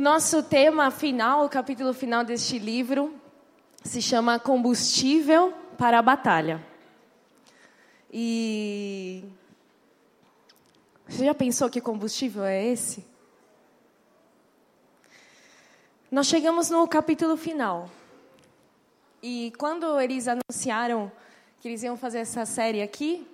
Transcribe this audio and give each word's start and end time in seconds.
O 0.00 0.02
nosso 0.02 0.42
tema 0.42 0.90
final, 0.90 1.44
o 1.44 1.48
capítulo 1.50 1.92
final 1.92 2.24
deste 2.24 2.58
livro, 2.58 3.14
se 3.84 4.00
chama 4.00 4.38
Combustível 4.38 5.52
para 5.76 5.98
a 5.98 6.02
Batalha. 6.02 6.66
E. 8.10 9.22
Você 11.06 11.26
já 11.26 11.34
pensou 11.34 11.68
que 11.68 11.82
combustível 11.82 12.44
é 12.44 12.64
esse? 12.64 13.04
Nós 16.10 16.28
chegamos 16.28 16.70
no 16.70 16.88
capítulo 16.88 17.36
final. 17.36 17.90
E 19.22 19.52
quando 19.58 20.00
eles 20.00 20.26
anunciaram 20.26 21.12
que 21.60 21.68
eles 21.68 21.82
iam 21.82 21.98
fazer 21.98 22.20
essa 22.20 22.46
série 22.46 22.80
aqui, 22.80 23.28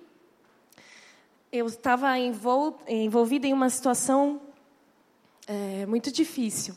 eu 1.49 1.65
estava 1.65 2.17
envolvida 2.19 3.47
em 3.47 3.53
uma 3.53 3.69
situação 3.69 4.41
é, 5.47 5.85
muito 5.85 6.11
difícil. 6.11 6.75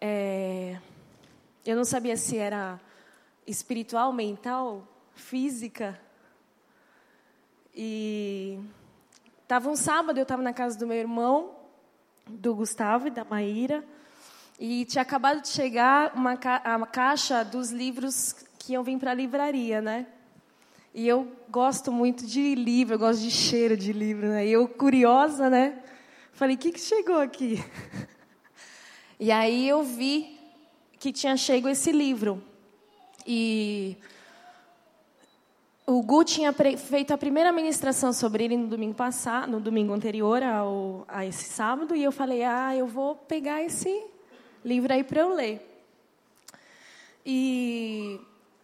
É, 0.00 0.78
eu 1.66 1.76
não 1.76 1.84
sabia 1.84 2.16
se 2.16 2.38
era 2.38 2.80
espiritual, 3.46 4.10
mental, 4.12 4.88
física. 5.14 6.00
E 7.74 8.58
estava 9.42 9.68
um 9.68 9.76
sábado, 9.76 10.18
eu 10.18 10.22
estava 10.22 10.40
na 10.40 10.54
casa 10.54 10.78
do 10.78 10.86
meu 10.86 10.96
irmão, 10.96 11.54
do 12.26 12.54
Gustavo 12.54 13.08
e 13.08 13.10
da 13.10 13.24
Maíra, 13.24 13.84
e 14.58 14.86
tinha 14.86 15.02
acabado 15.02 15.42
de 15.42 15.48
chegar 15.48 16.14
uma, 16.14 16.36
ca 16.36 16.56
a 16.56 16.86
caixa 16.86 17.44
dos 17.44 17.70
livros 17.70 18.32
que 18.58 18.72
iam 18.72 18.82
vir 18.82 18.98
para 18.98 19.10
a 19.10 19.14
livraria, 19.14 19.82
né? 19.82 20.06
E 20.94 21.06
eu 21.06 21.30
gosto 21.48 21.92
muito 21.92 22.26
de 22.26 22.54
livro, 22.54 22.94
eu 22.94 22.98
gosto 22.98 23.20
de 23.20 23.30
cheiro 23.30 23.76
de 23.76 23.92
livro, 23.92 24.28
né? 24.28 24.46
E 24.46 24.52
eu, 24.52 24.66
curiosa, 24.66 25.48
né? 25.48 25.82
Falei, 26.40 26.56
o 26.56 26.58
que, 26.58 26.72
que 26.72 26.80
chegou 26.80 27.18
aqui? 27.18 27.62
E 29.20 29.30
aí 29.30 29.68
eu 29.68 29.82
vi 29.82 30.40
que 30.98 31.12
tinha 31.12 31.36
chego 31.36 31.68
esse 31.68 31.92
livro. 31.92 32.42
E 33.26 33.98
o 35.86 36.00
Gu 36.00 36.24
tinha 36.24 36.50
feito 36.50 37.12
a 37.12 37.18
primeira 37.18 37.52
ministração 37.52 38.14
sobre 38.14 38.44
ele 38.44 38.56
no 38.56 38.66
domingo 38.68 38.94
passado, 38.94 39.50
no 39.52 39.60
domingo 39.60 39.92
anterior 39.92 40.42
ao, 40.42 41.04
a 41.06 41.26
esse 41.26 41.44
sábado, 41.44 41.94
e 41.94 42.02
eu 42.02 42.10
falei, 42.10 42.42
ah, 42.42 42.74
eu 42.74 42.86
vou 42.86 43.14
pegar 43.14 43.62
esse 43.62 44.02
livro 44.64 44.90
aí 44.90 45.04
para 45.04 45.20
eu 45.20 45.34
ler. 45.34 45.60
E 47.26 48.18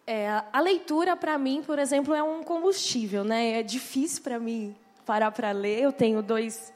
é, 0.07 0.41
a 0.51 0.59
leitura, 0.59 1.15
para 1.15 1.37
mim, 1.37 1.61
por 1.63 1.77
exemplo, 1.77 2.15
é 2.15 2.23
um 2.23 2.41
combustível, 2.41 3.23
né? 3.23 3.59
É 3.59 3.61
difícil 3.61 4.23
para 4.23 4.39
mim 4.39 4.75
parar 5.05 5.29
para 5.29 5.51
ler. 5.51 5.83
Eu 5.83 5.91
tenho 5.91 6.23
dois 6.23 6.75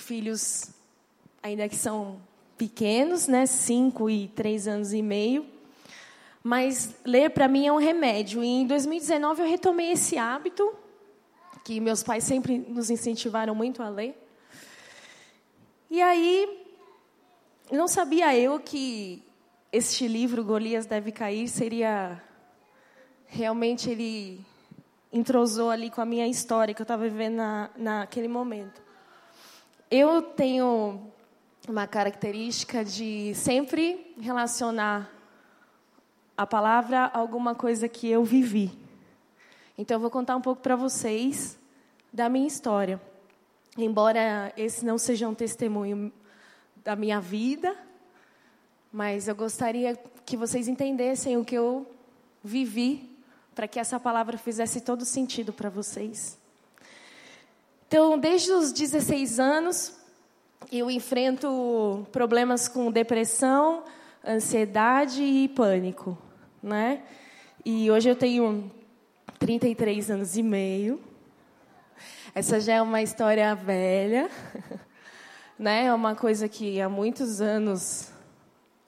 filhos 0.00 0.70
ainda 1.42 1.68
que 1.68 1.76
são 1.76 2.20
pequenos, 2.56 3.28
né? 3.28 3.46
Cinco 3.46 4.08
e 4.10 4.28
três 4.28 4.66
anos 4.66 4.92
e 4.92 5.02
meio. 5.02 5.46
Mas 6.42 6.94
ler 7.04 7.30
para 7.30 7.48
mim 7.48 7.66
é 7.66 7.72
um 7.72 7.78
remédio. 7.78 8.42
E 8.42 8.46
em 8.46 8.66
2019 8.66 9.42
eu 9.42 9.48
retomei 9.48 9.92
esse 9.92 10.16
hábito 10.16 10.72
que 11.64 11.80
meus 11.80 12.02
pais 12.02 12.22
sempre 12.22 12.58
nos 12.58 12.90
incentivaram 12.90 13.54
muito 13.54 13.82
a 13.82 13.88
ler. 13.88 14.16
E 15.90 16.00
aí 16.00 16.64
não 17.72 17.88
sabia 17.88 18.36
eu 18.38 18.60
que 18.60 19.22
este 19.72 20.06
livro 20.06 20.44
Golias 20.44 20.86
deve 20.86 21.10
cair 21.10 21.48
seria 21.48 22.22
realmente 23.26 23.90
ele 23.90 24.40
entrosou 25.12 25.70
ali 25.70 25.90
com 25.90 26.00
a 26.00 26.04
minha 26.04 26.28
história 26.28 26.72
que 26.72 26.80
eu 26.80 26.84
estava 26.84 27.02
vivendo 27.02 27.36
na, 27.36 27.70
naquele 27.76 28.28
momento. 28.28 28.85
Eu 29.88 30.20
tenho 30.20 31.00
uma 31.68 31.86
característica 31.86 32.84
de 32.84 33.32
sempre 33.36 34.12
relacionar 34.20 35.08
a 36.36 36.44
palavra 36.44 37.04
a 37.04 37.18
alguma 37.18 37.54
coisa 37.54 37.88
que 37.88 38.08
eu 38.08 38.24
vivi. 38.24 38.76
Então, 39.78 39.94
eu 39.94 40.00
vou 40.00 40.10
contar 40.10 40.34
um 40.34 40.40
pouco 40.40 40.60
para 40.60 40.74
vocês 40.74 41.56
da 42.12 42.28
minha 42.28 42.48
história. 42.48 43.00
Embora 43.78 44.52
esse 44.56 44.84
não 44.84 44.98
seja 44.98 45.28
um 45.28 45.34
testemunho 45.34 46.12
da 46.82 46.96
minha 46.96 47.20
vida, 47.20 47.76
mas 48.92 49.28
eu 49.28 49.36
gostaria 49.36 49.94
que 50.24 50.36
vocês 50.36 50.66
entendessem 50.66 51.36
o 51.36 51.44
que 51.44 51.54
eu 51.54 51.86
vivi 52.42 53.16
para 53.54 53.68
que 53.68 53.78
essa 53.78 54.00
palavra 54.00 54.36
fizesse 54.36 54.80
todo 54.80 55.04
sentido 55.04 55.52
para 55.52 55.70
vocês. 55.70 56.36
Então, 57.88 58.18
desde 58.18 58.50
os 58.50 58.72
16 58.72 59.38
anos, 59.38 59.92
eu 60.72 60.90
enfrento 60.90 62.04
problemas 62.10 62.66
com 62.66 62.90
depressão, 62.90 63.84
ansiedade 64.26 65.22
e 65.22 65.48
pânico, 65.48 66.18
né? 66.60 67.04
E 67.64 67.88
hoje 67.88 68.08
eu 68.08 68.16
tenho 68.16 68.72
33 69.38 70.10
anos 70.10 70.36
e 70.36 70.42
meio. 70.42 71.00
Essa 72.34 72.58
já 72.58 72.74
é 72.74 72.82
uma 72.82 73.02
história 73.02 73.54
velha, 73.54 74.28
né? 75.56 75.84
É 75.84 75.94
uma 75.94 76.16
coisa 76.16 76.48
que 76.48 76.80
há 76.80 76.88
muitos 76.88 77.40
anos 77.40 78.10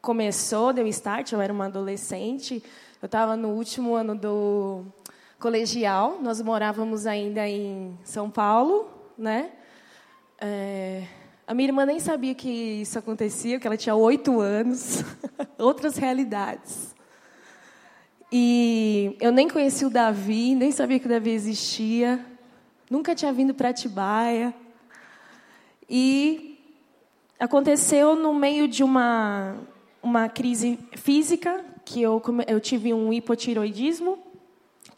começou, 0.02 0.72
deu 0.72 0.88
start. 0.88 1.30
Eu 1.30 1.40
era 1.40 1.52
uma 1.52 1.66
adolescente. 1.66 2.60
Eu 3.00 3.06
estava 3.06 3.36
no 3.36 3.50
último 3.50 3.94
ano 3.94 4.16
do 4.16 4.84
colegial. 5.38 6.18
Nós 6.20 6.42
morávamos 6.42 7.06
ainda 7.06 7.48
em 7.48 7.96
São 8.02 8.28
Paulo, 8.28 8.88
né? 9.16 9.50
É, 10.40 11.04
a 11.46 11.54
minha 11.54 11.68
irmã 11.68 11.86
nem 11.86 12.00
sabia 12.00 12.34
que 12.34 12.48
isso 12.48 12.98
acontecia, 12.98 13.58
que 13.58 13.66
ela 13.66 13.76
tinha 13.76 13.94
oito 13.94 14.40
anos, 14.40 15.04
outras 15.56 15.96
realidades. 15.96 16.94
E 18.30 19.16
eu 19.20 19.32
nem 19.32 19.48
conhecia 19.48 19.86
o 19.86 19.90
Davi, 19.90 20.54
nem 20.54 20.70
sabia 20.70 20.98
que 20.98 21.06
o 21.06 21.08
Davi 21.08 21.30
existia, 21.30 22.24
nunca 22.90 23.14
tinha 23.14 23.32
vindo 23.32 23.54
para 23.54 23.70
Atibaia. 23.70 24.52
E 25.88 26.58
aconteceu 27.38 28.14
no 28.14 28.34
meio 28.34 28.68
de 28.68 28.82
uma, 28.82 29.56
uma 30.02 30.28
crise 30.28 30.78
física, 30.96 31.64
que 31.84 32.02
eu, 32.02 32.20
eu 32.46 32.60
tive 32.60 32.92
um 32.92 33.10
hipotiroidismo, 33.10 34.27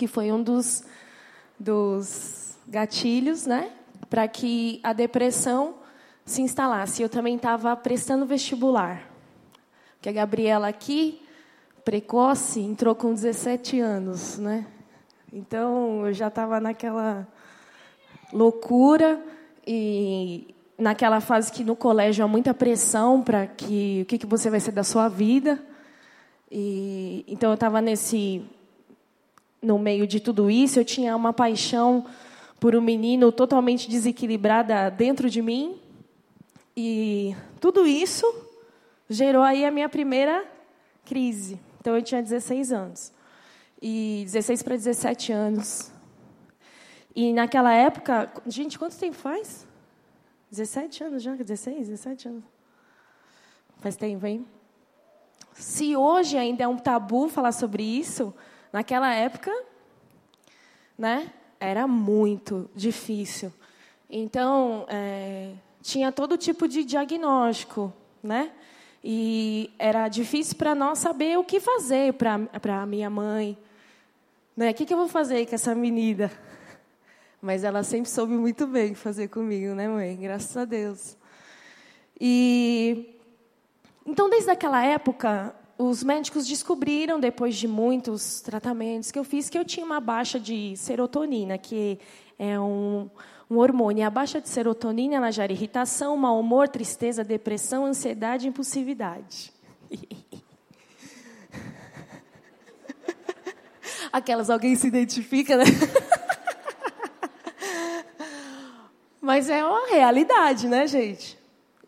que 0.00 0.06
foi 0.06 0.32
um 0.32 0.42
dos, 0.42 0.82
dos 1.58 2.56
gatilhos, 2.66 3.44
né? 3.44 3.70
Para 4.08 4.26
que 4.26 4.80
a 4.82 4.94
depressão 4.94 5.74
se 6.24 6.40
instalasse. 6.40 7.02
Eu 7.02 7.08
também 7.10 7.36
estava 7.36 7.76
prestando 7.76 8.24
vestibular. 8.24 9.06
Porque 9.92 10.08
a 10.08 10.12
Gabriela 10.12 10.68
aqui, 10.68 11.20
precoce, 11.84 12.60
entrou 12.60 12.94
com 12.94 13.12
17 13.12 13.78
anos, 13.78 14.38
né? 14.38 14.66
Então, 15.30 16.06
eu 16.06 16.14
já 16.14 16.28
estava 16.28 16.58
naquela 16.58 17.28
loucura 18.32 19.22
e 19.66 20.54
naquela 20.78 21.20
fase 21.20 21.52
que 21.52 21.62
no 21.62 21.76
colégio 21.76 22.24
há 22.24 22.28
muita 22.28 22.54
pressão 22.54 23.20
para 23.20 23.46
que 23.46 24.00
o 24.04 24.06
que, 24.06 24.16
que 24.16 24.26
você 24.26 24.48
vai 24.48 24.60
ser 24.60 24.72
da 24.72 24.82
sua 24.82 25.10
vida. 25.10 25.62
E 26.50 27.22
então 27.28 27.50
eu 27.50 27.54
estava 27.54 27.82
nesse 27.82 28.42
no 29.62 29.78
meio 29.78 30.06
de 30.06 30.20
tudo 30.20 30.50
isso, 30.50 30.78
eu 30.78 30.84
tinha 30.84 31.14
uma 31.14 31.32
paixão 31.32 32.06
por 32.58 32.74
um 32.74 32.80
menino 32.80 33.32
totalmente 33.32 33.88
desequilibrada 33.88 34.90
dentro 34.90 35.28
de 35.28 35.42
mim. 35.42 35.80
E 36.76 37.34
tudo 37.60 37.86
isso 37.86 38.26
gerou 39.08 39.42
aí 39.42 39.64
a 39.64 39.70
minha 39.70 39.88
primeira 39.88 40.44
crise. 41.04 41.58
Então 41.80 41.96
eu 41.96 42.02
tinha 42.02 42.22
16 42.22 42.72
anos. 42.72 43.12
E 43.82 44.22
16 44.26 44.62
para 44.62 44.76
17 44.76 45.32
anos. 45.32 45.90
E 47.14 47.32
naquela 47.32 47.72
época, 47.72 48.30
gente, 48.46 48.78
quanto 48.78 48.96
tempo 48.96 49.16
faz? 49.16 49.66
17 50.50 51.04
anos 51.04 51.22
já, 51.22 51.34
16, 51.34 51.88
17 51.88 52.28
anos. 52.28 52.44
Faz 53.78 53.96
tempo, 53.96 54.26
hein? 54.26 54.44
Se 55.54 55.96
hoje 55.96 56.36
ainda 56.36 56.64
é 56.64 56.68
um 56.68 56.76
tabu 56.76 57.28
falar 57.28 57.52
sobre 57.52 57.82
isso, 57.82 58.34
naquela 58.72 59.14
época, 59.14 59.52
né, 60.96 61.32
era 61.58 61.86
muito 61.86 62.68
difícil. 62.74 63.52
Então, 64.08 64.86
é, 64.88 65.52
tinha 65.82 66.10
todo 66.10 66.36
tipo 66.36 66.66
de 66.66 66.84
diagnóstico, 66.84 67.92
né? 68.22 68.50
E 69.02 69.70
era 69.78 70.08
difícil 70.08 70.56
para 70.56 70.74
nós 70.74 70.98
saber 70.98 71.38
o 71.38 71.44
que 71.44 71.58
fazer 71.58 72.12
para 72.14 72.82
a 72.82 72.86
minha 72.86 73.08
mãe. 73.08 73.56
Né? 74.56 74.70
O 74.70 74.74
que, 74.74 74.84
que 74.84 74.92
eu 74.92 74.98
vou 74.98 75.08
fazer 75.08 75.46
com 75.46 75.54
essa 75.54 75.74
menina? 75.74 76.30
Mas 77.40 77.64
ela 77.64 77.82
sempre 77.82 78.10
soube 78.10 78.34
muito 78.34 78.66
bem 78.66 78.94
fazer 78.94 79.28
comigo, 79.28 79.74
né, 79.74 79.88
mãe? 79.88 80.16
Graças 80.16 80.54
a 80.56 80.66
Deus. 80.66 81.16
E 82.20 83.16
então, 84.04 84.28
desde 84.28 84.50
aquela 84.50 84.84
época, 84.84 85.54
os 85.80 86.04
médicos 86.04 86.46
descobriram, 86.46 87.18
depois 87.18 87.56
de 87.56 87.66
muitos 87.66 88.42
tratamentos 88.42 89.10
que 89.10 89.18
eu 89.18 89.24
fiz, 89.24 89.48
que 89.48 89.56
eu 89.56 89.64
tinha 89.64 89.86
uma 89.86 89.98
baixa 89.98 90.38
de 90.38 90.76
serotonina, 90.76 91.56
que 91.56 91.98
É 92.38 92.60
um, 92.60 93.08
um 93.48 93.56
hormônio. 93.56 94.06
A 94.06 94.10
baixa 94.10 94.42
de 94.42 94.48
serotonina 94.48 95.16
ela 95.16 95.30
gera 95.30 95.52
irritação, 95.52 96.18
mau 96.18 96.38
humor, 96.38 96.68
tristeza, 96.68 97.24
depressão, 97.24 97.86
ansiedade 97.86 98.46
e 98.46 98.50
impulsividade. 98.50 99.50
Aquelas, 104.12 104.50
alguém 104.50 104.76
se 104.76 104.86
identifica, 104.86 105.56
né? 105.56 105.64
Mas 109.20 109.48
é 109.48 109.64
uma 109.64 109.88
realidade, 109.88 110.68
né, 110.68 110.86
gente? 110.86 111.39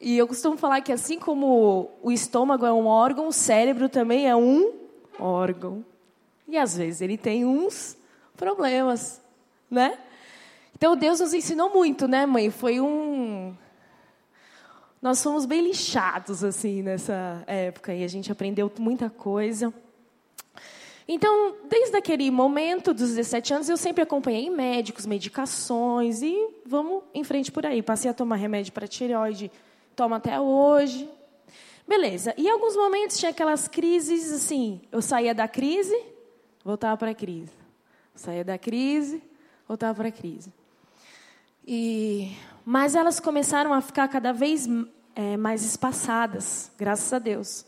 E 0.05 0.19
eu 0.19 0.27
costumo 0.27 0.57
falar 0.57 0.81
que 0.81 0.91
assim 0.91 1.17
como 1.17 1.89
o 2.03 2.11
estômago 2.11 2.67
é 2.67 2.73
um 2.73 2.87
órgão, 2.87 3.29
o 3.29 3.33
cérebro 3.33 3.89
também 3.89 4.29
é 4.29 4.35
um 4.35 4.73
órgão. 5.17 5.85
E 6.49 6.59
às 6.59 6.77
vezes 6.77 7.01
ele 7.01 7.17
tem 7.17 7.45
uns 7.45 7.97
problemas, 8.37 9.23
né? 9.71 9.97
Então 10.75 10.97
Deus 10.97 11.21
nos 11.21 11.33
ensinou 11.33 11.71
muito, 11.71 12.09
né, 12.09 12.27
mãe? 12.27 12.51
Foi 12.51 12.81
um 12.81 13.55
nós 15.01 15.23
fomos 15.23 15.47
bem 15.47 15.63
lixados 15.63 16.43
assim 16.43 16.83
nessa 16.83 17.45
época 17.47 17.95
e 17.95 18.03
a 18.03 18.09
gente 18.09 18.31
aprendeu 18.31 18.71
muita 18.79 19.09
coisa. 19.09 19.73
Então, 21.07 21.57
desde 21.69 21.97
aquele 21.97 22.31
momento 22.31 22.93
dos 22.93 23.11
17 23.11 23.55
anos, 23.55 23.69
eu 23.69 23.77
sempre 23.77 24.03
acompanhei 24.03 24.49
médicos, 24.51 25.07
medicações 25.07 26.23
e 26.23 26.37
vamos 26.65 27.03
em 27.15 27.23
frente 27.23 27.53
por 27.53 27.67
aí. 27.67 27.83
Passei 27.83 28.11
a 28.11 28.15
tomar 28.15 28.37
remédio 28.37 28.73
para 28.73 28.87
tireoide, 28.87 29.51
tomo 29.95 30.15
até 30.15 30.41
hoje. 30.41 31.09
Beleza. 31.87 32.35
E 32.37 32.47
em 32.47 32.51
alguns 32.51 32.77
momentos 32.77 33.19
tinha 33.19 33.31
aquelas 33.31 33.69
crises 33.69 34.33
assim, 34.33 34.81
eu 34.91 35.03
saía 35.03 35.35
da 35.35 35.49
crise, 35.49 35.99
voltava 36.65 36.97
para 36.97 37.11
a 37.11 37.15
crise. 37.15 37.53
Saía 38.15 38.45
da 38.45 38.59
crise, 38.59 39.23
voltava 39.67 39.95
para 39.95 40.09
a 40.09 40.13
crise. 40.13 40.53
E 41.67 42.37
mas 42.65 42.95
elas 42.95 43.19
começaram 43.19 43.73
a 43.73 43.81
ficar 43.81 44.07
cada 44.09 44.33
vez 44.33 44.69
é, 45.15 45.37
mais 45.37 45.65
espaçadas, 45.65 46.71
graças 46.79 47.13
a 47.13 47.19
Deus. 47.19 47.67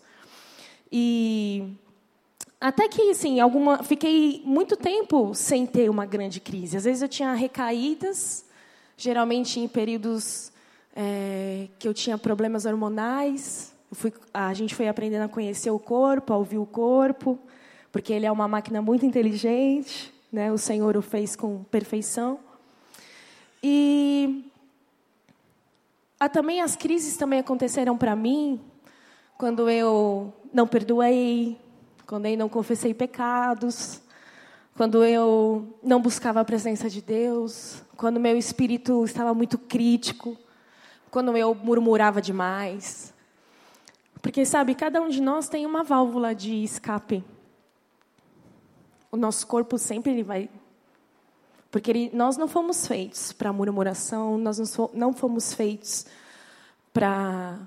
E 0.91 1.77
até 2.61 2.89
que, 2.89 3.11
assim, 3.11 3.41
alguma, 3.41 3.83
fiquei 3.83 4.41
muito 4.45 4.77
tempo 4.77 5.35
sem 5.35 5.67
ter 5.67 5.91
uma 5.91 6.07
grande 6.07 6.41
crise. 6.41 6.77
Às 6.77 6.85
vezes 6.85 7.03
eu 7.03 7.09
tinha 7.09 7.35
recaídas, 7.35 8.45
geralmente 8.97 9.59
em 9.59 9.67
períodos 9.67 10.53
é, 10.95 11.69
que 11.79 11.89
eu 11.89 11.93
tinha 11.93 12.17
problemas 12.17 12.65
hormonais. 12.65 13.75
Fui, 13.93 14.13
a 14.33 14.55
gente 14.55 14.75
foi 14.75 14.89
aprendendo 14.89 15.23
a 15.23 15.29
conhecer 15.29 15.71
o 15.71 15.79
corpo, 15.79 16.33
a 16.33 16.37
ouvir 16.37 16.59
o 16.59 16.67
corpo, 16.67 17.39
porque 17.91 18.13
ele 18.13 18.27
é 18.27 18.33
uma 18.33 18.47
máquina 18.49 18.81
muito 18.81 19.05
inteligente, 19.05 20.13
né? 20.33 20.53
O 20.53 20.59
Senhor 20.59 20.97
o 20.97 21.03
fez 21.03 21.37
com 21.37 21.65
perfeição. 21.65 22.39
E 23.63 24.51
também 26.33 26.61
as 26.61 26.75
crises 26.75 27.17
também 27.17 27.41
aconteceram 27.41 27.97
para 27.97 28.17
mim 28.17 28.61
quando 29.37 29.69
eu 29.69 30.33
não 30.53 30.67
perdoei, 30.67 31.59
quando 32.07 32.27
eu 32.27 32.37
não 32.37 32.49
confessei 32.49 32.95
pecados, 32.95 34.01
quando 34.77 35.05
eu 35.05 35.79
não 35.83 36.01
buscava 36.01 36.41
a 36.41 36.45
presença 36.45 36.89
de 36.89 37.01
Deus, 37.01 37.83
quando 37.97 38.19
meu 38.19 38.37
espírito 38.37 39.05
estava 39.05 39.35
muito 39.35 39.59
crítico, 39.59 40.37
quando 41.15 41.37
eu 41.37 41.55
murmurava 41.55 42.21
demais. 42.21 43.15
Porque, 44.21 44.45
sabe, 44.45 44.75
cada 44.75 45.01
um 45.01 45.09
de 45.09 45.23
nós 45.23 45.49
tem 45.49 45.65
uma 45.65 45.85
válvula 45.85 46.35
de 46.35 46.65
escape. 46.65 47.23
O 49.13 49.17
nosso 49.17 49.47
corpo 49.47 49.79
sempre 49.79 50.11
ele 50.11 50.25
vai. 50.25 50.51
Porque 51.71 51.89
ele, 51.89 52.11
nós 52.13 52.37
não 52.37 52.49
fomos 52.49 52.89
feitos 52.89 53.33
para 53.33 53.53
murmuração, 53.53 54.37
nós 54.37 54.59
não 54.93 55.13
fomos 55.13 55.55
feitos 55.55 56.05
para 56.93 57.61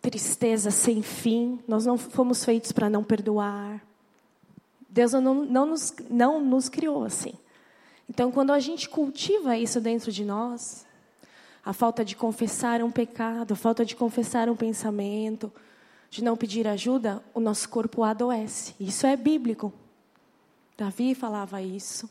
tristeza 0.00 0.72
sem 0.72 1.00
fim. 1.00 1.60
Nós 1.68 1.86
não 1.86 1.96
fomos 1.96 2.44
feitos 2.44 2.72
para 2.72 2.90
não 2.90 3.04
perdoar. 3.04 3.80
Deus 4.90 5.12
não, 5.12 5.44
não, 5.44 5.64
nos, 5.64 5.94
não 6.10 6.44
nos 6.44 6.68
criou 6.68 7.04
assim. 7.04 7.34
Então, 8.10 8.32
quando 8.32 8.50
a 8.50 8.58
gente 8.58 8.88
cultiva 8.88 9.56
isso 9.56 9.80
dentro 9.80 10.10
de 10.10 10.24
nós, 10.24 10.84
a 11.64 11.72
falta 11.72 12.04
de 12.04 12.14
confessar 12.14 12.82
um 12.82 12.90
pecado, 12.90 13.52
a 13.52 13.56
falta 13.56 13.84
de 13.84 13.96
confessar 13.96 14.48
um 14.48 14.56
pensamento, 14.56 15.52
de 16.10 16.22
não 16.22 16.36
pedir 16.36 16.68
ajuda, 16.68 17.22
o 17.32 17.40
nosso 17.40 17.68
corpo 17.68 18.02
adoece. 18.04 18.74
Isso 18.78 19.06
é 19.06 19.16
bíblico. 19.16 19.72
Davi 20.76 21.14
falava 21.14 21.62
isso. 21.62 22.08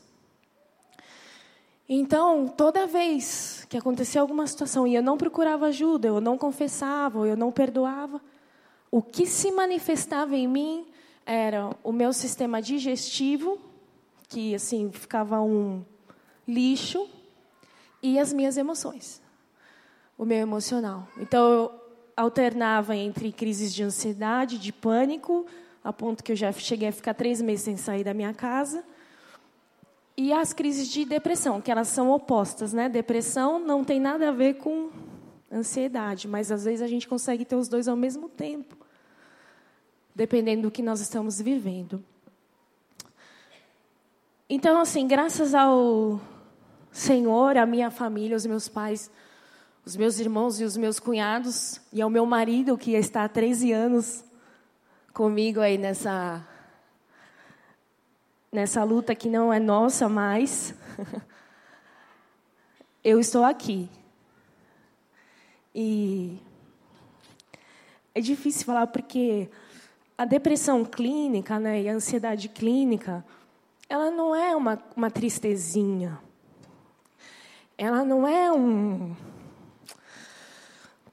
Então, 1.88 2.48
toda 2.48 2.86
vez 2.86 3.66
que 3.68 3.76
acontecia 3.76 4.20
alguma 4.20 4.46
situação 4.46 4.86
e 4.86 4.94
eu 4.94 5.02
não 5.02 5.18
procurava 5.18 5.66
ajuda, 5.66 6.08
eu 6.08 6.20
não 6.20 6.38
confessava, 6.38 7.26
eu 7.26 7.36
não 7.36 7.52
perdoava, 7.52 8.20
o 8.90 9.02
que 9.02 9.26
se 9.26 9.52
manifestava 9.52 10.34
em 10.34 10.48
mim 10.48 10.86
era 11.26 11.70
o 11.82 11.92
meu 11.92 12.12
sistema 12.12 12.62
digestivo, 12.62 13.58
que 14.28 14.54
assim 14.54 14.90
ficava 14.92 15.40
um 15.40 15.84
lixo, 16.48 17.06
e 18.02 18.18
as 18.18 18.32
minhas 18.32 18.56
emoções, 18.56 19.20
o 20.24 20.26
meu 20.26 20.38
emocional. 20.38 21.06
Então, 21.18 21.52
eu 21.52 21.72
alternava 22.16 22.96
entre 22.96 23.30
crises 23.30 23.72
de 23.72 23.82
ansiedade, 23.82 24.58
de 24.58 24.72
pânico, 24.72 25.46
a 25.82 25.92
ponto 25.92 26.24
que 26.24 26.32
eu 26.32 26.36
já 26.36 26.50
cheguei 26.52 26.88
a 26.88 26.92
ficar 26.92 27.14
três 27.14 27.40
meses 27.40 27.64
sem 27.64 27.76
sair 27.76 28.02
da 28.02 28.12
minha 28.14 28.34
casa 28.34 28.84
e 30.16 30.32
as 30.32 30.52
crises 30.52 30.88
de 30.88 31.04
depressão, 31.04 31.60
que 31.60 31.70
elas 31.70 31.88
são 31.88 32.10
opostas, 32.10 32.72
né? 32.72 32.88
Depressão 32.88 33.58
não 33.58 33.82
tem 33.82 33.98
nada 34.00 34.28
a 34.28 34.32
ver 34.32 34.54
com 34.54 34.90
ansiedade, 35.50 36.28
mas 36.28 36.52
às 36.52 36.64
vezes 36.64 36.82
a 36.82 36.86
gente 36.86 37.08
consegue 37.08 37.44
ter 37.44 37.56
os 37.56 37.68
dois 37.68 37.88
ao 37.88 37.96
mesmo 37.96 38.28
tempo, 38.28 38.76
dependendo 40.14 40.62
do 40.62 40.70
que 40.70 40.82
nós 40.82 41.00
estamos 41.00 41.40
vivendo. 41.40 42.02
Então, 44.48 44.80
assim, 44.80 45.06
graças 45.08 45.52
ao 45.52 46.20
Senhor, 46.92 47.56
a 47.56 47.66
minha 47.66 47.90
família, 47.90 48.36
os 48.36 48.46
meus 48.46 48.68
pais, 48.68 49.10
os 49.84 49.96
meus 49.96 50.18
irmãos 50.18 50.60
e 50.60 50.64
os 50.64 50.76
meus 50.76 50.98
cunhados, 50.98 51.80
e 51.92 52.00
ao 52.00 52.08
meu 52.08 52.24
marido, 52.24 52.78
que 52.78 52.92
está 52.92 53.24
há 53.24 53.28
13 53.28 53.72
anos 53.72 54.24
comigo 55.12 55.60
aí 55.60 55.78
nessa 55.78 56.46
nessa 58.50 58.84
luta 58.84 59.16
que 59.16 59.28
não 59.28 59.52
é 59.52 59.58
nossa 59.58 60.08
mais, 60.08 60.74
eu 63.02 63.18
estou 63.18 63.44
aqui. 63.44 63.90
E 65.74 66.38
é 68.14 68.20
difícil 68.20 68.64
falar 68.64 68.86
porque 68.86 69.50
a 70.16 70.24
depressão 70.24 70.84
clínica 70.84 71.58
né, 71.58 71.82
e 71.82 71.88
a 71.88 71.94
ansiedade 71.94 72.48
clínica, 72.48 73.24
ela 73.88 74.10
não 74.10 74.36
é 74.36 74.54
uma, 74.54 74.80
uma 74.96 75.10
tristezinha. 75.10 76.20
Ela 77.76 78.04
não 78.04 78.26
é 78.26 78.52
um. 78.52 79.16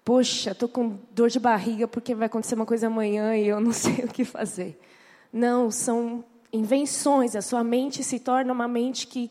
Poxa, 0.03 0.51
estou 0.51 0.67
com 0.67 0.97
dor 1.11 1.29
de 1.29 1.39
barriga 1.39 1.87
porque 1.87 2.15
vai 2.15 2.25
acontecer 2.25 2.55
uma 2.55 2.65
coisa 2.65 2.87
amanhã 2.87 3.35
e 3.35 3.47
eu 3.47 3.59
não 3.59 3.71
sei 3.73 4.05
o 4.05 4.07
que 4.07 4.25
fazer. 4.25 4.79
Não, 5.31 5.69
são 5.69 6.23
invenções, 6.51 7.35
a 7.35 7.41
sua 7.41 7.63
mente 7.63 8.03
se 8.03 8.19
torna 8.19 8.51
uma 8.51 8.67
mente 8.67 9.07
que 9.07 9.29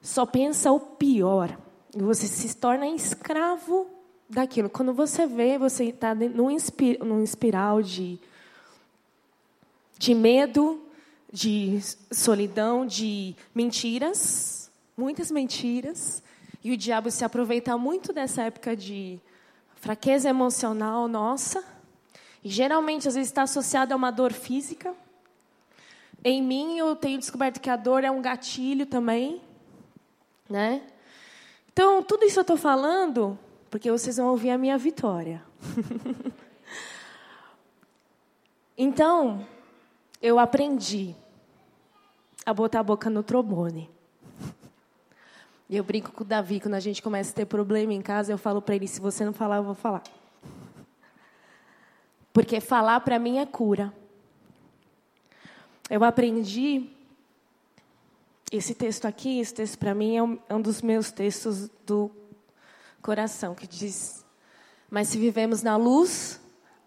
só 0.00 0.24
pensa 0.24 0.70
o 0.70 0.78
pior. 0.78 1.56
E 1.94 2.02
você 2.02 2.26
se 2.26 2.54
torna 2.56 2.86
escravo 2.86 3.88
daquilo. 4.28 4.70
Quando 4.70 4.92
você 4.92 5.26
vê, 5.26 5.58
você 5.58 5.86
está 5.86 6.14
num, 6.14 6.56
num 7.04 7.22
espiral 7.22 7.82
de, 7.82 8.18
de 9.98 10.14
medo, 10.14 10.80
de 11.32 11.80
solidão, 12.12 12.86
de 12.86 13.34
mentiras, 13.54 14.70
muitas 14.96 15.30
mentiras. 15.30 16.22
E 16.62 16.72
o 16.72 16.76
diabo 16.76 17.10
se 17.10 17.24
aproveita 17.24 17.76
muito 17.76 18.12
dessa 18.12 18.42
época 18.42 18.76
de 18.76 19.20
fraqueza 19.76 20.28
emocional 20.28 21.06
nossa. 21.08 21.64
E 22.42 22.48
geralmente, 22.48 23.08
às 23.08 23.14
vezes, 23.14 23.30
está 23.30 23.42
associada 23.42 23.94
a 23.94 23.96
uma 23.96 24.10
dor 24.10 24.32
física. 24.32 24.94
Em 26.24 26.42
mim, 26.42 26.78
eu 26.78 26.96
tenho 26.96 27.18
descoberto 27.18 27.60
que 27.60 27.70
a 27.70 27.76
dor 27.76 28.02
é 28.04 28.10
um 28.10 28.20
gatilho 28.20 28.86
também, 28.86 29.40
né? 30.48 30.82
Então, 31.72 32.02
tudo 32.02 32.24
isso 32.24 32.38
eu 32.38 32.42
estou 32.42 32.56
falando 32.56 33.38
porque 33.70 33.90
vocês 33.90 34.16
vão 34.16 34.28
ouvir 34.28 34.50
a 34.50 34.58
minha 34.58 34.78
vitória. 34.78 35.42
então, 38.78 39.46
eu 40.22 40.38
aprendi 40.38 41.14
a 42.44 42.54
botar 42.54 42.80
a 42.80 42.82
boca 42.82 43.10
no 43.10 43.22
trombone. 43.22 43.90
Eu 45.68 45.82
brinco 45.82 46.12
com 46.12 46.22
o 46.22 46.26
Davi, 46.26 46.60
quando 46.60 46.74
a 46.74 46.80
gente 46.80 47.02
começa 47.02 47.30
a 47.30 47.34
ter 47.34 47.46
problema 47.46 47.92
em 47.92 48.00
casa, 48.00 48.32
eu 48.32 48.38
falo 48.38 48.62
para 48.62 48.74
ele: 48.76 48.86
se 48.86 49.00
você 49.00 49.24
não 49.24 49.32
falar, 49.32 49.56
eu 49.56 49.64
vou 49.64 49.74
falar. 49.74 50.02
Porque 52.32 52.60
falar 52.60 53.00
para 53.00 53.18
mim 53.18 53.38
é 53.38 53.46
cura 53.46 53.92
eu 55.88 56.02
aprendi 56.02 56.88
esse 58.50 58.74
texto 58.74 59.06
aqui, 59.06 59.40
esse 59.40 59.54
texto 59.54 59.78
para 59.78 59.94
mim 59.94 60.16
é 60.16 60.22
um, 60.22 60.38
é 60.48 60.54
um 60.54 60.60
dos 60.60 60.82
meus 60.82 61.10
textos 61.10 61.68
do 61.86 62.10
coração, 63.00 63.54
que 63.54 63.66
diz: 63.66 64.24
Mas 64.90 65.08
se 65.08 65.18
vivemos 65.18 65.62
na 65.62 65.76
luz, 65.76 66.40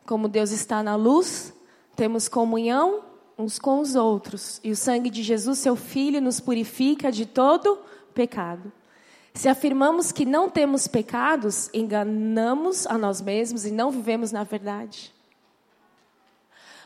como 0.06 0.28
Deus 0.28 0.52
está 0.52 0.84
na 0.84 0.96
luz, 0.96 1.54
temos 1.96 2.28
comunhão 2.28 3.04
uns 3.38 3.58
com 3.58 3.80
os 3.80 3.96
outros, 3.96 4.60
e 4.66 4.72
o 4.72 4.76
sangue 4.76 5.10
de 5.10 5.24
Jesus, 5.24 5.60
seu 5.60 5.78
Filho, 5.78 6.20
nos 6.20 6.42
purifica 6.42 7.10
de 7.10 7.26
todo 7.26 7.80
pecado. 8.14 8.72
Se 9.34 9.48
afirmamos 9.48 10.12
que 10.12 10.26
não 10.26 10.50
temos 10.50 10.88
pecados, 10.88 11.70
enganamos 11.74 12.86
a 12.88 12.98
nós 12.98 13.22
mesmos 13.22 13.66
e 13.66 13.72
não 13.72 13.92
vivemos 13.92 14.32
na 14.32 14.44
verdade. 14.44 15.14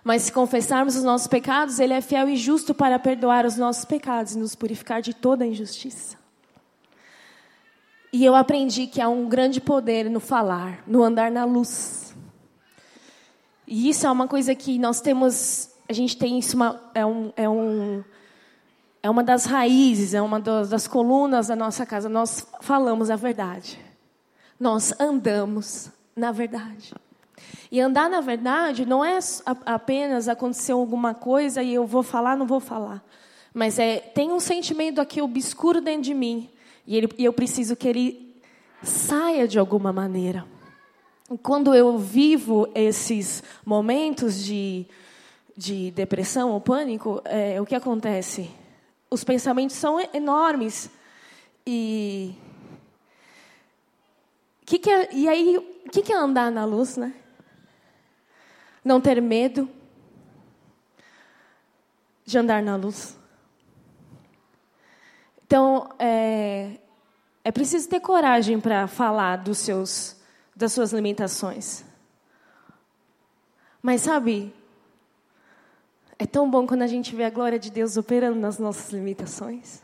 Mas 0.04 0.24
se 0.24 0.32
confessarmos 0.32 0.96
os 0.96 1.04
nossos 1.04 1.28
pecados, 1.28 1.80
Ele 1.80 1.94
é 1.94 2.02
fiel 2.02 2.28
e 2.28 2.36
justo 2.36 2.74
para 2.74 3.00
perdoar 3.00 3.46
os 3.46 3.58
nossos 3.58 3.86
pecados 3.86 4.36
e 4.36 4.38
nos 4.38 4.54
purificar 4.54 5.02
de 5.02 5.14
toda 5.14 5.46
injustiça. 5.46 6.18
E 8.12 8.24
eu 8.24 8.36
aprendi 8.36 8.86
que 8.86 9.02
há 9.02 9.10
um 9.10 9.28
grande 9.28 9.60
poder 9.60 10.10
no 10.10 10.20
falar, 10.20 10.84
no 10.86 11.02
andar 11.02 11.32
na 11.32 11.46
luz. 11.46 12.14
E 13.66 13.90
isso 13.90 14.06
é 14.06 14.12
uma 14.12 14.28
coisa 14.28 14.54
que 14.54 14.78
nós 14.78 15.02
temos, 15.02 15.72
a 15.90 15.94
gente 15.94 16.18
tem 16.18 16.38
isso, 16.38 16.56
uma, 16.56 16.80
é, 16.94 17.06
um, 17.06 17.34
é, 17.36 17.50
um, 17.50 18.04
é 19.04 19.10
uma 19.10 19.22
das 19.22 19.44
raízes, 19.44 20.14
é 20.14 20.22
uma 20.22 20.40
das, 20.40 20.88
colunas 20.88 21.48
da 21.48 21.58
nossa 21.58 21.86
casa. 21.86 22.08
Nós 22.08 22.48
falamos 22.62 23.12
a 23.12 23.18
verdade. 23.18 23.78
Nós 24.58 24.98
andamos 24.98 25.92
na 26.16 26.32
verdade. 26.32 26.94
E 27.70 27.82
andar 27.82 28.10
na 28.10 28.22
verdade 28.22 28.86
não 28.86 29.04
é 29.04 29.20
apenas 29.66 30.30
acontecer 30.30 30.72
alguma 30.72 31.14
coisa 31.14 31.62
e 31.62 31.74
eu 31.74 31.86
vou 31.86 32.02
falar, 32.02 32.38
não 32.38 32.48
vou 32.48 32.62
falar. 32.62 33.04
Mas 33.54 33.78
é, 33.78 33.98
tem 33.98 34.32
um 34.32 34.40
sentimento 34.40 35.02
aqui 35.02 35.22
obscuro 35.22 35.82
dentro 35.82 36.04
de 36.04 36.14
mim. 36.14 36.50
E, 36.88 36.96
ele, 36.96 37.10
e 37.18 37.26
eu 37.26 37.34
preciso 37.34 37.76
que 37.76 37.88
ele 37.90 38.34
saia 38.82 39.48
de 39.50 39.60
alguma 39.60 39.92
maneira. 39.92 40.46
Quando 41.42 41.74
eu 41.74 41.98
vivo 41.98 42.70
esses 42.74 43.44
momentos 43.66 44.42
de, 44.42 44.86
de 45.58 45.92
depressão 45.92 46.52
ou 46.52 46.62
pânico, 46.62 47.22
é, 47.26 47.60
o 47.60 47.66
que 47.66 47.76
acontece? 47.76 48.63
Os 49.14 49.24
pensamentos 49.24 49.76
são 49.76 50.00
enormes. 50.12 50.90
E, 51.68 52.36
que 54.66 54.80
que 54.80 54.90
é, 54.90 55.14
e 55.14 55.30
aí, 55.30 55.56
o 55.56 55.90
que, 55.92 56.02
que 56.02 56.12
é 56.12 56.16
andar 56.16 56.52
na 56.52 56.66
luz, 56.66 56.98
né? 56.98 57.14
Não 58.84 59.00
ter 59.00 59.22
medo 59.22 59.70
de 62.26 62.40
andar 62.40 62.64
na 62.64 62.76
luz. 62.76 63.16
Então, 65.46 65.92
é, 66.00 66.80
é 67.44 67.52
preciso 67.52 67.88
ter 67.88 68.00
coragem 68.00 68.60
para 68.60 68.88
falar 68.88 69.36
dos 69.36 69.60
seus, 69.60 70.20
das 70.56 70.74
suas 70.74 70.92
limitações. 70.92 71.86
Mas 73.80 74.02
sabe, 74.02 74.52
é 76.24 76.26
tão 76.26 76.50
bom 76.50 76.66
quando 76.66 76.84
a 76.84 76.88
gente 76.88 77.14
vê 77.14 77.26
a 77.26 77.30
glória 77.30 77.60
de 77.60 77.70
Deus 77.70 77.98
operando 77.98 78.40
nas 78.40 78.58
nossas 78.58 78.94
limitações. 78.94 79.84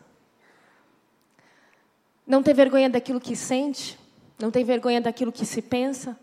Não 2.25 2.41
ter 2.41 2.53
vergonha 2.53 2.89
daquilo 2.89 3.19
que 3.19 3.35
sente, 3.35 3.99
não 4.39 4.49
ter 4.49 4.63
vergonha 4.63 5.01
daquilo 5.01 5.33
que 5.33 5.45
se 5.45 5.61
pensa, 5.61 6.17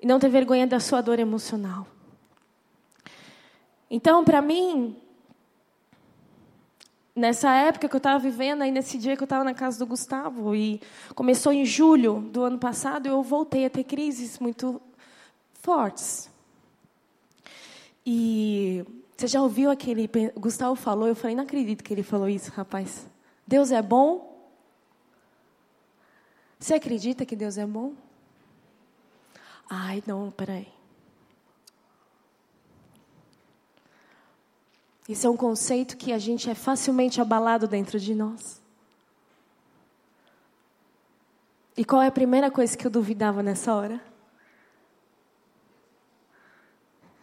e 0.00 0.06
não 0.06 0.18
ter 0.18 0.30
vergonha 0.30 0.66
da 0.66 0.80
sua 0.80 1.02
dor 1.02 1.18
emocional. 1.18 1.86
Então, 3.90 4.24
para 4.24 4.40
mim, 4.40 4.96
nessa 7.14 7.52
época 7.54 7.86
que 7.86 7.94
eu 7.94 7.98
estava 7.98 8.18
vivendo, 8.18 8.62
aí 8.62 8.70
nesse 8.70 8.96
dia 8.96 9.14
que 9.14 9.22
eu 9.22 9.26
estava 9.26 9.44
na 9.44 9.52
casa 9.52 9.78
do 9.78 9.86
Gustavo, 9.86 10.56
e 10.56 10.80
começou 11.14 11.52
em 11.52 11.66
julho 11.66 12.20
do 12.32 12.44
ano 12.44 12.58
passado, 12.58 13.06
eu 13.06 13.22
voltei 13.22 13.66
a 13.66 13.70
ter 13.70 13.84
crises 13.84 14.38
muito 14.38 14.80
fortes. 15.52 16.30
E 18.06 18.86
você 19.18 19.26
já 19.26 19.42
ouviu 19.42 19.68
aquele. 19.68 20.08
Gustavo 20.36 20.76
falou, 20.76 21.08
eu 21.08 21.16
falei, 21.16 21.34
não 21.34 21.42
acredito 21.42 21.82
que 21.82 21.92
ele 21.92 22.04
falou 22.04 22.28
isso, 22.28 22.52
rapaz. 22.52 23.04
Deus 23.44 23.72
é 23.72 23.82
bom? 23.82 24.48
Você 26.56 26.74
acredita 26.74 27.26
que 27.26 27.34
Deus 27.34 27.58
é 27.58 27.66
bom? 27.66 27.94
Ai, 29.68 30.04
não, 30.06 30.30
peraí. 30.30 30.68
Isso 35.08 35.26
é 35.26 35.30
um 35.30 35.36
conceito 35.36 35.96
que 35.96 36.12
a 36.12 36.18
gente 36.18 36.48
é 36.48 36.54
facilmente 36.54 37.20
abalado 37.20 37.66
dentro 37.66 37.98
de 37.98 38.14
nós. 38.14 38.62
E 41.76 41.84
qual 41.84 42.02
é 42.02 42.06
a 42.06 42.12
primeira 42.12 42.52
coisa 42.52 42.76
que 42.76 42.86
eu 42.86 42.90
duvidava 42.90 43.42
nessa 43.42 43.74
hora? 43.74 44.00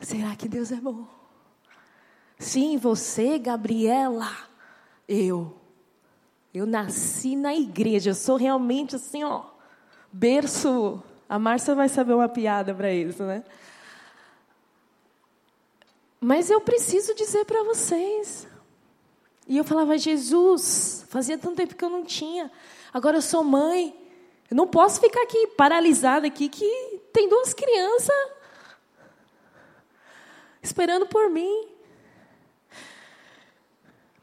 Será 0.01 0.35
que 0.35 0.49
Deus 0.49 0.73
é 0.73 0.75
bom? 0.75 1.14
Sim, 2.37 2.77
você, 2.77 3.39
Gabriela, 3.39 4.31
eu. 5.07 5.55
Eu 6.53 6.65
nasci 6.65 7.35
na 7.35 7.53
igreja, 7.53 8.11
eu 8.11 8.15
sou 8.15 8.37
realmente 8.37 8.95
assim, 8.95 9.23
ó, 9.23 9.43
berço 10.11 11.03
a 11.27 11.39
Márcia 11.39 11.73
vai 11.73 11.89
saber 11.89 12.13
uma 12.13 12.29
piada 12.29 12.73
para 12.73 12.93
isso, 12.93 13.23
né? 13.23 13.43
Mas 16.19 16.49
eu 16.49 16.61
preciso 16.61 17.15
dizer 17.15 17.45
para 17.45 17.63
vocês. 17.63 18.47
E 19.47 19.57
eu 19.57 19.63
falava, 19.63 19.97
Jesus, 19.97 21.05
fazia 21.09 21.37
tanto 21.37 21.55
tempo 21.55 21.75
que 21.75 21.83
eu 21.83 21.89
não 21.89 22.03
tinha. 22.03 22.51
Agora 22.93 23.17
eu 23.17 23.21
sou 23.21 23.43
mãe. 23.43 23.95
Eu 24.49 24.55
não 24.55 24.67
posso 24.67 24.99
ficar 25.01 25.21
aqui 25.23 25.47
paralisada 25.47 26.27
aqui 26.27 26.47
que 26.47 27.01
tem 27.11 27.27
duas 27.27 27.53
crianças 27.53 28.15
esperando 30.61 31.07
por 31.07 31.29
mim. 31.29 31.67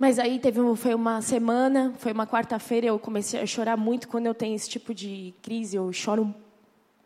Mas 0.02 0.18
aí 0.18 0.40
teve 0.40 0.60
um, 0.60 0.74
foi 0.74 0.96
uma 0.96 1.22
semana, 1.22 1.94
foi 1.96 2.10
uma 2.10 2.26
quarta-feira, 2.26 2.88
eu 2.88 2.98
comecei 2.98 3.40
a 3.40 3.46
chorar 3.46 3.76
muito 3.76 4.08
quando 4.08 4.26
eu 4.26 4.34
tenho 4.34 4.56
esse 4.56 4.68
tipo 4.68 4.92
de 4.92 5.32
crise, 5.40 5.76
eu 5.76 5.92
choro 5.92 6.34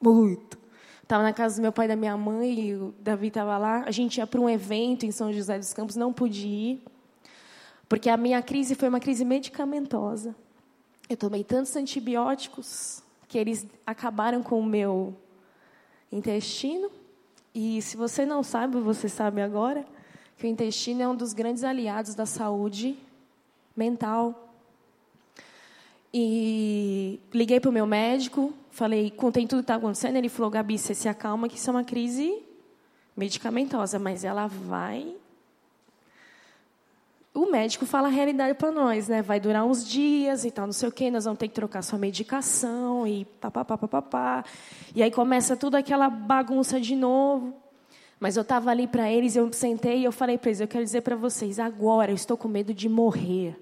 muito. 0.01 0.59
Estava 1.03 1.23
na 1.23 1.35
casa 1.35 1.57
do 1.57 1.61
meu 1.61 1.73
pai 1.73 1.85
e 1.85 1.89
da 1.89 1.95
minha 1.95 2.17
mãe, 2.17 2.59
e 2.59 2.75
o 2.75 2.95
Davi 2.99 3.27
estava 3.27 3.59
lá. 3.59 3.85
A 3.85 3.91
gente 3.91 4.17
ia 4.17 4.27
para 4.27 4.41
um 4.41 4.49
evento 4.49 5.05
em 5.05 5.11
São 5.11 5.31
José 5.31 5.59
dos 5.59 5.75
Campos, 5.75 5.95
não 5.95 6.11
pude 6.11 6.47
ir, 6.47 6.83
porque 7.87 8.09
a 8.09 8.17
minha 8.17 8.41
crise 8.41 8.75
foi 8.75 8.89
uma 8.89 8.99
crise 8.99 9.27
medicamentosa. 9.27 10.35
Eu 11.07 11.19
tomei 11.19 11.45
tantos 11.45 11.77
antibióticos 11.77 13.03
que 13.29 13.37
eles 13.37 13.67
acabaram 13.87 14.43
com 14.43 14.59
o 14.59 14.65
meu 14.65 15.15
intestino. 16.11 16.91
E 17.55 17.83
se 17.83 17.95
você 17.95 18.25
não 18.25 18.43
sabe, 18.43 18.81
você 18.81 19.07
sabe 19.07 19.43
agora, 19.43 19.85
que 20.37 20.47
o 20.47 20.49
intestino 20.49 21.03
é 21.03 21.09
um 21.09 21.17
dos 21.17 21.33
grandes 21.33 21.65
aliados 21.65 22.15
da 22.15 22.27
saúde 22.27 22.97
mental. 23.77 24.51
E 26.13 27.21
liguei 27.33 27.61
para 27.61 27.71
o 27.71 27.73
meu 27.73 27.87
médico, 27.87 28.53
falei, 28.71 29.11
contei 29.11 29.47
tudo 29.47 29.59
que 29.59 29.65
está 29.65 29.75
acontecendo. 29.77 30.17
Ele 30.17 30.29
falou, 30.29 30.51
Gabi, 30.51 30.79
você 30.79 30.95
se 30.95 31.09
acalma 31.09 31.49
que 31.49 31.57
isso 31.57 31.69
é 31.69 31.73
uma 31.73 31.85
crise 31.85 32.43
medicamentosa, 33.17 33.99
mas 33.99 34.25
ela 34.25 34.47
vai. 34.47 35.15
O 37.35 37.51
médico 37.51 37.85
fala 37.85 38.09
a 38.09 38.11
realidade 38.11 38.55
para 38.55 38.71
nós, 38.71 39.09
né? 39.09 39.21
Vai 39.21 39.39
durar 39.39 39.65
uns 39.65 39.87
dias 39.87 40.45
e 40.47 40.51
tal, 40.51 40.65
não 40.65 40.73
sei 40.73 40.89
o 40.89 40.93
quê, 40.93 41.11
nós 41.11 41.25
vamos 41.25 41.39
ter 41.39 41.49
que 41.49 41.55
trocar 41.55 41.83
sua 41.83 41.99
medicação 41.99 43.07
e 43.07 43.27
papapá. 43.41 44.43
E 44.95 45.03
aí 45.03 45.11
começa 45.11 45.55
tudo 45.55 45.75
aquela 45.75 46.09
bagunça 46.09 46.81
de 46.81 46.97
novo. 46.97 47.55
Mas 48.19 48.37
eu 48.37 48.43
estava 48.43 48.71
ali 48.71 48.87
para 48.87 49.11
eles, 49.11 49.37
eu 49.37 49.53
sentei 49.53 49.99
e 49.99 50.05
eu 50.05 50.13
falei 50.13 50.39
para 50.39 50.51
eles: 50.51 50.61
eu 50.61 50.69
quero 50.69 50.85
dizer 50.85 51.03
para 51.03 51.17
vocês, 51.17 51.59
agora 51.59 52.11
eu 52.11 52.15
estou 52.15 52.37
com 52.37 52.49
medo 52.49 52.73
de 52.73 52.89
morrer. 52.89 53.57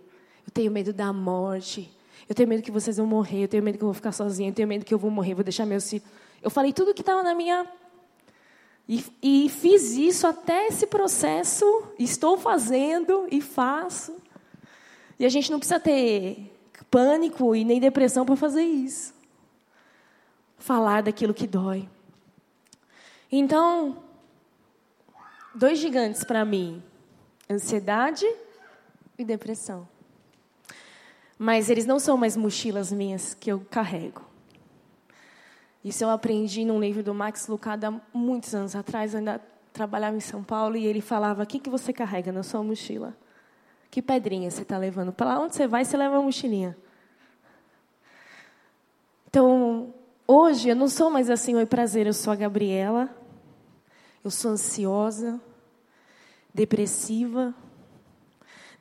Eu 0.47 0.53
tenho 0.53 0.71
medo 0.71 0.93
da 0.93 1.13
morte. 1.13 1.91
Eu 2.29 2.35
tenho 2.35 2.49
medo 2.49 2.63
que 2.63 2.71
vocês 2.71 2.97
vão 2.97 3.07
morrer, 3.07 3.45
eu 3.45 3.49
tenho 3.49 3.63
medo 3.63 3.77
que 3.77 3.85
eu 3.85 3.89
vou 3.89 3.95
ficar 3.95 4.13
sozinha, 4.13 4.49
eu 4.49 4.55
tenho 4.55 4.67
medo 4.67 4.85
que 4.85 4.95
eu 4.95 4.99
vou 4.99 5.11
morrer, 5.11 5.35
vou 5.35 5.45
deixar 5.45 5.67
meus. 5.67 5.93
Eu 6.43 6.51
falei 6.51 6.73
tudo 6.73 6.95
que 6.95 7.03
estava 7.03 7.23
na 7.23 7.35
minha. 7.35 7.67
E, 8.89 9.05
e 9.23 9.49
fiz 9.49 9.93
isso 9.93 10.27
até 10.27 10.69
esse 10.69 10.87
processo, 10.87 11.65
estou 11.99 12.37
fazendo 12.39 13.27
e 13.31 13.41
faço. 13.41 14.17
E 15.19 15.25
a 15.25 15.29
gente 15.29 15.51
não 15.51 15.59
precisa 15.59 15.81
ter 15.81 16.51
pânico 16.91 17.55
e 17.55 17.65
nem 17.65 17.81
depressão 17.81 18.25
para 18.25 18.37
fazer 18.37 18.63
isso. 18.63 19.15
Falar 20.59 21.03
daquilo 21.03 21.35
que 21.35 21.47
dói. 21.47 21.89
Então, 23.31 24.04
dois 25.55 25.79
gigantes 25.79 26.25
para 26.25 26.45
mim: 26.45 26.83
ansiedade 27.51 28.27
e 29.19 29.25
depressão. 29.25 29.89
Mas 31.39 31.69
eles 31.69 31.87
não 31.87 31.99
são 31.99 32.17
mais 32.17 32.37
mochilas 32.37 32.93
minhas 32.93 33.35
que 33.35 33.51
eu 33.51 33.61
carrego. 33.71 34.23
Isso 35.85 36.03
eu 36.03 36.11
aprendi 36.11 36.65
num 36.65 36.81
livro 36.81 37.03
do 37.03 37.13
Max 37.13 37.47
Lucado 37.47 37.85
há 37.85 38.01
muitos 38.13 38.55
anos 38.55 38.75
atrás. 38.75 39.13
Eu 39.13 39.19
ainda 39.19 39.41
trabalhava 39.73 40.17
em 40.17 40.21
São 40.21 40.43
Paulo 40.43 40.77
e 40.77 40.87
ele 40.87 41.01
falava: 41.01 41.43
O 41.43 41.47
que, 41.47 41.59
que 41.59 41.69
você 41.69 41.93
carrega 41.93 42.33
na 42.33 42.43
sua 42.43 42.63
mochila? 42.63 43.15
Que 43.91 44.01
pedrinha 44.03 44.51
você 44.51 44.63
está 44.63 44.79
levando? 44.79 45.13
Para 45.13 45.39
onde 45.39 45.55
você 45.55 45.67
vai, 45.69 45.85
você 45.85 45.97
leva 45.97 46.17
uma 46.17 46.23
mochilinha. 46.23 46.77
Então, 49.29 49.93
hoje 50.27 50.69
eu 50.69 50.77
não 50.77 50.89
sou 50.89 51.11
mais 51.11 51.29
assim, 51.29 51.55
oi 51.57 51.67
prazer, 51.67 52.07
eu 52.07 52.13
sou 52.13 52.33
a 52.33 52.37
Gabriela. 52.37 53.09
Eu 54.25 54.31
sou 54.31 54.53
ansiosa, 54.53 55.39
depressiva. 56.53 57.55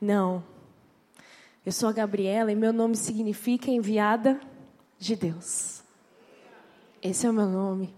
Não. 0.00 0.42
Eu 1.66 1.70
sou 1.70 1.88
a 1.88 1.92
Gabriela 1.92 2.50
e 2.50 2.56
meu 2.56 2.72
nome 2.72 2.96
significa 2.96 3.70
enviada 3.70 4.40
de 4.98 5.14
Deus. 5.14 5.82
Esse 7.02 7.26
é 7.26 7.30
o 7.30 7.34
meu 7.34 7.46
nome. 7.46 7.94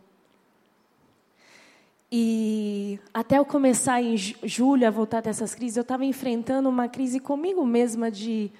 E 2.10 2.98
até 3.14 3.38
eu 3.38 3.44
começar 3.44 4.02
em 4.02 4.16
julho 4.16 4.86
a 4.86 4.90
voltar 4.90 5.20
dessas 5.20 5.54
crises, 5.54 5.76
eu 5.76 5.82
estava 5.82 6.04
enfrentando 6.04 6.68
uma 6.68 6.88
crise 6.88 7.20
comigo 7.20 7.64
mesma 7.64 8.10
de 8.10 8.50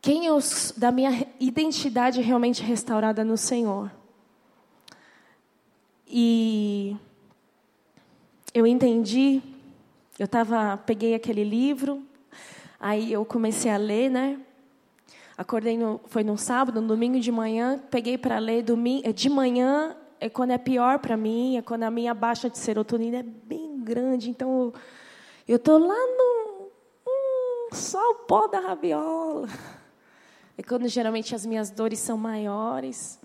quem 0.00 0.26
eu, 0.26 0.38
da 0.76 0.92
minha 0.92 1.26
identidade 1.40 2.20
realmente 2.20 2.62
restaurada 2.62 3.24
no 3.24 3.36
Senhor. 3.36 3.90
E 6.06 6.96
eu 8.56 8.66
entendi, 8.66 9.42
eu 10.18 10.26
tava, 10.26 10.78
peguei 10.78 11.14
aquele 11.14 11.44
livro, 11.44 12.02
aí 12.80 13.12
eu 13.12 13.22
comecei 13.22 13.70
a 13.70 13.76
ler, 13.76 14.10
né? 14.10 14.40
Acordei, 15.36 15.76
no, 15.76 16.00
foi 16.06 16.24
no 16.24 16.38
sábado, 16.38 16.80
no 16.80 16.88
domingo 16.88 17.20
de 17.20 17.30
manhã, 17.30 17.78
peguei 17.90 18.16
para 18.16 18.38
ler 18.38 18.62
domingo, 18.62 19.12
de 19.12 19.28
manhã 19.28 19.94
é 20.18 20.30
quando 20.30 20.52
é 20.52 20.58
pior 20.58 21.00
para 21.00 21.18
mim, 21.18 21.58
é 21.58 21.60
quando 21.60 21.82
a 21.82 21.90
minha 21.90 22.14
baixa 22.14 22.48
de 22.48 22.56
serotonina 22.56 23.18
é 23.18 23.22
bem 23.22 23.78
grande, 23.78 24.30
então 24.30 24.72
eu 25.46 25.58
tô 25.58 25.76
lá 25.76 25.94
no 25.94 26.70
hum, 27.06 27.68
só 27.74 28.12
o 28.12 28.14
pó 28.26 28.46
da 28.46 28.58
rabiola. 28.58 29.50
É 30.56 30.62
quando 30.62 30.88
geralmente 30.88 31.34
as 31.34 31.44
minhas 31.44 31.68
dores 31.68 31.98
são 31.98 32.16
maiores. 32.16 33.20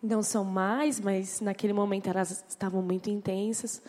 Não 0.00 0.22
são 0.22 0.44
mais, 0.44 1.00
mas 1.00 1.40
naquele 1.40 1.72
momento 1.72 2.08
elas 2.08 2.44
estavam 2.48 2.80
muito 2.80 3.10
intensas. 3.10 3.82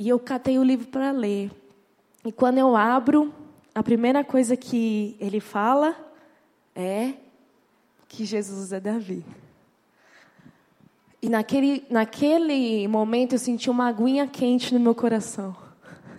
E 0.00 0.08
eu 0.08 0.20
catei 0.20 0.60
o 0.60 0.62
livro 0.62 0.86
para 0.86 1.10
ler. 1.10 1.50
E 2.24 2.30
quando 2.30 2.58
eu 2.58 2.76
abro, 2.76 3.34
a 3.74 3.82
primeira 3.82 4.22
coisa 4.22 4.56
que 4.56 5.16
ele 5.18 5.40
fala 5.40 5.92
é 6.72 7.14
que 8.06 8.24
Jesus 8.24 8.72
é 8.72 8.78
Davi. 8.78 9.24
E 11.20 11.28
naquele, 11.28 11.84
naquele 11.90 12.86
momento 12.86 13.32
eu 13.32 13.40
senti 13.40 13.68
uma 13.68 13.88
aguinha 13.88 14.28
quente 14.28 14.72
no 14.72 14.78
meu 14.78 14.94
coração. 14.94 15.56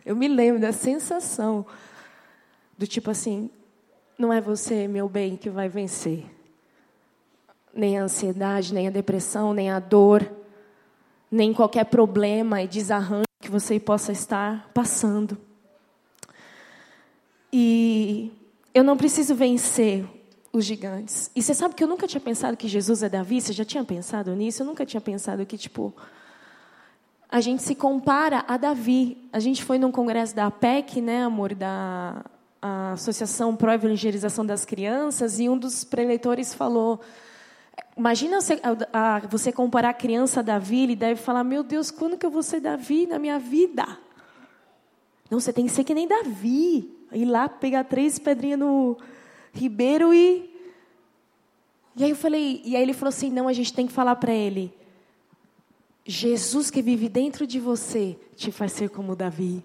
Eu 0.05 0.13
me 0.13 0.27
lembro 0.27 0.59
da 0.59 0.73
sensação 0.73 1.65
do 2.77 2.85
tipo 2.85 3.09
assim, 3.09 3.49
não 4.17 4.33
é 4.33 4.41
você, 4.41 4.89
meu 4.89 5.07
bem, 5.07 5.37
que 5.37 5.49
vai 5.49 5.69
vencer. 5.69 6.25
Nem 7.73 7.97
a 7.97 8.03
ansiedade, 8.03 8.73
nem 8.73 8.89
a 8.89 8.91
depressão, 8.91 9.53
nem 9.53 9.71
a 9.71 9.79
dor, 9.79 10.29
nem 11.31 11.53
qualquer 11.53 11.85
problema 11.85 12.61
e 12.61 12.67
desarranjo 12.67 13.28
que 13.49 13.51
você 13.51 13.79
possa 13.79 14.11
estar 14.11 14.69
passando. 14.75 15.35
E 17.51 18.31
eu 18.75 18.83
não 18.83 18.95
preciso 18.95 19.33
vencer 19.33 20.05
os 20.53 20.63
gigantes. 20.63 21.31
E 21.35 21.41
você 21.41 21.55
sabe 21.55 21.73
que 21.73 21.83
eu 21.83 21.87
nunca 21.87 22.07
tinha 22.07 22.21
pensado 22.21 22.55
que 22.55 22.67
Jesus 22.67 23.01
é 23.01 23.09
Davi? 23.09 23.41
Você 23.41 23.51
já 23.51 23.65
tinha 23.65 23.83
pensado 23.83 24.35
nisso? 24.35 24.61
Eu 24.61 24.67
nunca 24.67 24.85
tinha 24.85 25.01
pensado 25.01 25.43
que, 25.47 25.57
tipo, 25.57 25.95
a 27.27 27.41
gente 27.41 27.63
se 27.63 27.73
compara 27.73 28.45
a 28.47 28.55
Davi. 28.55 29.17
A 29.33 29.39
gente 29.39 29.63
foi 29.63 29.79
num 29.79 29.91
congresso 29.91 30.35
da 30.35 30.45
APEC, 30.45 31.01
né, 31.01 31.23
amor, 31.23 31.55
da 31.55 32.23
Associação 32.93 33.55
Pro 33.55 33.71
Evangelização 33.71 34.45
das 34.45 34.63
Crianças, 34.63 35.39
e 35.39 35.49
um 35.49 35.57
dos 35.57 35.83
preletores 35.83 36.53
falou: 36.53 37.01
Imagina 37.95 38.39
você, 38.39 38.59
a, 38.93 39.19
você 39.29 39.51
comparar 39.51 39.89
a 39.89 39.93
criança 39.93 40.39
a 40.39 40.43
Davi, 40.43 40.83
ele 40.83 40.95
deve 40.95 41.21
falar: 41.21 41.43
Meu 41.43 41.63
Deus, 41.63 41.91
quando 41.91 42.17
que 42.17 42.25
eu 42.25 42.31
vou 42.31 42.43
ser 42.43 42.59
Davi 42.59 43.05
na 43.05 43.19
minha 43.19 43.37
vida? 43.37 43.85
Não, 45.29 45.39
você 45.39 45.53
tem 45.53 45.65
que 45.65 45.71
ser 45.71 45.83
que 45.83 45.93
nem 45.93 46.07
Davi. 46.07 46.89
Ir 47.11 47.25
lá 47.25 47.49
pegar 47.49 47.83
três 47.83 48.17
pedrinhas 48.17 48.59
no 48.59 48.97
ribeiro 49.53 50.13
e. 50.13 50.49
E 51.95 52.03
aí 52.03 52.11
eu 52.11 52.15
falei, 52.15 52.61
e 52.63 52.75
aí 52.75 52.81
ele 52.81 52.93
falou 52.93 53.09
assim: 53.09 53.29
não, 53.29 53.47
a 53.47 53.53
gente 53.53 53.73
tem 53.73 53.85
que 53.85 53.93
falar 53.93 54.15
para 54.15 54.33
ele. 54.33 54.73
Jesus 56.05 56.71
que 56.71 56.81
vive 56.81 57.09
dentro 57.09 57.45
de 57.45 57.59
você 57.59 58.17
te 58.35 58.51
faz 58.51 58.71
ser 58.71 58.89
como 58.89 59.15
Davi. 59.15 59.63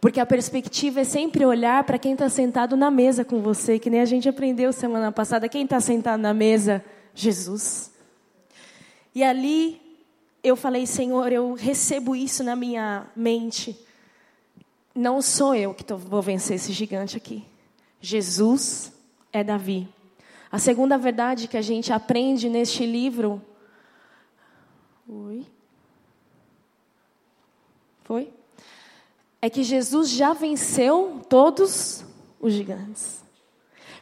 Porque 0.00 0.18
a 0.18 0.26
perspectiva 0.26 1.00
é 1.00 1.04
sempre 1.04 1.44
olhar 1.44 1.84
para 1.84 1.98
quem 1.98 2.12
está 2.12 2.28
sentado 2.28 2.76
na 2.76 2.90
mesa 2.90 3.24
com 3.24 3.40
você, 3.40 3.78
que 3.78 3.90
nem 3.90 4.00
a 4.00 4.04
gente 4.04 4.28
aprendeu 4.28 4.72
semana 4.72 5.12
passada. 5.12 5.48
Quem 5.48 5.64
está 5.64 5.80
sentado 5.80 6.20
na 6.20 6.32
mesa? 6.32 6.84
Jesus. 7.14 7.92
E 9.14 9.22
ali 9.22 9.80
eu 10.42 10.56
falei, 10.56 10.86
Senhor, 10.86 11.32
eu 11.32 11.54
recebo 11.54 12.16
isso 12.16 12.42
na 12.42 12.56
minha 12.56 13.06
mente. 13.14 13.78
Não 14.94 15.22
sou 15.22 15.54
eu 15.54 15.72
que 15.74 15.90
vou 15.92 16.22
vencer 16.22 16.56
esse 16.56 16.72
gigante 16.72 17.16
aqui. 17.16 17.44
Jesus 18.00 18.92
é 19.32 19.44
Davi. 19.44 19.88
A 20.50 20.58
segunda 20.58 20.98
verdade 20.98 21.48
que 21.48 21.56
a 21.56 21.62
gente 21.62 21.92
aprende 21.92 22.48
neste 22.48 22.84
livro. 22.84 23.40
Oi? 25.08 25.46
Foi? 28.04 28.32
é 29.42 29.50
que 29.50 29.64
Jesus 29.64 30.08
já 30.08 30.32
venceu 30.32 31.20
todos 31.28 32.04
os 32.40 32.52
gigantes. 32.52 33.20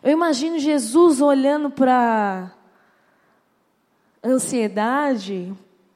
Eu 0.02 0.12
imagino 0.12 0.58
Jesus 0.58 1.22
olhando 1.22 1.70
para 1.70 2.52
ansiedade, 4.22 5.52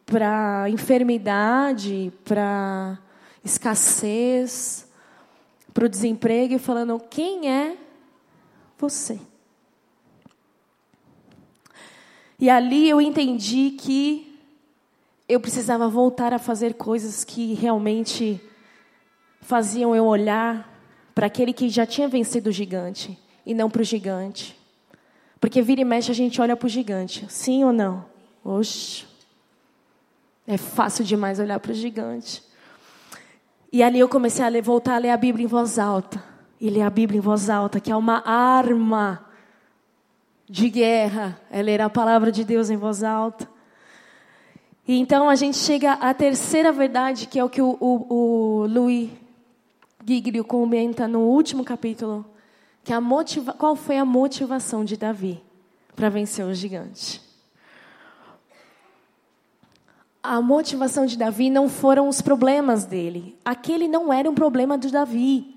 para 0.07 0.69
enfermidade, 0.69 2.13
para 2.25 2.99
escassez, 3.45 4.87
para 5.73 5.87
o 5.87 5.89
desemprego 5.89 6.55
e 6.55 6.59
falando: 6.59 7.01
quem 7.11 7.51
é 7.51 7.77
você? 8.79 9.19
E 12.39 12.51
ali 12.51 12.89
eu 12.89 13.01
entendi 13.01 13.71
que 13.71 14.39
eu 15.29 15.41
precisava 15.41 15.89
voltar 15.89 16.33
a 16.33 16.39
fazer 16.39 16.75
coisas 16.75 17.25
que 17.25 17.55
realmente 17.55 18.41
faziam 19.41 19.95
eu 19.95 20.05
olhar 20.05 20.71
para 21.15 21.27
aquele 21.27 21.53
que 21.53 21.69
já 21.69 21.87
tinha 21.87 22.09
vencido 22.09 22.51
o 22.51 22.53
gigante 22.53 23.19
e 23.47 23.55
não 23.55 23.71
para 23.71 23.83
o 23.83 23.85
gigante. 23.85 24.59
Porque 25.41 25.63
vira 25.63 25.81
e 25.81 25.85
mexe 25.85 26.11
a 26.11 26.15
gente 26.15 26.41
olha 26.41 26.57
para 26.57 26.67
o 26.67 26.69
gigante, 26.69 27.27
sim 27.29 27.65
ou 27.65 27.73
não? 27.73 28.14
Oxe, 28.45 29.07
é 30.47 30.59
fácil 30.59 31.05
demais 31.05 31.41
olhar 31.41 31.59
para 31.59 31.73
o 31.73 31.75
gigante. 31.75 32.43
E 33.73 33.83
ali 33.83 33.99
eu 33.99 34.09
comecei 34.09 34.45
a 34.45 34.49
ler, 34.49 34.63
voltar 34.63 34.97
a 34.97 34.99
ler 34.99 35.11
a 35.11 35.17
Bíblia 35.17 35.45
em 35.45 35.49
voz 35.49 35.79
alta. 35.79 36.23
E 36.61 36.69
ler 36.69 36.83
a 36.83 36.91
Bíblia 36.91 37.19
em 37.19 37.23
voz 37.23 37.49
alta, 37.49 37.81
que 37.81 37.91
é 37.91 37.97
uma 37.97 38.23
arma 38.29 39.25
de 40.49 40.69
guerra, 40.69 41.41
é 41.51 41.63
ler 41.63 41.81
a 41.81 41.89
palavra 41.89 42.31
de 42.31 42.45
Deus 42.45 42.71
em 42.71 42.77
voz 42.77 43.03
alta. 43.03 43.49
E 44.87 44.99
então 44.99 45.31
a 45.31 45.35
gente 45.35 45.57
chega 45.57 45.95
à 45.95 46.13
terceira 46.13 46.71
verdade, 46.71 47.27
que 47.27 47.39
é 47.39 47.45
o 47.45 47.49
que 47.49 47.63
o, 47.63 47.77
o, 47.81 48.15
o 48.15 48.67
Louis 48.67 49.11
Giglio 50.07 50.45
comenta 50.45 51.09
no 51.09 51.21
último 51.21 51.65
capítulo 51.65 52.25
que 52.85 52.93
a 52.93 53.01
motiva, 53.01 53.55
qual 53.55 53.75
foi 53.75 53.97
a 53.97 54.05
motivação 54.05 54.85
de 54.85 54.97
Davi 54.97 55.43
para 55.97 56.11
vencer 56.11 56.45
o 56.45 56.53
gigante. 56.53 57.23
A 60.25 60.41
motivação 60.41 61.05
de 61.05 61.19
Davi 61.19 61.51
não 61.51 61.69
foram 61.69 62.09
os 62.09 62.23
problemas 62.23 62.87
dele. 62.87 63.39
Aquele 63.45 63.87
não 63.87 64.11
era 64.11 64.29
um 64.31 64.35
problema 64.35 64.79
de 64.79 64.91
Davi. 64.91 65.55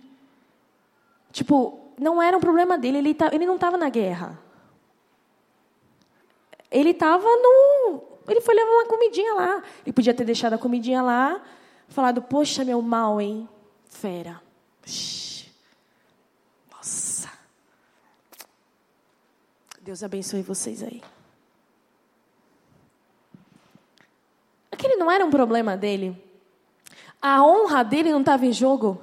Tipo, 1.32 1.80
não 1.98 2.22
era 2.22 2.36
um 2.36 2.42
problema 2.42 2.78
dele. 2.78 2.98
Ele, 2.98 3.14
tá, 3.14 3.30
ele 3.32 3.46
não 3.46 3.56
estava 3.56 3.78
na 3.78 3.88
guerra. 3.88 4.38
Ele 6.70 6.90
estava 6.90 7.24
no. 7.24 8.04
Ele 8.28 8.42
foi 8.42 8.56
levar 8.56 8.72
uma 8.72 8.88
comidinha 8.88 9.34
lá. 9.36 9.64
Ele 9.86 9.94
podia 9.94 10.14
ter 10.14 10.26
deixado 10.26 10.52
a 10.52 10.58
comidinha 10.58 11.02
lá, 11.02 11.42
falado: 11.88 12.22
Poxa, 12.22 12.66
meu 12.66 12.82
mal, 12.82 13.22
hein? 13.22 13.48
Fera. 13.90 14.42
Nossa. 16.76 17.32
Deus 19.82 20.04
abençoe 20.04 20.42
vocês 20.42 20.84
aí. 20.84 21.02
Aquele 24.78 24.96
não 24.96 25.10
era 25.10 25.26
um 25.26 25.32
problema 25.32 25.76
dele. 25.76 26.16
A 27.20 27.44
honra 27.44 27.82
dele 27.82 28.12
não 28.12 28.20
estava 28.20 28.46
em 28.46 28.54
jogo. 28.54 29.02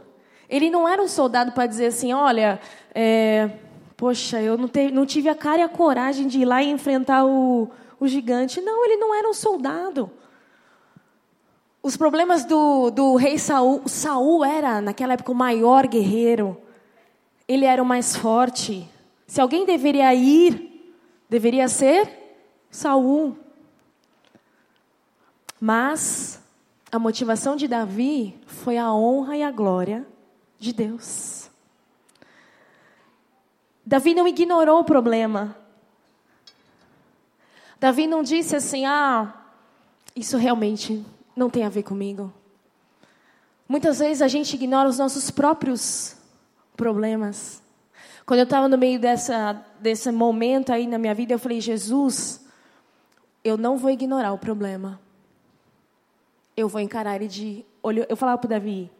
Ele 0.48 0.70
não 0.70 0.88
era 0.88 1.02
um 1.02 1.08
soldado 1.08 1.50
para 1.50 1.66
dizer 1.66 1.86
assim: 1.86 2.12
olha, 2.12 2.60
é, 2.94 3.50
poxa, 3.96 4.40
eu 4.40 4.56
não, 4.56 4.68
te, 4.68 4.92
não, 4.92 5.04
tive 5.04 5.28
a 5.28 5.34
cara 5.34 5.58
e 5.58 5.62
a 5.62 5.68
coragem 5.68 6.28
de 6.28 6.42
ir 6.42 6.44
lá 6.44 6.62
e 6.62 6.70
enfrentar 6.70 7.24
o, 7.26 7.68
o 7.98 8.06
gigante. 8.06 8.60
Não, 8.60 8.84
ele 8.84 8.98
não 8.98 9.12
era 9.12 9.28
um 9.28 9.34
soldado. 9.34 10.08
Os 11.82 11.96
problemas 11.96 12.44
do, 12.44 12.92
do 12.92 13.16
rei 13.16 13.36
Saul. 13.36 13.82
Saul 13.88 14.44
era, 14.44 14.80
naquela 14.80 15.14
época, 15.14 15.32
o 15.32 15.34
maior 15.34 15.88
guerreiro 15.88 16.56
Ele 17.48 17.64
era 17.64 17.82
o 17.82 17.86
mais 17.86 18.14
forte. 18.14 18.88
Se 19.26 19.40
alguém 19.40 19.66
deveria 19.66 20.14
ir, 20.14 20.94
deveria 21.28 21.66
ser 21.66 22.08
Saul. 22.70 23.43
Mas 25.66 26.42
a 26.92 26.98
motivação 26.98 27.56
de 27.56 27.66
Davi 27.66 28.38
foi 28.46 28.76
a 28.76 28.92
honra 28.92 29.34
e 29.34 29.42
a 29.42 29.50
glória 29.50 30.06
de 30.58 30.74
Deus. 30.74 31.50
Davi 33.82 34.12
não 34.12 34.28
ignorou 34.28 34.80
o 34.80 34.84
problema. 34.84 35.56
Davi 37.80 38.06
não 38.06 38.22
disse 38.22 38.54
assim: 38.54 38.84
ah, 38.84 39.32
isso 40.14 40.36
realmente 40.36 41.02
não 41.34 41.48
tem 41.48 41.64
a 41.64 41.70
ver 41.70 41.84
comigo. 41.84 42.30
Muitas 43.66 44.00
vezes 44.00 44.20
a 44.20 44.28
gente 44.28 44.52
ignora 44.56 44.86
os 44.86 44.98
nossos 44.98 45.30
próprios 45.30 46.14
problemas. 46.76 47.62
Quando 48.26 48.40
eu 48.40 48.44
estava 48.44 48.68
no 48.68 48.76
meio 48.76 49.00
dessa, 49.00 49.64
desse 49.80 50.12
momento 50.12 50.70
aí 50.70 50.86
na 50.86 50.98
minha 50.98 51.14
vida, 51.14 51.32
eu 51.32 51.38
falei: 51.38 51.58
Jesus, 51.58 52.44
eu 53.42 53.56
não 53.56 53.78
vou 53.78 53.88
ignorar 53.88 54.34
o 54.34 54.38
problema. 54.38 55.02
Eu 56.56 56.68
vou 56.68 56.80
encarar 56.80 57.16
ele 57.16 57.28
de. 57.28 57.64
Eu 58.08 58.16
falava 58.16 58.38
para 58.38 58.46
o 58.46 58.50
Davi: 58.50 58.90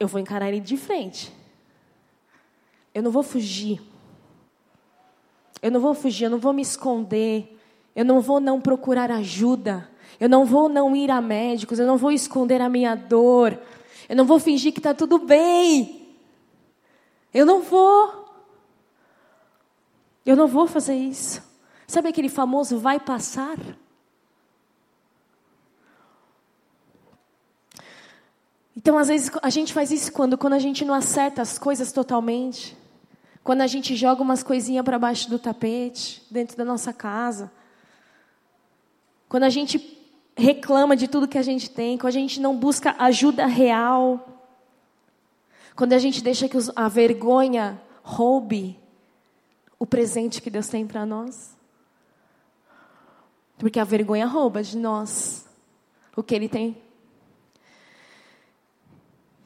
eu 0.00 0.08
vou 0.08 0.18
encarar 0.18 0.48
ele 0.48 0.60
de 0.60 0.78
frente. 0.78 1.30
Eu 2.94 3.02
não 3.02 3.10
vou 3.10 3.22
fugir. 3.22 3.82
Eu 5.60 5.70
não 5.70 5.78
vou 5.78 5.92
fugir, 5.92 6.24
eu 6.24 6.30
não 6.30 6.38
vou 6.38 6.54
me 6.54 6.62
esconder. 6.62 7.54
Eu 7.94 8.04
não 8.06 8.22
vou 8.22 8.40
não 8.40 8.58
procurar 8.58 9.10
ajuda. 9.10 9.90
Eu 10.18 10.26
não 10.26 10.46
vou 10.46 10.70
não 10.70 10.96
ir 10.96 11.10
a 11.10 11.20
médicos, 11.20 11.78
eu 11.78 11.86
não 11.86 11.98
vou 11.98 12.10
esconder 12.10 12.62
a 12.62 12.68
minha 12.68 12.94
dor. 12.94 13.58
Eu 14.08 14.16
não 14.16 14.24
vou 14.24 14.40
fingir 14.40 14.72
que 14.72 14.80
está 14.80 14.94
tudo 14.94 15.18
bem. 15.18 16.16
Eu 17.32 17.44
não 17.44 17.60
vou. 17.60 18.24
Eu 20.24 20.34
não 20.34 20.48
vou 20.48 20.66
fazer 20.66 20.94
isso. 20.94 21.42
Sabe 21.86 22.08
aquele 22.08 22.28
famoso 22.30 22.78
vai 22.78 22.98
passar? 22.98 23.56
Então, 28.76 28.96
às 28.96 29.08
vezes, 29.08 29.30
a 29.42 29.50
gente 29.50 29.72
faz 29.72 29.90
isso 29.90 30.12
quando, 30.12 30.38
quando 30.38 30.54
a 30.54 30.58
gente 30.58 30.84
não 30.84 30.94
acerta 30.94 31.42
as 31.42 31.58
coisas 31.58 31.92
totalmente. 31.92 32.76
Quando 33.42 33.62
a 33.62 33.66
gente 33.66 33.96
joga 33.96 34.22
umas 34.22 34.42
coisinhas 34.42 34.84
para 34.84 34.98
baixo 34.98 35.28
do 35.28 35.38
tapete, 35.38 36.22
dentro 36.30 36.56
da 36.56 36.64
nossa 36.64 36.92
casa. 36.92 37.50
Quando 39.28 39.44
a 39.44 39.48
gente 39.48 39.98
reclama 40.36 40.96
de 40.96 41.08
tudo 41.08 41.28
que 41.28 41.38
a 41.38 41.42
gente 41.42 41.70
tem, 41.70 41.98
quando 41.98 42.08
a 42.08 42.18
gente 42.18 42.40
não 42.40 42.56
busca 42.56 42.94
ajuda 42.98 43.46
real. 43.46 44.40
Quando 45.74 45.92
a 45.92 45.98
gente 45.98 46.22
deixa 46.22 46.48
que 46.48 46.56
a 46.76 46.88
vergonha 46.88 47.80
roube 48.02 48.78
o 49.78 49.86
presente 49.86 50.42
que 50.42 50.50
Deus 50.50 50.68
tem 50.68 50.86
para 50.86 51.06
nós. 51.06 51.56
Porque 53.58 53.78
a 53.78 53.84
vergonha 53.84 54.26
rouba 54.26 54.62
de 54.62 54.76
nós 54.76 55.46
o 56.16 56.22
que 56.22 56.34
Ele 56.34 56.48
tem 56.48 56.76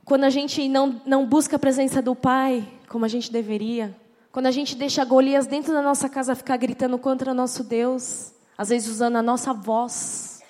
quando 0.04 0.24
a 0.24 0.30
gente 0.30 0.68
não, 0.68 1.00
não 1.06 1.26
busca 1.26 1.56
a 1.56 1.58
presença 1.58 2.02
do 2.02 2.14
Pai 2.14 2.68
como 2.88 3.04
a 3.04 3.08
gente 3.08 3.32
deveria, 3.32 3.96
quando 4.30 4.46
a 4.46 4.50
gente 4.50 4.76
deixa 4.76 5.04
Golias 5.04 5.46
dentro 5.46 5.72
da 5.72 5.80
nossa 5.80 6.08
casa 6.08 6.34
ficar 6.34 6.56
gritando 6.56 6.98
contra 6.98 7.32
nosso 7.32 7.64
Deus, 7.64 8.32
às 8.58 8.68
vezes 8.68 8.88
usando 8.88 9.16
a 9.16 9.22
nossa 9.22 9.52
voz. 9.54 10.42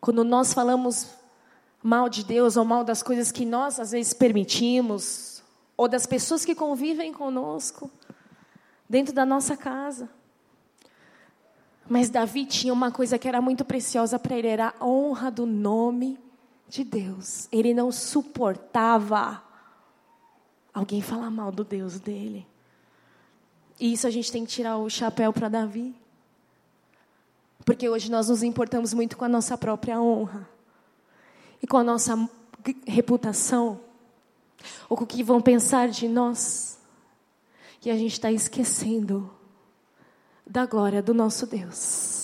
Quando 0.00 0.22
nós 0.22 0.54
falamos 0.54 1.08
mal 1.82 2.08
de 2.08 2.24
Deus 2.24 2.56
ou 2.56 2.64
mal 2.64 2.84
das 2.84 3.02
coisas 3.02 3.32
que 3.32 3.44
nós 3.44 3.80
às 3.80 3.90
vezes 3.90 4.12
permitimos, 4.12 5.42
ou 5.76 5.88
das 5.88 6.06
pessoas 6.06 6.44
que 6.44 6.54
convivem 6.54 7.12
conosco, 7.12 7.90
dentro 8.88 9.12
da 9.12 9.26
nossa 9.26 9.56
casa. 9.56 10.08
Mas 11.88 12.10
Davi 12.10 12.46
tinha 12.46 12.72
uma 12.72 12.90
coisa 12.90 13.18
que 13.18 13.26
era 13.26 13.40
muito 13.40 13.64
preciosa 13.64 14.18
para 14.18 14.36
ele, 14.36 14.48
era 14.48 14.74
a 14.78 14.86
honra 14.86 15.30
do 15.30 15.46
nome 15.46 16.18
de 16.68 16.84
Deus. 16.84 17.48
Ele 17.50 17.72
não 17.72 17.90
suportava 17.90 19.42
alguém 20.72 21.00
falar 21.00 21.30
mal 21.30 21.50
do 21.50 21.64
Deus 21.64 21.98
dele. 21.98 22.46
E 23.80 23.92
isso 23.92 24.06
a 24.06 24.10
gente 24.10 24.30
tem 24.30 24.44
que 24.44 24.52
tirar 24.52 24.76
o 24.76 24.90
chapéu 24.90 25.32
para 25.32 25.48
Davi. 25.48 25.94
Porque 27.64 27.88
hoje 27.88 28.10
nós 28.10 28.28
nos 28.28 28.42
importamos 28.42 28.92
muito 28.94 29.16
com 29.16 29.24
a 29.24 29.28
nossa 29.28 29.56
própria 29.56 30.00
honra 30.00 30.48
e 31.62 31.66
com 31.66 31.76
a 31.76 31.84
nossa 31.84 32.28
reputação, 32.86 33.80
ou 34.88 34.96
com 34.96 35.04
o 35.04 35.06
que 35.06 35.22
vão 35.22 35.40
pensar 35.40 35.88
de 35.88 36.08
nós. 36.08 36.78
E 37.84 37.90
a 37.90 37.96
gente 37.96 38.12
está 38.12 38.30
esquecendo 38.30 39.30
da 40.46 40.66
glória 40.66 41.02
do 41.02 41.14
nosso 41.14 41.46
Deus. 41.46 42.17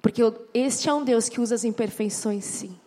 Porque 0.00 0.22
este 0.54 0.88
é 0.88 0.94
um 0.94 1.04
Deus 1.04 1.28
que 1.28 1.40
usa 1.40 1.54
as 1.54 1.64
imperfeições, 1.64 2.44
sim. 2.44 2.78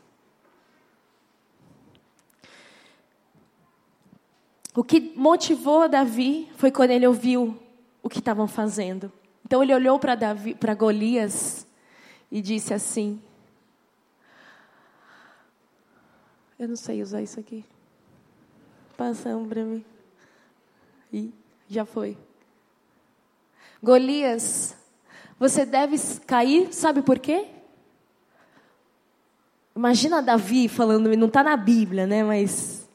O 4.76 4.84
que 4.84 5.14
motivou 5.16 5.88
Davi 5.88 6.50
foi 6.58 6.72
quando 6.72 6.92
ele 6.92 7.06
ouviu 7.06 7.60
o 8.02 8.10
que 8.10 8.18
estavam 8.20 8.48
fazendo. 8.48 9.12
Então 9.46 9.62
ele 9.62 9.74
olhou 9.74 10.00
para 10.00 10.74
Golias 10.74 11.68
e 12.32 12.42
disse 12.42 12.74
assim: 12.74 13.22
Eu 16.58 16.68
não 16.68 16.76
sei 16.76 17.04
usar 17.04 17.22
isso 17.22 17.40
aqui. 17.40 17.64
Passa 18.98 19.36
um 19.36 19.48
para 19.48 19.64
mim. 19.64 19.86
E 21.12 21.32
já 21.68 21.86
foi. 21.86 22.18
Golias, 23.82 24.76
você 25.44 25.66
deve 25.66 25.98
cair, 26.26 26.74
sabe 26.74 27.02
por 27.02 27.20
quê? 27.20 27.46
Imagina 29.76 30.22
Davi 30.22 30.70
falando, 30.70 31.14
não 31.18 31.28
está 31.28 31.44
na 31.44 31.58
Bíblia, 31.58 32.08
né? 32.08 32.24
Mas 32.24 32.88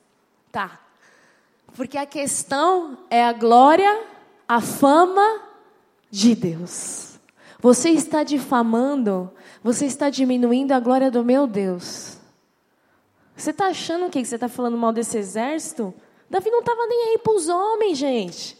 tá. 0.51 0.81
Porque 1.77 1.99
a 1.99 2.07
questão 2.07 2.97
é 3.11 3.23
a 3.23 3.35
glória, 3.35 4.03
a 4.49 4.63
fama 4.63 5.43
de 6.11 6.35
Deus. 6.35 7.19
Você 7.61 7.91
está 7.91 8.23
difamando, 8.23 9.31
você 9.63 9.85
está 9.85 10.09
diminuindo 10.09 10.73
a 10.73 10.81
glória 10.81 11.11
do 11.11 11.23
meu 11.23 11.47
Deus. 11.47 12.17
Você 13.37 13.51
está 13.51 13.67
achando 13.67 14.07
o 14.07 14.11
que 14.11 14.25
você 14.25 14.37
está 14.37 14.49
falando 14.49 14.79
mal 14.79 14.93
desse 14.93 15.19
exército? 15.19 15.93
Davi 16.31 16.51
não 16.51 16.61
estava 16.61 16.87
nem 16.87 17.11
aí 17.11 17.19
para 17.19 17.35
os 17.35 17.47
homens, 17.47 17.99
gente. 17.99 18.57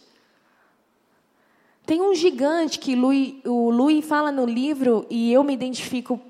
Tem 1.89 1.99
um 2.01 2.13
gigante 2.13 2.77
que 2.77 2.95
Louis, 2.95 3.37
o 3.43 3.71
Louis 3.71 4.05
fala 4.05 4.31
no 4.31 4.45
livro, 4.45 5.07
e 5.09 5.33
eu 5.33 5.43
me 5.43 5.55
identifico 5.55 6.21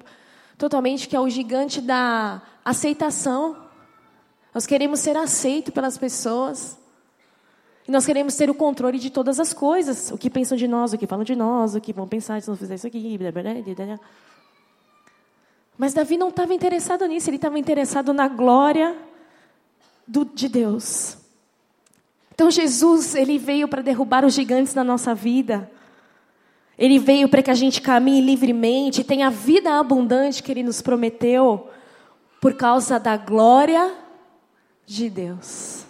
totalmente, 0.58 1.06
que 1.06 1.18
é 1.18 1.20
o 1.20 1.30
gigante 1.30 1.82
da 1.82 2.42
aceitação. 2.64 3.58
Nós 4.54 4.66
queremos 4.66 5.02
ser 5.02 5.18
aceitos 5.18 5.74
pelas 5.74 5.98
pessoas. 5.98 6.78
E 7.86 7.92
nós 7.92 8.06
queremos 8.06 8.38
ter 8.38 8.50
o 8.50 8.54
controle 8.54 8.98
de 9.00 9.10
todas 9.10 9.38
as 9.38 9.52
coisas. 9.52 10.12
O 10.12 10.18
que 10.18 10.30
pensam 10.30 10.58
de 10.58 10.66
nós, 10.66 10.94
o 10.94 10.98
que 10.98 11.06
falam 11.06 11.26
de 11.26 11.36
nós, 11.36 11.76
o 11.76 11.82
que 11.82 11.92
vão 11.92 12.08
pensar 12.08 12.42
se 12.42 12.48
não 12.48 12.56
fizer 12.56 12.76
isso 12.76 12.88
aqui. 12.88 13.18
Blá, 13.18 13.30
blá, 13.30 13.44
blá, 13.44 14.00
Mas 15.78 15.94
Davi 15.94 16.16
não 16.16 16.30
estava 16.30 16.54
interessado 16.54 17.06
nisso, 17.06 17.30
ele 17.30 17.36
estava 17.36 17.60
interessado 17.60 18.14
na 18.14 18.30
glória 18.30 18.96
do, 20.08 20.24
de 20.24 20.48
Deus. 20.48 21.19
Então 22.40 22.50
Jesus, 22.50 23.16
ele 23.16 23.38
veio 23.38 23.68
para 23.68 23.82
derrubar 23.82 24.24
os 24.24 24.34
gigantes 24.34 24.74
na 24.74 24.82
nossa 24.82 25.14
vida. 25.14 25.70
Ele 26.78 26.98
veio 26.98 27.28
para 27.28 27.44
que 27.44 27.52
a 27.52 27.54
gente 27.54 27.82
caminhe 27.82 28.22
livremente, 28.22 29.04
tenha 29.04 29.28
a 29.28 29.30
vida 29.30 29.78
abundante 29.78 30.42
que 30.42 30.50
ele 30.50 30.64
nos 30.64 30.82
prometeu, 30.82 31.70
por 32.40 32.54
causa 32.54 32.98
da 32.98 33.18
glória 33.18 33.94
de 34.86 35.10
Deus. 35.10 35.84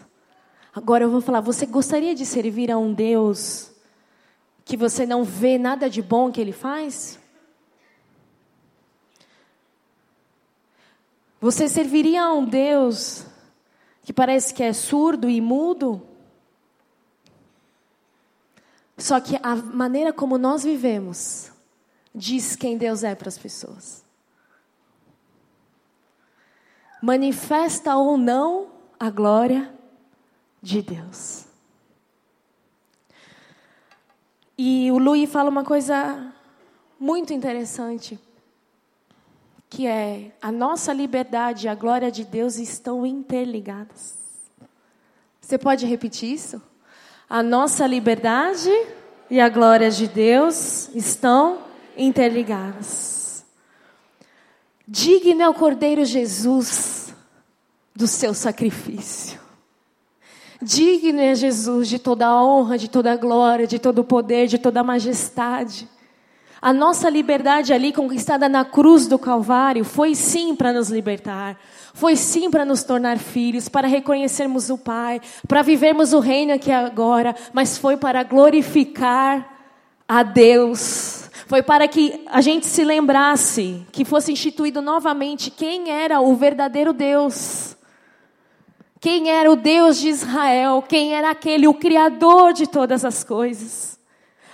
Agora 0.74 1.04
eu 1.04 1.12
vou 1.12 1.22
falar, 1.22 1.40
você 1.40 1.68
gostaria 1.68 2.16
de 2.16 2.26
servir 2.26 2.72
a 2.72 2.80
um 2.80 2.96
Deus 2.96 3.72
que 4.66 4.76
você 4.76 5.06
não 5.06 5.24
vê 5.24 5.56
nada 5.60 5.88
de 5.88 6.02
bom 6.02 6.32
que 6.32 6.42
ele 6.42 6.52
faz? 6.52 7.20
Você 11.40 11.70
serviria 11.70 12.24
a 12.24 12.34
um 12.34 12.44
Deus 12.44 13.24
que 14.02 14.12
parece 14.12 14.52
que 14.52 14.64
é 14.64 14.74
surdo 14.74 15.30
e 15.30 15.40
mudo? 15.40 16.09
Só 19.00 19.20
que 19.20 19.38
a 19.42 19.56
maneira 19.56 20.12
como 20.12 20.38
nós 20.38 20.64
vivemos 20.64 21.52
diz 22.14 22.56
quem 22.56 22.78
Deus 22.78 23.04
é 23.04 23.16
para 23.16 23.30
as 23.30 23.38
pessoas. 23.38 24.04
Manifesta 27.02 27.96
ou 27.96 28.18
não 28.18 28.72
a 29.00 29.10
glória 29.10 29.74
de 30.62 30.82
Deus. 30.82 31.46
E 34.58 34.92
o 34.92 34.98
Louis 34.98 35.32
fala 35.32 35.50
uma 35.50 35.64
coisa 35.64 36.34
muito 37.00 37.32
interessante. 37.32 38.20
que 39.70 39.86
é 39.86 40.32
a 40.42 40.52
nossa 40.52 40.92
liberdade 40.92 41.68
e 41.68 41.70
a 41.70 41.76
glória 41.76 42.12
de 42.12 42.26
Deus 42.26 42.58
estão 42.58 43.06
interligadas. 43.06 44.18
Você 45.40 45.58
pode 45.58 45.86
repetir 45.86 46.34
isso? 46.34 46.62
A 47.30 47.44
nossa 47.44 47.86
liberdade 47.86 48.72
e 49.30 49.40
a 49.40 49.48
glória 49.48 49.92
de 49.92 50.08
Deus 50.08 50.90
estão 50.96 51.60
interligadas. 51.96 53.46
Digno 54.88 55.44
é 55.44 55.48
o 55.48 55.54
Cordeiro 55.54 56.04
Jesus 56.04 57.14
do 57.96 58.08
seu 58.08 58.34
sacrifício. 58.34 59.40
Digno 60.60 61.20
é 61.20 61.36
Jesus 61.36 61.88
de 61.88 62.00
toda 62.00 62.26
a 62.26 62.44
honra, 62.44 62.80
de 62.80 62.90
toda 62.90 63.12
a 63.12 63.16
glória, 63.16 63.68
de 63.68 63.78
todo 63.78 64.00
o 64.00 64.04
poder, 64.04 64.48
de 64.48 64.58
toda 64.58 64.80
a 64.80 64.84
majestade. 64.84 65.88
A 66.62 66.74
nossa 66.74 67.10
liberdade 67.10 67.72
ali 67.72 67.94
conquistada 67.94 68.50
na 68.50 68.66
cruz 68.66 69.08
do 69.08 69.18
Calvário 69.18 69.86
foi 69.86 70.14
sim 70.14 70.54
para 70.54 70.74
nos 70.74 70.90
libertar, 70.90 71.58
foi 71.94 72.18
sim 72.18 72.52
para 72.52 72.66
nos 72.66 72.84
tornar 72.84 73.18
filhos, 73.18 73.70
para 73.70 73.88
reconhecermos 73.88 74.70
o 74.70 74.78
Pai, 74.78 75.22
para 75.48 75.62
vivermos 75.62 76.12
o 76.12 76.20
reino 76.20 76.54
aqui 76.54 76.72
agora, 76.72 77.34
mas 77.54 77.78
foi 77.78 77.96
para 77.96 78.24
glorificar 78.24 79.48
a 80.08 80.22
Deus. 80.22 81.30
Foi 81.48 81.64
para 81.64 81.88
que 81.88 82.24
a 82.28 82.42
gente 82.42 82.68
se 82.68 82.84
lembrasse 82.84 83.86
que 83.92 84.04
fosse 84.04 84.32
instituído 84.32 84.82
novamente 84.82 85.50
quem 85.50 85.90
era 85.90 86.20
o 86.20 86.36
verdadeiro 86.36 86.92
Deus. 86.94 87.76
Quem 89.00 89.30
era 89.30 89.50
o 89.50 89.56
Deus 89.56 89.98
de 89.98 90.10
Israel, 90.10 90.84
quem 90.88 91.16
era 91.16 91.32
aquele, 91.32 91.68
o 91.68 91.74
Criador 91.74 92.52
de 92.52 92.68
todas 92.68 93.06
as 93.06 93.24
coisas. 93.24 93.98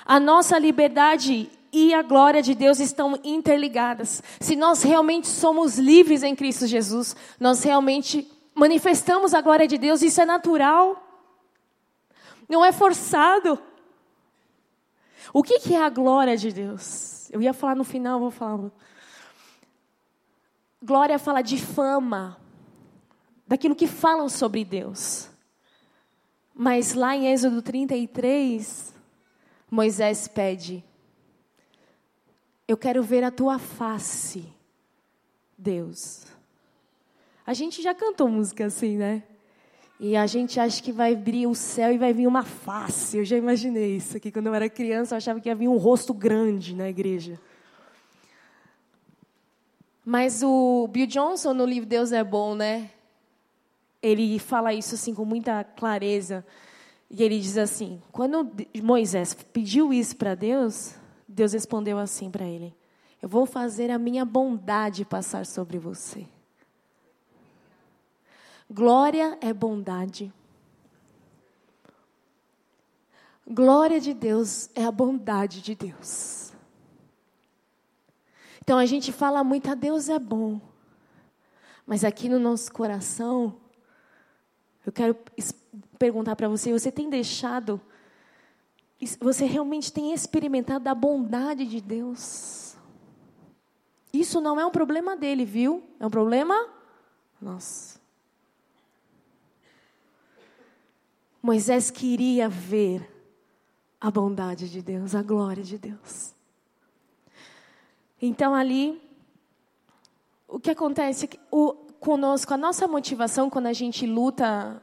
A 0.05 0.19
nossa 0.19 0.59
liberdade 0.59 1.49
e 1.75 1.93
a 1.93 2.01
glória 2.01 2.41
de 2.41 2.55
Deus 2.55 2.79
estão 2.79 3.19
interligadas. 3.21 4.23
Se 4.39 4.55
nós 4.55 4.81
realmente 4.81 5.27
somos 5.27 5.77
livres 5.77 6.23
em 6.23 6.33
Cristo 6.33 6.65
Jesus, 6.65 7.13
nós 7.37 7.61
realmente 7.63 8.31
manifestamos 8.55 9.33
a 9.33 9.41
glória 9.41 9.67
de 9.67 9.77
Deus, 9.77 10.01
isso 10.01 10.21
é 10.21 10.25
natural. 10.25 11.05
Não 12.47 12.63
é 12.63 12.71
forçado. 12.71 13.59
O 15.33 15.43
que, 15.43 15.59
que 15.59 15.75
é 15.75 15.83
a 15.83 15.89
glória 15.89 16.37
de 16.37 16.49
Deus? 16.49 17.29
Eu 17.29 17.41
ia 17.41 17.53
falar 17.53 17.75
no 17.75 17.83
final, 17.83 18.21
vou 18.21 18.31
falar. 18.31 18.71
Glória 20.81 21.19
fala 21.19 21.41
de 21.41 21.57
fama, 21.57 22.37
daquilo 23.45 23.75
que 23.75 23.85
falam 23.85 24.29
sobre 24.29 24.63
Deus. 24.63 25.29
Mas 26.53 26.93
lá 26.93 27.17
em 27.17 27.27
Êxodo 27.33 27.61
33, 27.61 28.95
Moisés 29.69 30.25
pede 30.29 30.81
eu 32.67 32.77
quero 32.77 33.03
ver 33.03 33.23
a 33.23 33.31
tua 33.31 33.59
face, 33.59 34.51
Deus. 35.57 36.25
A 37.45 37.53
gente 37.53 37.81
já 37.81 37.93
cantou 37.93 38.27
música 38.27 38.65
assim, 38.65 38.97
né? 38.97 39.23
E 39.99 40.15
a 40.15 40.25
gente 40.27 40.59
acha 40.59 40.81
que 40.81 40.91
vai 40.91 41.13
abrir 41.13 41.47
o 41.47 41.55
céu 41.55 41.93
e 41.93 41.97
vai 41.97 42.11
vir 42.11 42.27
uma 42.27 42.43
face. 42.43 43.17
Eu 43.17 43.23
já 43.23 43.37
imaginei 43.37 43.95
isso 43.95 44.17
aqui. 44.17 44.31
Quando 44.31 44.47
eu 44.47 44.53
era 44.53 44.69
criança, 44.69 45.13
eu 45.13 45.17
achava 45.17 45.39
que 45.39 45.47
ia 45.47 45.55
vir 45.55 45.67
um 45.67 45.77
rosto 45.77 46.13
grande 46.13 46.75
na 46.75 46.89
igreja. 46.89 47.39
Mas 50.03 50.43
o 50.43 50.87
Bill 50.87 51.07
Johnson, 51.07 51.53
no 51.53 51.65
livro 51.65 51.87
Deus 51.87 52.11
é 52.11 52.23
Bom, 52.23 52.55
né? 52.55 52.89
Ele 54.01 54.37
fala 54.37 54.73
isso 54.73 54.95
assim 54.95 55.13
com 55.13 55.23
muita 55.23 55.63
clareza. 55.63 56.45
E 57.09 57.23
ele 57.23 57.39
diz 57.39 57.57
assim: 57.57 58.01
quando 58.11 58.51
Moisés 58.83 59.33
pediu 59.33 59.93
isso 59.93 60.15
para 60.17 60.35
Deus, 60.35 60.95
Deus 61.35 61.51
respondeu 61.51 61.99
assim 61.99 62.31
para 62.31 62.45
ele: 62.45 62.73
Eu 63.21 63.27
vou 63.27 63.45
fazer 63.45 63.91
a 63.91 63.99
minha 63.99 64.23
bondade 64.23 65.03
passar 65.03 65.45
sobre 65.45 65.77
você. 65.77 66.25
Glória 68.71 69.37
é 69.41 69.53
bondade. 69.53 70.33
Glória 73.45 73.99
de 73.99 74.13
Deus 74.13 74.69
é 74.73 74.85
a 74.85 74.91
bondade 74.91 75.61
de 75.61 75.75
Deus. 75.75 76.53
Então 78.61 78.79
a 78.79 78.85
gente 78.85 79.11
fala 79.11 79.43
muito, 79.43 79.69
a 79.69 79.75
Deus 79.75 80.07
é 80.07 80.17
bom. 80.17 80.59
Mas 81.85 82.05
aqui 82.05 82.29
no 82.29 82.39
nosso 82.39 82.71
coração, 82.71 83.57
eu 84.85 84.91
quero 84.91 85.17
perguntar 85.99 86.37
para 86.37 86.47
você: 86.47 86.71
você 86.71 86.89
tem 86.89 87.09
deixado 87.09 87.79
você 89.19 89.45
realmente 89.45 89.91
tem 89.91 90.13
experimentado 90.13 90.89
a 90.89 90.95
bondade 90.95 91.65
de 91.65 91.81
Deus? 91.81 92.75
Isso 94.13 94.39
não 94.39 94.59
é 94.59 94.65
um 94.65 94.71
problema 94.71 95.15
dele, 95.15 95.43
viu? 95.45 95.83
É 95.99 96.05
um 96.05 96.09
problema 96.09 96.69
nosso. 97.41 97.99
Moisés 101.41 101.91
queria 101.91 102.49
ver 102.49 103.11
a 103.99 104.09
bondade 104.09 104.69
de 104.69 104.81
Deus, 104.81 105.13
a 105.13 105.21
glória 105.21 105.63
de 105.63 105.77
Deus. 105.77 106.33
Então 108.21 108.55
ali, 108.55 109.01
o 110.47 110.59
que 110.59 110.71
acontece 110.71 111.29
o, 111.51 111.73
conosco, 111.99 112.53
a 112.53 112.57
nossa 112.57 112.87
motivação 112.87 113.49
quando 113.49 113.67
a 113.67 113.73
gente 113.73 114.07
luta 114.07 114.81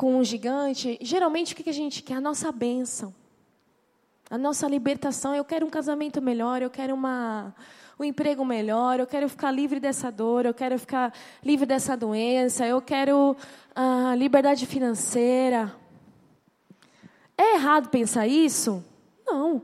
com 0.00 0.16
um 0.16 0.24
gigante, 0.24 0.98
geralmente 1.02 1.52
o 1.52 1.56
que 1.56 1.68
a 1.68 1.74
gente 1.74 2.02
quer? 2.02 2.14
A 2.14 2.20
nossa 2.22 2.50
bênção. 2.50 3.14
A 4.30 4.38
nossa 4.38 4.66
libertação. 4.66 5.34
Eu 5.34 5.44
quero 5.44 5.66
um 5.66 5.68
casamento 5.68 6.22
melhor, 6.22 6.62
eu 6.62 6.70
quero 6.70 6.94
uma, 6.94 7.54
um 7.98 8.04
emprego 8.04 8.42
melhor, 8.42 8.98
eu 8.98 9.06
quero 9.06 9.28
ficar 9.28 9.50
livre 9.50 9.78
dessa 9.78 10.10
dor, 10.10 10.46
eu 10.46 10.54
quero 10.54 10.78
ficar 10.78 11.12
livre 11.44 11.66
dessa 11.66 11.98
doença, 11.98 12.66
eu 12.66 12.80
quero 12.80 13.36
ah, 13.74 14.14
liberdade 14.16 14.64
financeira. 14.64 15.70
É 17.36 17.56
errado 17.56 17.90
pensar 17.90 18.26
isso? 18.26 18.82
Não. 19.26 19.60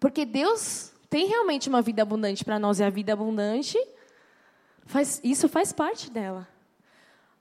Porque 0.00 0.24
Deus 0.24 0.92
tem 1.08 1.28
realmente 1.28 1.68
uma 1.68 1.82
vida 1.82 2.02
abundante 2.02 2.44
para 2.44 2.58
nós 2.58 2.80
e 2.80 2.82
a 2.82 2.90
vida 2.90 3.12
abundante, 3.12 3.78
faz, 4.86 5.20
isso 5.22 5.48
faz 5.48 5.72
parte 5.72 6.10
dela. 6.10 6.51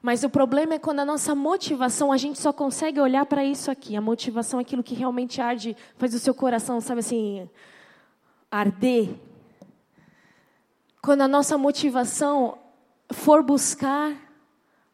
Mas 0.01 0.23
o 0.23 0.29
problema 0.29 0.73
é 0.73 0.79
quando 0.79 0.99
a 0.99 1.05
nossa 1.05 1.35
motivação, 1.35 2.11
a 2.11 2.17
gente 2.17 2.39
só 2.39 2.51
consegue 2.51 2.99
olhar 2.99 3.25
para 3.25 3.45
isso 3.45 3.69
aqui. 3.69 3.95
A 3.95 4.01
motivação 4.01 4.59
é 4.59 4.63
aquilo 4.63 4.81
que 4.81 4.95
realmente 4.95 5.39
arde, 5.39 5.77
faz 5.97 6.13
o 6.15 6.19
seu 6.19 6.33
coração, 6.33 6.81
sabe 6.81 7.01
assim, 7.01 7.47
arder. 8.49 9.09
Quando 11.01 11.21
a 11.21 11.27
nossa 11.27 11.57
motivação 11.57 12.57
for 13.11 13.43
buscar 13.43 14.15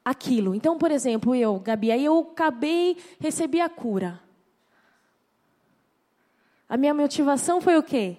aquilo. 0.03 0.53
Então, 0.53 0.77
por 0.77 0.91
exemplo, 0.91 1.33
eu, 1.33 1.59
Gabi, 1.59 1.91
aí 1.91 2.03
eu 2.03 2.19
acabei, 2.19 2.97
recebi 3.19 3.61
a 3.61 3.69
cura. 3.69 4.21
A 6.67 6.75
minha 6.75 6.93
motivação 6.93 7.61
foi 7.61 7.77
o 7.77 7.83
quê? 7.83 8.17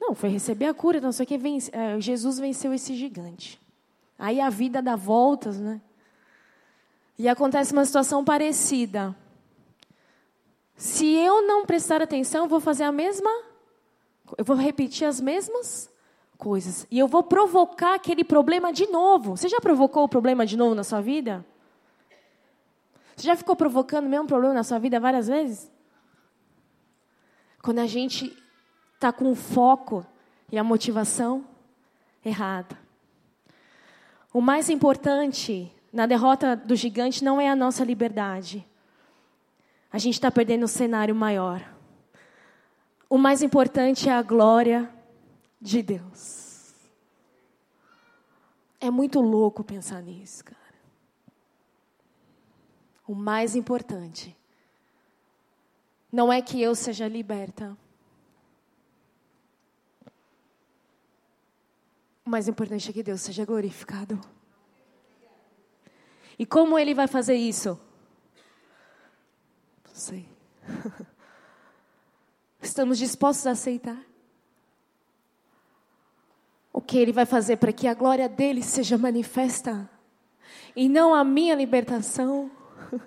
Não, 0.00 0.14
foi 0.14 0.30
receber 0.30 0.66
a 0.66 0.74
cura, 0.74 1.00
não 1.00 1.12
sei 1.12 1.24
o 1.24 1.26
que. 1.26 1.34
Eh, 1.72 2.00
Jesus 2.00 2.38
venceu 2.38 2.72
esse 2.72 2.94
gigante. 2.94 3.60
Aí 4.18 4.40
a 4.40 4.50
vida 4.50 4.82
dá 4.82 4.96
voltas, 4.96 5.60
né? 5.60 5.80
E 7.16 7.28
acontece 7.28 7.72
uma 7.72 7.84
situação 7.84 8.24
parecida. 8.24 9.14
Se 10.76 11.06
eu 11.06 11.42
não 11.42 11.64
prestar 11.64 12.02
atenção, 12.02 12.44
eu 12.44 12.48
vou 12.48 12.60
fazer 12.60 12.84
a 12.84 12.92
mesma, 12.92 13.30
eu 14.36 14.44
vou 14.44 14.56
repetir 14.56 15.06
as 15.06 15.20
mesmas 15.20 15.90
coisas. 16.36 16.86
E 16.90 16.98
eu 16.98 17.08
vou 17.08 17.22
provocar 17.22 17.94
aquele 17.94 18.24
problema 18.24 18.72
de 18.72 18.86
novo. 18.86 19.36
Você 19.36 19.48
já 19.48 19.60
provocou 19.60 20.04
o 20.04 20.08
problema 20.08 20.46
de 20.46 20.56
novo 20.56 20.74
na 20.74 20.84
sua 20.84 21.00
vida? 21.00 21.44
Você 23.16 23.26
já 23.26 23.36
ficou 23.36 23.56
provocando 23.56 24.06
o 24.06 24.08
mesmo 24.08 24.28
problema 24.28 24.54
na 24.54 24.62
sua 24.62 24.78
vida 24.78 25.00
várias 25.00 25.26
vezes? 25.26 25.70
Quando 27.60 27.80
a 27.80 27.86
gente 27.86 28.36
está 28.94 29.12
com 29.12 29.30
o 29.30 29.34
foco 29.34 30.06
e 30.50 30.58
a 30.58 30.64
motivação 30.64 31.44
errada. 32.24 32.87
O 34.32 34.40
mais 34.40 34.68
importante 34.68 35.72
na 35.92 36.06
derrota 36.06 36.54
do 36.54 36.76
gigante 36.76 37.24
não 37.24 37.40
é 37.40 37.48
a 37.48 37.56
nossa 37.56 37.84
liberdade. 37.84 38.66
A 39.90 39.98
gente 39.98 40.14
está 40.14 40.30
perdendo 40.30 40.64
o 40.64 40.68
cenário 40.68 41.14
maior. 41.14 41.66
O 43.08 43.16
mais 43.16 43.42
importante 43.42 44.08
é 44.08 44.12
a 44.12 44.22
glória 44.22 44.90
de 45.60 45.82
Deus. 45.82 46.74
É 48.80 48.90
muito 48.90 49.20
louco 49.20 49.64
pensar 49.64 50.02
nisso, 50.02 50.44
cara. 50.44 50.58
O 53.06 53.14
mais 53.14 53.56
importante 53.56 54.36
não 56.12 56.32
é 56.32 56.42
que 56.42 56.60
eu 56.60 56.74
seja 56.74 57.08
liberta. 57.08 57.76
O 62.28 62.30
mais 62.30 62.46
importante 62.46 62.90
é 62.90 62.92
que 62.92 63.02
Deus 63.02 63.22
seja 63.22 63.42
glorificado. 63.46 64.20
E 66.38 66.44
como 66.44 66.78
Ele 66.78 66.92
vai 66.92 67.06
fazer 67.06 67.36
isso? 67.36 67.80
Não 69.86 69.94
sei. 69.94 70.28
Estamos 72.60 72.98
dispostos 72.98 73.46
a 73.46 73.52
aceitar? 73.52 73.98
que 76.86 76.98
Ele 76.98 77.12
vai 77.12 77.24
fazer 77.24 77.56
para 77.56 77.72
que 77.72 77.86
a 77.86 77.94
glória 77.94 78.28
dele 78.28 78.62
seja 78.62 78.98
manifesta 78.98 79.88
e 80.76 80.86
não 80.86 81.14
a 81.14 81.24
minha 81.24 81.54
libertação. 81.54 82.50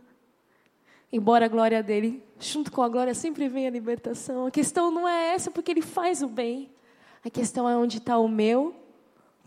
Embora 1.13 1.45
a 1.45 1.47
glória 1.47 1.83
dele, 1.83 2.23
junto 2.39 2.71
com 2.71 2.81
a 2.81 2.89
glória, 2.89 3.13
sempre 3.13 3.47
vem 3.47 3.67
a 3.67 3.69
libertação. 3.69 4.47
A 4.47 4.51
questão 4.51 4.89
não 4.89 5.07
é 5.07 5.35
essa, 5.35 5.51
porque 5.51 5.69
ele 5.69 5.83
faz 5.83 6.23
o 6.23 6.27
bem. 6.27 6.71
A 7.23 7.29
questão 7.29 7.69
é 7.69 7.77
onde 7.77 7.99
está 7.99 8.17
o 8.17 8.27
meu 8.27 8.80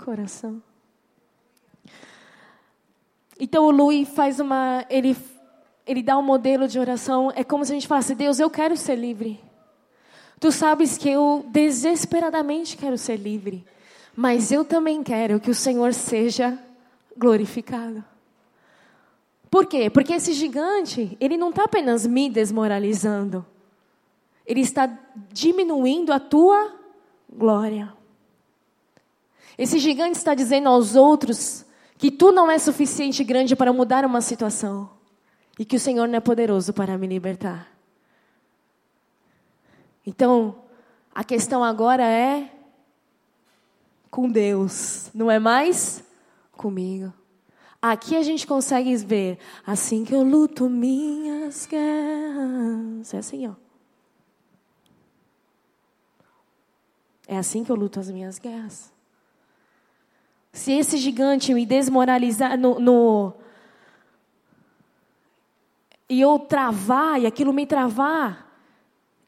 coração. 0.04 0.62
Então 3.40 3.64
o 3.64 3.70
Louis 3.70 4.06
faz 4.08 4.38
uma. 4.38 4.84
Ele, 4.90 5.16
ele 5.86 6.02
dá 6.02 6.18
um 6.18 6.22
modelo 6.22 6.68
de 6.68 6.78
oração. 6.78 7.32
É 7.34 7.42
como 7.42 7.64
se 7.64 7.72
a 7.72 7.74
gente 7.74 7.88
falasse: 7.88 8.14
Deus, 8.14 8.38
eu 8.38 8.50
quero 8.50 8.76
ser 8.76 8.96
livre. 8.96 9.40
Tu 10.38 10.52
sabes 10.52 10.98
que 10.98 11.08
eu 11.08 11.44
desesperadamente 11.48 12.76
quero 12.76 12.98
ser 12.98 13.16
livre. 13.16 13.64
Mas 14.14 14.52
eu 14.52 14.64
também 14.64 15.02
quero 15.02 15.40
que 15.40 15.50
o 15.50 15.54
Senhor 15.54 15.94
seja 15.94 16.56
glorificado. 17.16 18.04
Por 19.50 19.66
quê? 19.66 19.88
Porque 19.88 20.12
esse 20.12 20.32
gigante, 20.32 21.16
ele 21.18 21.36
não 21.36 21.50
está 21.50 21.64
apenas 21.64 22.06
me 22.06 22.28
desmoralizando. 22.28 23.44
Ele 24.46 24.60
está 24.60 24.86
diminuindo 25.32 26.12
a 26.12 26.20
tua 26.20 26.74
glória. 27.32 27.92
Esse 29.56 29.78
gigante 29.78 30.18
está 30.18 30.34
dizendo 30.34 30.68
aos 30.68 30.96
outros 30.96 31.64
que 31.96 32.10
tu 32.10 32.32
não 32.32 32.50
é 32.50 32.58
suficiente 32.58 33.22
grande 33.22 33.54
para 33.54 33.72
mudar 33.72 34.04
uma 34.04 34.20
situação 34.20 34.90
e 35.58 35.64
que 35.64 35.76
o 35.76 35.80
Senhor 35.80 36.08
não 36.08 36.16
é 36.16 36.20
poderoso 36.20 36.72
para 36.72 36.98
me 36.98 37.06
libertar. 37.06 37.68
Então, 40.06 40.56
a 41.14 41.22
questão 41.22 41.62
agora 41.62 42.04
é 42.04 42.50
com 44.10 44.28
Deus, 44.28 45.10
não 45.14 45.30
é 45.30 45.38
mais 45.38 46.04
comigo. 46.52 47.12
Aqui 47.80 48.16
a 48.16 48.22
gente 48.22 48.46
consegue 48.46 48.96
ver, 48.96 49.38
assim 49.66 50.04
que 50.04 50.14
eu 50.14 50.22
luto 50.22 50.70
minhas 50.70 51.66
guerras. 51.66 53.12
É 53.12 53.18
assim, 53.18 53.46
ó. 53.46 53.52
É 57.26 57.36
assim 57.36 57.64
que 57.64 57.70
eu 57.70 57.76
luto 57.76 58.00
as 58.00 58.10
minhas 58.10 58.38
guerras. 58.38 58.93
Se 60.54 60.70
esse 60.70 60.98
gigante 60.98 61.52
me 61.52 61.66
desmoralizar 61.66 62.56
no, 62.56 62.78
no 62.78 63.34
e 66.08 66.20
eu 66.20 66.38
travar 66.38 67.20
e 67.20 67.26
aquilo 67.26 67.52
me 67.52 67.66
travar, 67.66 68.56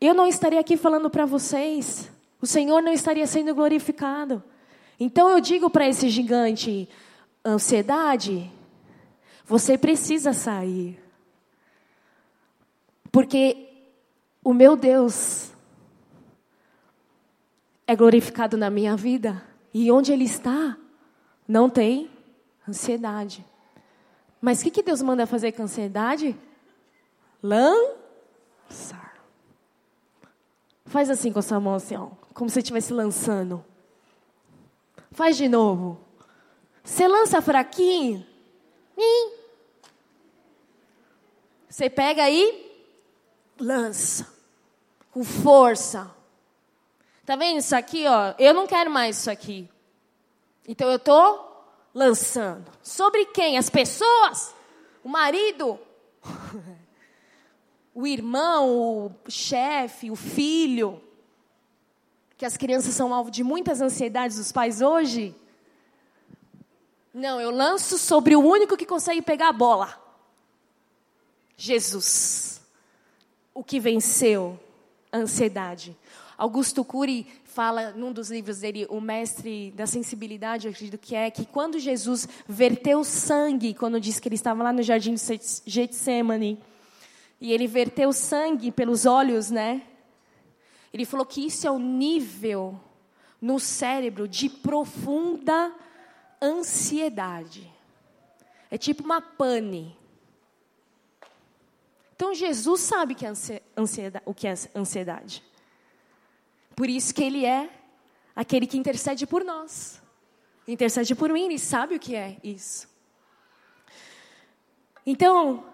eu 0.00 0.14
não 0.14 0.28
estaria 0.28 0.60
aqui 0.60 0.76
falando 0.76 1.10
para 1.10 1.26
vocês. 1.26 2.12
O 2.40 2.46
Senhor 2.46 2.80
não 2.80 2.92
estaria 2.92 3.26
sendo 3.26 3.52
glorificado. 3.56 4.40
Então 5.00 5.28
eu 5.28 5.40
digo 5.40 5.68
para 5.68 5.88
esse 5.88 6.08
gigante, 6.08 6.88
ansiedade, 7.44 8.48
você 9.44 9.76
precisa 9.76 10.32
sair. 10.32 10.96
Porque 13.10 13.66
o 14.44 14.54
meu 14.54 14.76
Deus 14.76 15.50
é 17.84 17.96
glorificado 17.96 18.56
na 18.56 18.70
minha 18.70 18.96
vida. 18.96 19.42
E 19.74 19.90
onde 19.90 20.12
Ele 20.12 20.24
está, 20.24 20.78
não 21.46 21.70
tem 21.70 22.10
ansiedade. 22.68 23.44
Mas 24.40 24.60
o 24.60 24.64
que, 24.64 24.70
que 24.70 24.82
Deus 24.82 25.02
manda 25.02 25.26
fazer 25.26 25.52
com 25.52 25.62
ansiedade? 25.62 26.36
Lançar. 27.42 29.16
Faz 30.84 31.10
assim 31.10 31.32
com 31.32 31.38
a 31.38 31.42
sua 31.42 31.60
mão, 31.60 31.74
assim, 31.74 31.96
ó, 31.96 32.08
como 32.32 32.48
se 32.50 32.58
estivesse 32.58 32.92
lançando. 32.92 33.64
Faz 35.10 35.36
de 35.36 35.48
novo. 35.48 36.00
Você 36.84 37.08
lança 37.08 37.42
fraquinho. 37.42 38.24
Você 41.68 41.90
pega 41.90 42.22
aí, 42.22 42.72
lança. 43.58 44.32
Com 45.10 45.24
força. 45.24 46.10
Tá 47.24 47.34
vendo 47.34 47.58
isso 47.58 47.74
aqui, 47.74 48.06
ó? 48.06 48.34
Eu 48.38 48.54
não 48.54 48.66
quero 48.66 48.90
mais 48.90 49.18
isso 49.18 49.30
aqui. 49.30 49.68
Então 50.66 50.90
eu 50.90 50.98
tô 50.98 51.44
lançando. 51.94 52.70
Sobre 52.82 53.26
quem? 53.26 53.58
As 53.58 53.70
pessoas? 53.70 54.54
O 55.04 55.08
marido? 55.08 55.78
o 57.94 58.06
irmão, 58.06 59.06
o 59.06 59.30
chefe, 59.30 60.10
o 60.10 60.16
filho? 60.16 61.02
que 62.36 62.44
as 62.44 62.56
crianças 62.56 62.94
são 62.94 63.14
alvo 63.14 63.30
de 63.30 63.42
muitas 63.42 63.80
ansiedades 63.80 64.36
dos 64.36 64.52
pais 64.52 64.82
hoje? 64.82 65.34
Não, 67.12 67.40
eu 67.40 67.50
lanço 67.50 67.96
sobre 67.96 68.36
o 68.36 68.40
único 68.40 68.76
que 68.76 68.84
consegue 68.84 69.22
pegar 69.22 69.48
a 69.48 69.52
bola. 69.52 69.98
Jesus. 71.56 72.60
O 73.54 73.64
que 73.64 73.80
venceu 73.80 74.60
a 75.10 75.16
ansiedade. 75.16 75.96
Augusto 76.36 76.84
Cury 76.84 77.26
fala 77.56 77.92
num 77.92 78.12
dos 78.12 78.30
livros 78.30 78.58
dele, 78.58 78.86
o 78.90 79.00
mestre 79.00 79.70
da 79.70 79.86
sensibilidade, 79.86 80.66
eu 80.66 80.72
acredito 80.72 80.98
que 80.98 81.14
é, 81.14 81.30
que 81.30 81.46
quando 81.46 81.78
Jesus 81.78 82.28
verteu 82.46 83.02
sangue, 83.02 83.72
quando 83.72 83.98
disse 83.98 84.20
que 84.20 84.28
ele 84.28 84.34
estava 84.34 84.62
lá 84.62 84.74
no 84.74 84.82
jardim 84.82 85.14
de 85.14 85.40
Getsemane, 85.64 86.62
e 87.40 87.54
ele 87.54 87.66
verteu 87.66 88.12
sangue 88.12 88.70
pelos 88.70 89.06
olhos, 89.06 89.50
né? 89.50 89.80
Ele 90.92 91.06
falou 91.06 91.24
que 91.24 91.46
isso 91.46 91.66
é 91.66 91.70
o 91.70 91.78
nível 91.78 92.78
no 93.40 93.58
cérebro 93.58 94.28
de 94.28 94.50
profunda 94.50 95.74
ansiedade. 96.42 97.72
É 98.70 98.76
tipo 98.76 99.02
uma 99.02 99.22
pane. 99.22 99.96
Então 102.14 102.34
Jesus 102.34 102.82
sabe 102.82 103.14
que 103.14 103.24
é 103.24 103.32
ansiedade, 103.74 104.24
o 104.26 104.34
que 104.34 104.46
é 104.46 104.54
ansiedade. 104.74 105.42
Por 106.76 106.90
isso 106.90 107.14
que 107.14 107.24
ele 107.24 107.46
é 107.46 107.70
aquele 108.36 108.66
que 108.66 108.76
intercede 108.76 109.26
por 109.26 109.42
nós. 109.42 110.00
Intercede 110.68 111.14
por 111.14 111.32
mim, 111.32 111.46
ele 111.46 111.58
sabe 111.58 111.96
o 111.96 111.98
que 111.98 112.14
é 112.14 112.36
isso. 112.44 112.86
Então, 115.06 115.64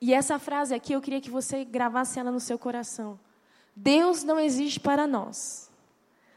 e 0.00 0.14
essa 0.14 0.38
frase 0.38 0.74
aqui 0.74 0.94
eu 0.94 1.00
queria 1.02 1.20
que 1.20 1.30
você 1.30 1.64
gravasse 1.64 2.18
ela 2.18 2.30
no 2.30 2.40
seu 2.40 2.58
coração. 2.58 3.20
Deus 3.76 4.24
não 4.24 4.40
existe 4.40 4.80
para 4.80 5.06
nós. 5.06 5.70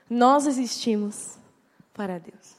Nós 0.10 0.46
existimos 0.46 1.40
para 1.94 2.20
Deus. 2.20 2.58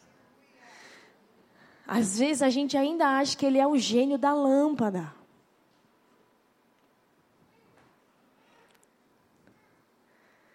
Às 1.86 2.18
vezes 2.18 2.40
a 2.40 2.48
gente 2.48 2.78
ainda 2.78 3.06
acha 3.18 3.36
que 3.36 3.44
Ele 3.44 3.58
é 3.58 3.66
o 3.66 3.76
gênio 3.76 4.16
da 4.16 4.32
lâmpada. 4.32 5.12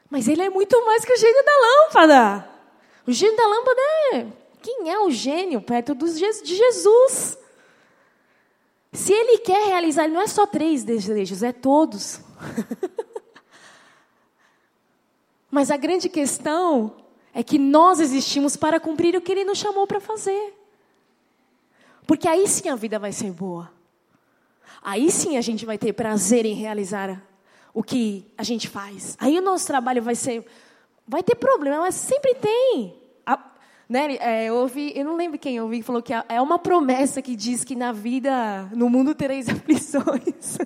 Mas 0.10 0.28
Ele 0.28 0.42
é 0.42 0.50
muito 0.50 0.86
mais 0.86 1.04
que 1.04 1.14
o 1.14 1.18
gênio 1.18 1.44
da 1.44 1.52
lâmpada. 1.62 2.50
O 3.06 3.12
gênio 3.12 3.36
da 3.36 3.48
lâmpada 3.48 3.82
é. 4.14 4.28
Quem 4.62 4.90
é 4.90 5.00
o 5.00 5.12
gênio 5.12 5.62
perto 5.62 5.96
de 5.96 6.56
Jesus? 6.56 7.38
Se 8.92 9.14
Ele 9.14 9.40
quer 9.40 9.68
realizar, 9.68 10.08
não 10.08 10.22
é 10.22 10.28
só 10.28 10.46
três 10.48 10.84
desejos, 10.84 11.44
é 11.44 11.52
todos. 11.52 12.22
Mas 15.52 15.72
a 15.72 15.78
grande 15.78 16.10
questão 16.10 16.96
é 17.34 17.44
que 17.44 17.58
nós 17.58 18.00
existimos 18.00 18.56
para 18.56 18.80
cumprir 18.80 19.16
o 19.16 19.22
que 19.22 19.32
Ele 19.32 19.46
nos 19.46 19.58
chamou 19.58 19.86
para 19.86 20.00
fazer. 20.00 20.54
Porque 22.06 22.28
aí 22.28 22.48
sim 22.48 22.70
a 22.70 22.76
vida 22.76 22.98
vai 22.98 23.12
ser 23.12 23.32
boa. 23.32 23.72
Aí 24.82 25.12
sim 25.12 25.38
a 25.38 25.42
gente 25.42 25.66
vai 25.66 25.78
ter 25.78 25.94
prazer 25.94 26.46
em 26.46 26.54
realizar 26.54 27.22
o 27.74 27.84
que 27.84 28.26
a 28.38 28.44
gente 28.44 28.68
faz. 28.68 29.16
Aí 29.20 29.38
o 29.38 29.42
nosso 29.42 29.68
trabalho 29.68 30.02
vai 30.02 30.16
ser. 30.16 30.46
Vai 31.08 31.24
ter 31.24 31.36
problema, 31.36 31.82
mas 31.82 31.96
sempre 31.96 32.36
tem. 32.36 33.00
A, 33.26 33.40
né, 33.88 34.16
é, 34.16 34.46
eu, 34.46 34.56
ouvi, 34.56 34.92
eu 34.96 35.06
não 35.06 35.16
lembro 35.16 35.40
quem 35.40 35.62
ouvi, 35.62 35.82
falou 35.82 36.02
que 36.02 36.14
é 36.14 36.42
uma 36.42 36.60
promessa 36.60 37.22
que 37.22 37.36
diz 37.36 37.64
que 37.64 37.76
na 37.76 37.92
vida, 37.92 38.70
no 38.74 38.90
mundo 38.90 39.16
tereis 39.16 39.48
aflições. 39.50 40.58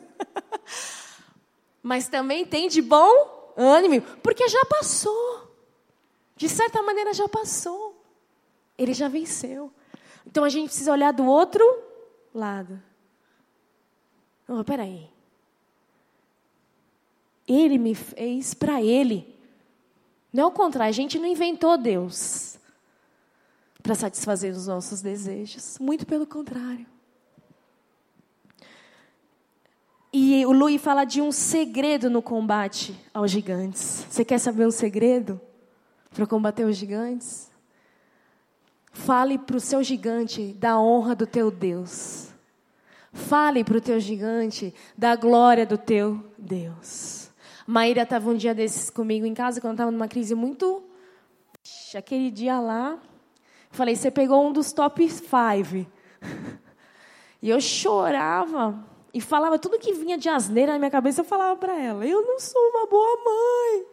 mas 1.83 2.07
também 2.07 2.45
tem 2.45 2.67
de 2.67 2.81
bom 2.81 3.53
ânimo, 3.55 4.01
porque 4.23 4.47
já 4.47 4.65
passou. 4.65 5.51
De 6.35 6.49
certa 6.49 6.81
maneira 6.81 7.13
já 7.13 7.27
passou. 7.27 8.03
Ele 8.77 8.93
já 8.93 9.07
venceu. 9.07 9.71
Então 10.25 10.43
a 10.43 10.49
gente 10.49 10.69
precisa 10.69 10.91
olhar 10.91 11.11
do 11.11 11.25
outro 11.25 11.63
lado. 12.33 12.81
Oh, 14.47 14.63
peraí. 14.63 15.10
Ele 17.47 17.77
me 17.77 17.95
fez 17.95 18.53
para 18.53 18.81
ele. 18.81 19.27
Não 20.31 20.43
é 20.43 20.47
o 20.47 20.51
contrário, 20.51 20.89
a 20.89 20.93
gente 20.93 21.19
não 21.19 21.27
inventou 21.27 21.77
Deus 21.77 22.57
para 23.81 23.95
satisfazer 23.95 24.53
os 24.53 24.67
nossos 24.67 25.01
desejos. 25.01 25.77
Muito 25.79 26.05
pelo 26.05 26.25
contrário. 26.25 26.85
E 30.13 30.45
o 30.45 30.51
Louis 30.51 30.81
fala 30.81 31.05
de 31.05 31.21
um 31.21 31.31
segredo 31.31 32.09
no 32.09 32.21
combate 32.21 32.93
aos 33.13 33.31
gigantes. 33.31 34.05
Você 34.09 34.25
quer 34.25 34.39
saber 34.39 34.67
um 34.67 34.71
segredo 34.71 35.39
para 36.13 36.27
combater 36.27 36.65
os 36.65 36.75
gigantes? 36.75 37.49
Fale 38.91 39.37
para 39.37 39.55
o 39.55 39.59
seu 39.59 39.81
gigante 39.81 40.53
da 40.53 40.77
honra 40.77 41.15
do 41.15 41.25
teu 41.25 41.49
Deus. 41.49 42.27
Fale 43.13 43.63
para 43.63 43.77
o 43.77 43.81
teu 43.81 43.99
gigante 43.99 44.73
da 44.97 45.15
glória 45.15 45.65
do 45.65 45.77
teu 45.77 46.21
Deus. 46.37 47.20
Maíra 47.71 48.01
estava 48.01 48.29
um 48.29 48.35
dia 48.35 48.53
desses 48.53 48.89
comigo 48.89 49.25
em 49.25 49.33
casa, 49.33 49.61
quando 49.61 49.75
estava 49.75 49.89
numa 49.89 50.09
crise 50.09 50.35
muito. 50.35 50.83
Aquele 51.95 52.29
dia 52.29 52.59
lá, 52.59 52.99
falei: 53.69 53.95
Você 53.95 54.11
pegou 54.11 54.45
um 54.45 54.51
dos 54.51 54.73
top 54.73 55.07
five. 55.07 55.87
E 57.43 57.49
eu 57.49 57.59
chorava 57.59 58.87
e 59.11 59.19
falava 59.19 59.57
tudo 59.57 59.79
que 59.79 59.93
vinha 59.93 60.15
de 60.15 60.29
asneira 60.29 60.73
na 60.73 60.77
minha 60.77 60.91
cabeça, 60.91 61.21
eu 61.21 61.25
falava 61.25 61.55
para 61.55 61.75
ela: 61.75 62.05
Eu 62.05 62.21
não 62.21 62.39
sou 62.39 62.61
uma 62.69 62.85
boa 62.85 63.17
mãe. 63.25 63.85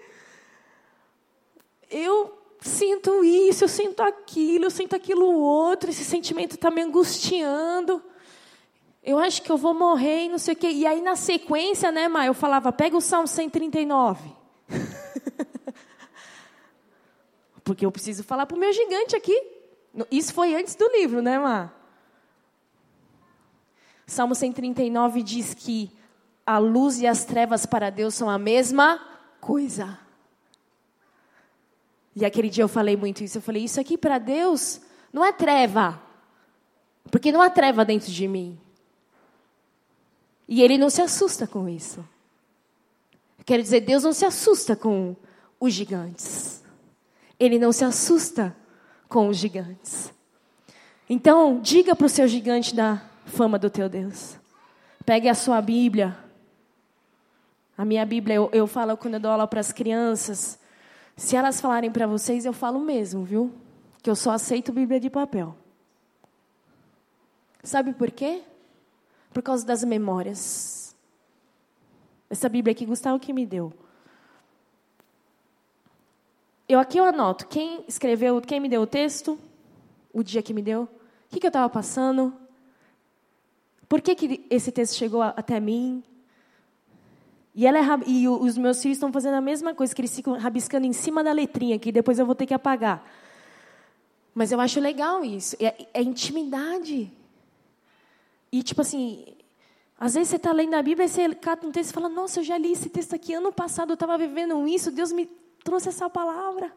Eu 1.90 2.38
sinto 2.60 3.24
isso, 3.24 3.64
eu 3.64 3.68
sinto 3.68 4.02
aquilo, 4.02 4.66
eu 4.66 4.70
sinto 4.70 4.94
aquilo 4.94 5.24
outro, 5.24 5.88
esse 5.88 6.04
sentimento 6.04 6.56
está 6.56 6.70
me 6.70 6.82
angustiando. 6.82 8.02
Eu 9.09 9.18
acho 9.18 9.40
que 9.40 9.50
eu 9.50 9.56
vou 9.56 9.72
morrer 9.72 10.26
e 10.26 10.28
não 10.28 10.36
sei 10.36 10.52
o 10.52 10.56
quê. 10.56 10.68
E 10.68 10.86
aí, 10.86 11.00
na 11.00 11.16
sequência, 11.16 11.90
né, 11.90 12.09
Má, 12.09 12.26
eu 12.26 12.34
falava, 12.34 12.70
pega 12.70 12.94
o 12.94 13.00
Salmo 13.00 13.26
139. 13.26 14.30
Porque 17.64 17.86
eu 17.86 17.90
preciso 17.90 18.22
falar 18.22 18.44
para 18.44 18.54
o 18.54 18.61
meu 18.61 18.70
gigante 18.70 19.16
aqui. 19.16 19.42
Isso 20.11 20.34
foi 20.34 20.54
antes 20.54 20.74
do 20.74 20.86
livro, 20.90 21.22
né, 21.22 21.38
Má? 21.38 21.72
Salmo 24.06 24.34
139 24.34 25.22
diz 25.22 25.54
que 25.54 25.90
a 26.44 26.59
luz 26.59 27.00
e 27.00 27.06
as 27.06 27.24
trevas 27.24 27.64
para 27.64 27.88
Deus 27.88 28.14
são 28.14 28.28
a 28.28 28.36
mesma 28.36 29.00
coisa. 29.40 29.98
E 32.14 32.26
aquele 32.26 32.50
dia 32.50 32.62
eu 32.62 32.68
falei 32.68 32.94
muito 32.94 33.24
isso. 33.24 33.38
Eu 33.38 33.42
falei, 33.42 33.64
isso 33.64 33.80
aqui 33.80 33.96
para 33.96 34.18
Deus 34.18 34.82
não 35.11 35.24
é 35.24 35.32
treva. 35.32 35.98
Porque 37.11 37.32
não 37.32 37.40
há 37.40 37.48
treva 37.48 37.86
dentro 37.86 38.12
de 38.12 38.28
mim. 38.28 38.61
E 40.49 40.62
ele 40.62 40.78
não 40.78 40.88
se 40.88 41.03
assusta 41.03 41.46
com 41.46 41.68
isso. 41.68 42.03
Quero 43.44 43.62
dizer, 43.62 43.80
Deus 43.80 44.03
não 44.03 44.12
se 44.12 44.24
assusta 44.24 44.74
com 44.74 45.14
os 45.61 45.74
gigantes. 45.74 46.64
Ele 47.38 47.59
não 47.59 47.70
se 47.70 47.84
assusta 47.84 48.57
com 49.09 49.28
os 49.28 49.36
gigantes. 49.36 50.12
Então, 51.09 51.61
diga 51.61 51.94
para 51.94 52.07
o 52.07 52.11
seu 52.11 52.26
gigante 52.26 52.74
da 52.74 53.03
fama 53.26 53.59
do 53.59 53.70
teu 53.70 53.88
Deus. 53.88 54.38
Pegue 55.05 55.28
a 55.28 55.34
sua 55.34 55.61
Bíblia. 55.61 56.16
A 57.76 57.84
minha 57.84 58.05
Bíblia, 58.05 58.36
eu, 58.36 58.51
eu 58.53 58.66
falo 58.66 58.96
quando 58.96 59.14
eu 59.14 59.20
dou 59.20 59.30
aula 59.30 59.46
para 59.46 59.61
as 59.61 59.72
crianças. 59.72 60.59
Se 61.16 61.36
elas 61.36 61.61
falarem 61.61 61.90
para 61.90 62.07
vocês, 62.07 62.44
eu 62.44 62.53
falo 62.53 62.80
mesmo, 62.80 63.24
viu? 63.24 63.53
Que 64.03 64.11
eu 64.11 64.16
só 64.16 64.32
aceito 64.32 64.72
Bíblia 64.72 65.01
de 65.01 65.09
papel. 65.09 65.57
Sabe 67.62 67.92
por 67.92 68.11
quê? 68.11 68.42
Por 69.39 69.43
causa 69.43 69.64
das 69.64 69.84
memórias. 69.84 70.97
Essa 72.28 72.49
Bíblia 72.49 72.72
aqui, 72.72 72.84
Gustavo 72.84 73.20
que 73.20 73.32
me 73.32 73.47
deu. 73.47 73.72
Eu 76.68 76.80
aqui 76.80 76.99
eu 76.99 77.05
anoto 77.05 77.47
quem 77.47 77.84
escreveu, 77.86 78.41
quem 78.41 78.59
me 78.59 78.68
deu 78.68 78.82
o 78.82 78.86
texto, 78.86 79.39
o 80.12 80.24
dia 80.24 80.43
que 80.43 80.53
me 80.53 80.61
deu, 80.61 80.82
o 80.82 80.89
que, 81.30 81.39
que 81.39 81.47
eu 81.47 81.51
estava 81.51 81.68
passando, 81.68 82.34
por 83.89 84.01
que, 84.01 84.16
que 84.16 84.45
esse 84.51 84.72
texto 84.72 84.97
chegou 84.97 85.22
até 85.22 85.61
mim, 85.61 86.03
e, 87.55 87.64
ela 87.64 87.78
é, 87.78 88.01
e 88.09 88.28
os 88.28 88.59
meus 88.59 88.82
filhos 88.82 88.97
estão 88.97 89.12
fazendo 89.12 89.34
a 89.34 89.41
mesma 89.41 89.72
coisa, 89.72 89.95
que 89.95 90.01
eles 90.01 90.16
ficam 90.16 90.36
rabiscando 90.36 90.84
em 90.84 90.93
cima 90.93 91.22
da 91.22 91.30
letrinha, 91.30 91.78
que 91.78 91.93
depois 91.93 92.18
eu 92.18 92.26
vou 92.26 92.34
ter 92.34 92.45
que 92.45 92.55
apagar. 92.55 93.09
Mas 94.34 94.51
eu 94.51 94.61
acho 94.61 94.80
legal 94.80 95.24
isso. 95.24 95.55
É, 95.61 95.86
é 95.95 96.03
intimidade. 96.03 97.16
E, 98.51 98.62
tipo 98.62 98.80
assim, 98.80 99.24
às 99.99 100.14
vezes 100.14 100.28
você 100.28 100.36
está 100.36 100.53
lendo 100.53 100.74
a 100.74 100.82
Bíblia 100.82 101.07
e 101.07 101.09
você 101.09 101.34
cata 101.34 101.66
um 101.66 101.72
texto 101.72 101.90
e 101.90 101.94
fala: 101.94 102.09
Nossa, 102.09 102.40
eu 102.40 102.44
já 102.44 102.57
li 102.57 102.72
esse 102.72 102.88
texto 102.88 103.14
aqui. 103.14 103.34
Ano 103.34 103.53
passado 103.53 103.90
eu 103.90 103.94
estava 103.94 104.16
vivendo 104.16 104.66
isso, 104.68 104.90
Deus 104.90 105.11
me 105.11 105.26
trouxe 105.64 105.88
essa 105.88 106.09
palavra. 106.09 106.72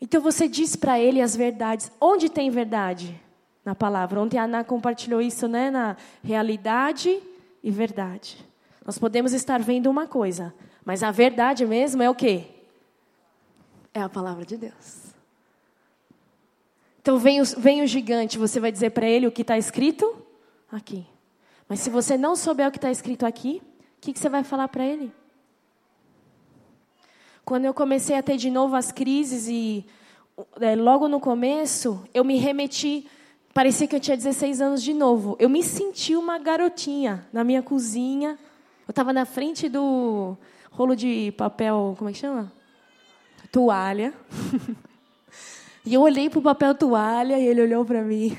Então 0.00 0.20
você 0.20 0.46
diz 0.46 0.76
para 0.76 1.00
ele 1.00 1.22
as 1.22 1.34
verdades. 1.34 1.90
Onde 2.00 2.28
tem 2.28 2.50
verdade? 2.50 3.18
Na 3.64 3.74
palavra. 3.74 4.20
Ontem 4.20 4.38
a 4.38 4.44
Ana 4.44 4.62
compartilhou 4.62 5.22
isso, 5.22 5.48
né? 5.48 5.70
Na 5.70 5.96
realidade 6.22 7.22
e 7.62 7.70
verdade. 7.70 8.44
Nós 8.84 8.98
podemos 8.98 9.32
estar 9.32 9.62
vendo 9.62 9.88
uma 9.88 10.06
coisa, 10.06 10.54
mas 10.84 11.02
a 11.02 11.10
verdade 11.10 11.64
mesmo 11.64 12.02
é 12.02 12.10
o 12.10 12.14
quê? 12.14 12.44
É 13.94 14.02
a 14.02 14.08
palavra 14.10 14.44
de 14.44 14.58
Deus. 14.58 15.13
Então 17.04 17.18
vem 17.18 17.38
o, 17.42 17.44
vem 17.44 17.82
o 17.82 17.86
gigante, 17.86 18.38
você 18.38 18.58
vai 18.58 18.72
dizer 18.72 18.88
para 18.88 19.06
ele 19.06 19.26
o 19.26 19.30
que 19.30 19.42
está 19.42 19.58
escrito 19.58 20.16
aqui. 20.72 21.06
Mas 21.68 21.80
se 21.80 21.90
você 21.90 22.16
não 22.16 22.34
souber 22.34 22.66
o 22.66 22.70
que 22.70 22.78
está 22.78 22.90
escrito 22.90 23.26
aqui, 23.26 23.60
o 23.98 24.00
que, 24.00 24.14
que 24.14 24.18
você 24.18 24.30
vai 24.30 24.42
falar 24.42 24.68
para 24.68 24.86
ele? 24.86 25.12
Quando 27.44 27.66
eu 27.66 27.74
comecei 27.74 28.16
a 28.16 28.22
ter 28.22 28.38
de 28.38 28.48
novo 28.48 28.74
as 28.74 28.90
crises 28.90 29.48
e 29.48 29.84
é, 30.58 30.74
logo 30.74 31.06
no 31.06 31.20
começo 31.20 32.02
eu 32.14 32.24
me 32.24 32.38
remeti, 32.38 33.06
parecia 33.52 33.86
que 33.86 33.94
eu 33.94 34.00
tinha 34.00 34.16
16 34.16 34.62
anos 34.62 34.82
de 34.82 34.94
novo. 34.94 35.36
Eu 35.38 35.50
me 35.50 35.62
senti 35.62 36.16
uma 36.16 36.38
garotinha 36.38 37.28
na 37.30 37.44
minha 37.44 37.62
cozinha, 37.62 38.38
eu 38.88 38.92
estava 38.92 39.12
na 39.12 39.26
frente 39.26 39.68
do 39.68 40.38
rolo 40.70 40.96
de 40.96 41.34
papel, 41.36 41.94
como 41.98 42.08
é 42.08 42.14
que 42.14 42.18
chama? 42.20 42.50
Toalha. 43.52 44.14
e 45.84 45.94
eu 45.94 46.00
olhei 46.00 46.30
para 46.30 46.38
o 46.38 46.42
papel 46.42 46.74
toalha 46.74 47.38
e 47.38 47.46
ele 47.46 47.62
olhou 47.62 47.84
para 47.84 48.02
mim. 48.02 48.36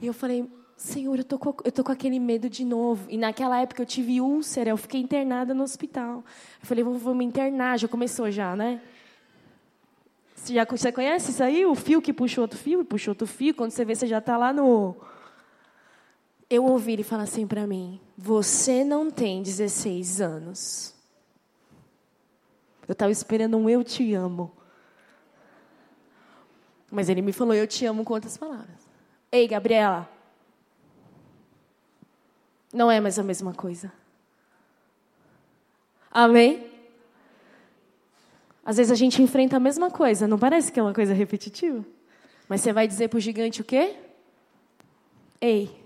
E 0.00 0.06
eu 0.06 0.12
falei, 0.12 0.50
Senhor, 0.76 1.16
eu 1.16 1.24
tô, 1.24 1.38
com, 1.38 1.54
eu 1.64 1.72
tô 1.72 1.82
com 1.82 1.92
aquele 1.92 2.18
medo 2.18 2.50
de 2.50 2.64
novo. 2.64 3.06
E 3.08 3.16
naquela 3.16 3.58
época 3.60 3.80
eu 3.80 3.86
tive 3.86 4.20
úlcera, 4.20 4.70
eu 4.70 4.76
fiquei 4.76 5.00
internada 5.00 5.54
no 5.54 5.62
hospital. 5.62 6.24
Eu 6.60 6.66
falei, 6.66 6.84
vou, 6.84 6.98
vou 6.98 7.14
me 7.14 7.24
internar, 7.24 7.78
já 7.78 7.88
começou 7.88 8.30
já, 8.30 8.54
né? 8.54 8.82
Você, 10.34 10.52
já, 10.52 10.64
você 10.64 10.92
conhece 10.92 11.30
isso 11.30 11.42
aí? 11.42 11.64
O 11.64 11.74
fio 11.74 12.02
que 12.02 12.12
puxa 12.12 12.40
outro 12.40 12.58
fio, 12.58 12.84
puxa 12.84 13.10
outro 13.10 13.26
fio. 13.26 13.54
Quando 13.54 13.70
você 13.70 13.84
vê, 13.84 13.94
você 13.94 14.06
já 14.06 14.18
está 14.18 14.36
lá 14.36 14.52
no 14.52 14.94
eu 16.48 16.64
ouvi 16.64 16.92
ele 16.92 17.02
falar 17.02 17.24
assim 17.24 17.46
para 17.46 17.66
mim: 17.66 18.00
Você 18.16 18.84
não 18.84 19.10
tem 19.10 19.42
16 19.42 20.20
anos. 20.20 20.94
Eu 22.86 22.92
estava 22.92 23.10
esperando 23.10 23.56
um 23.56 23.68
eu 23.68 23.82
te 23.82 24.14
amo. 24.14 24.52
Mas 26.94 27.08
ele 27.08 27.20
me 27.20 27.32
falou 27.32 27.52
eu 27.52 27.66
te 27.66 27.84
amo 27.84 28.04
com 28.04 28.14
outras 28.14 28.36
palavras. 28.36 28.88
Ei, 29.32 29.48
Gabriela. 29.48 30.08
Não 32.72 32.88
é 32.88 33.00
mais 33.00 33.18
a 33.18 33.22
mesma 33.24 33.52
coisa. 33.52 33.92
Amém? 36.08 36.70
Às 38.64 38.76
vezes 38.76 38.92
a 38.92 38.94
gente 38.94 39.20
enfrenta 39.20 39.56
a 39.56 39.60
mesma 39.60 39.90
coisa, 39.90 40.28
não 40.28 40.38
parece 40.38 40.70
que 40.70 40.78
é 40.78 40.82
uma 40.82 40.94
coisa 40.94 41.12
repetitiva? 41.12 41.84
Mas 42.48 42.60
você 42.60 42.72
vai 42.72 42.86
dizer 42.86 43.08
para 43.08 43.16
o 43.16 43.20
gigante 43.20 43.60
o 43.60 43.64
quê? 43.64 43.96
Ei, 45.40 45.84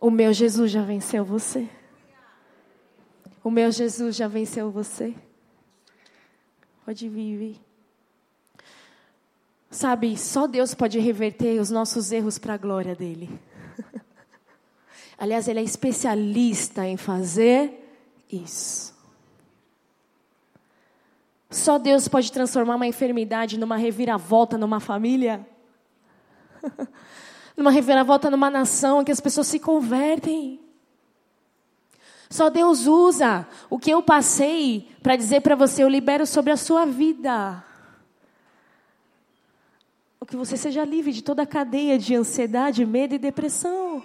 o 0.00 0.08
meu 0.08 0.32
Jesus 0.32 0.70
já 0.70 0.82
venceu 0.82 1.24
você. 1.24 1.68
O 3.42 3.50
meu 3.50 3.72
Jesus 3.72 4.14
já 4.14 4.28
venceu 4.28 4.70
você. 4.70 5.12
Pode 6.84 7.08
vir, 7.08 7.36
vir. 7.36 7.63
Sabe, 9.74 10.16
só 10.16 10.46
Deus 10.46 10.72
pode 10.72 11.00
reverter 11.00 11.60
os 11.60 11.68
nossos 11.68 12.12
erros 12.12 12.38
para 12.38 12.54
a 12.54 12.56
glória 12.56 12.94
dele. 12.94 13.28
Aliás, 15.18 15.48
ele 15.48 15.58
é 15.58 15.64
especialista 15.64 16.86
em 16.86 16.96
fazer 16.96 18.06
isso. 18.30 18.94
Só 21.50 21.76
Deus 21.76 22.06
pode 22.06 22.30
transformar 22.30 22.76
uma 22.76 22.86
enfermidade 22.86 23.58
numa 23.58 23.76
reviravolta 23.76 24.56
numa 24.56 24.78
família. 24.78 25.44
numa 27.56 27.72
reviravolta 27.72 28.30
numa 28.30 28.48
nação 28.48 29.02
em 29.02 29.04
que 29.04 29.10
as 29.10 29.20
pessoas 29.20 29.48
se 29.48 29.58
convertem. 29.58 30.60
Só 32.30 32.48
Deus 32.48 32.86
usa 32.86 33.44
o 33.68 33.76
que 33.76 33.90
eu 33.90 34.00
passei 34.04 34.88
para 35.02 35.16
dizer 35.16 35.40
para 35.40 35.56
você: 35.56 35.82
eu 35.82 35.88
libero 35.88 36.24
sobre 36.28 36.52
a 36.52 36.56
sua 36.56 36.86
vida. 36.86 37.73
O 40.24 40.26
que 40.26 40.36
você 40.36 40.56
seja 40.56 40.86
livre 40.86 41.12
de 41.12 41.22
toda 41.22 41.42
a 41.42 41.46
cadeia 41.46 41.98
de 41.98 42.14
ansiedade, 42.14 42.86
medo 42.86 43.14
e 43.14 43.18
depressão. 43.18 44.02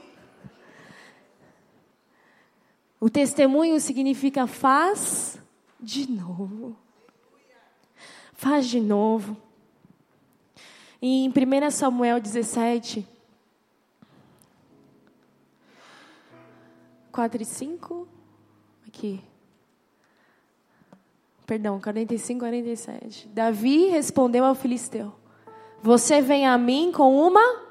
O 3.00 3.10
testemunho 3.10 3.80
significa 3.80 4.46
faz 4.46 5.42
de 5.80 6.12
novo. 6.12 6.76
Faz 8.34 8.68
de 8.68 8.82
novo. 8.82 9.38
E 11.02 11.24
em 11.24 11.30
1 11.30 11.72
Samuel 11.72 12.20
17, 12.20 13.08
4 17.14 17.42
e 17.42 17.46
5. 17.46 18.08
Aqui. 18.90 19.24
Perdão, 21.46 21.80
45, 21.80 22.40
47. 22.42 23.30
Davi 23.30 23.86
respondeu 23.86 24.44
ao 24.44 24.54
filisteu: 24.54 25.19
Você 25.82 26.22
vem 26.22 26.46
a 26.46 26.58
mim 26.58 26.92
com 26.92 27.18
uma 27.18 27.62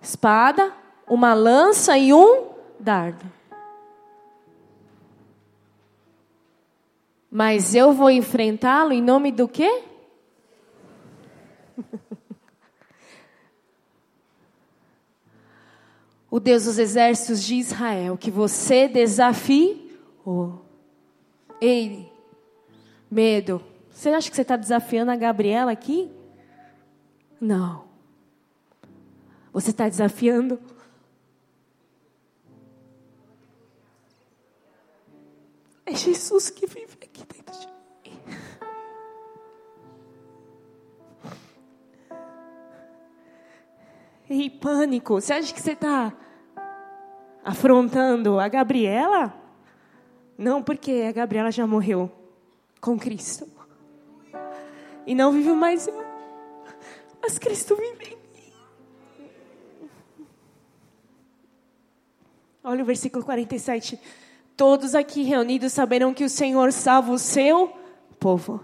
espada, 0.00 0.72
uma 1.06 1.32
lança 1.32 1.96
e 1.96 2.12
um 2.12 2.48
dardo. 2.78 3.24
Mas 7.30 7.74
eu 7.76 7.92
vou 7.92 8.10
enfrentá-lo 8.10 8.92
em 8.92 9.00
nome 9.00 9.30
do 9.30 9.46
quê? 9.46 9.84
o 16.28 16.40
Deus 16.40 16.64
dos 16.64 16.78
exércitos 16.78 17.42
de 17.44 17.54
Israel, 17.54 18.16
que 18.16 18.30
você 18.30 18.88
desafiou. 18.88 20.64
Ei, 21.60 22.10
medo. 23.08 23.62
Você 23.90 24.08
acha 24.08 24.28
que 24.28 24.34
você 24.36 24.42
está 24.42 24.56
desafiando 24.56 25.12
a 25.12 25.16
Gabriela 25.16 25.70
aqui? 25.70 26.10
Não. 27.40 27.88
Você 29.52 29.70
está 29.70 29.88
desafiando 29.88 30.58
É 35.90 35.96
Jesus 35.96 36.50
que 36.50 36.66
vive 36.66 36.96
aqui 37.02 37.24
dentro 37.26 37.58
de 37.58 37.66
mim. 37.66 38.20
Ei, 44.28 44.48
pânico. 44.48 45.20
Você 45.20 45.32
acha 45.32 45.52
que 45.52 45.60
você 45.60 45.72
está 45.72 46.12
afrontando 47.44 48.38
a 48.38 48.46
Gabriela? 48.46 49.34
Não, 50.38 50.62
porque 50.62 51.06
a 51.08 51.12
Gabriela 51.12 51.50
já 51.50 51.66
morreu 51.66 52.08
com 52.80 52.96
Cristo. 52.96 53.48
E 55.04 55.12
não 55.12 55.32
vive 55.32 55.50
mais 55.50 55.88
eu. 55.88 56.09
Mas 57.20 57.38
Cristo 57.38 57.76
vive 57.76 58.04
em 58.04 58.16
mim. 58.16 58.52
Olha 62.62 62.82
o 62.82 62.86
versículo 62.86 63.24
47. 63.24 63.98
Todos 64.56 64.94
aqui 64.94 65.22
reunidos 65.22 65.72
saberão 65.72 66.12
que 66.12 66.24
o 66.24 66.28
Senhor 66.28 66.72
salva 66.72 67.12
o 67.12 67.18
seu 67.18 67.72
povo. 68.18 68.62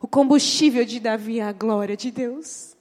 O 0.00 0.06
combustível 0.06 0.84
de 0.84 1.00
Davi 1.00 1.40
é 1.40 1.44
a 1.44 1.52
glória 1.52 1.96
de 1.96 2.10
Deus. 2.10 2.76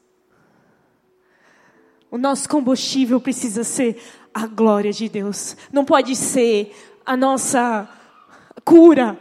O 2.11 2.17
nosso 2.17 2.49
combustível 2.49 3.21
precisa 3.21 3.63
ser 3.63 4.01
a 4.33 4.47
glória 4.47 4.91
de 4.91 5.07
Deus. 5.07 5.55
Não 5.71 5.85
pode 5.85 6.15
ser 6.15 6.75
a 7.05 7.15
nossa 7.15 7.87
cura. 8.65 9.19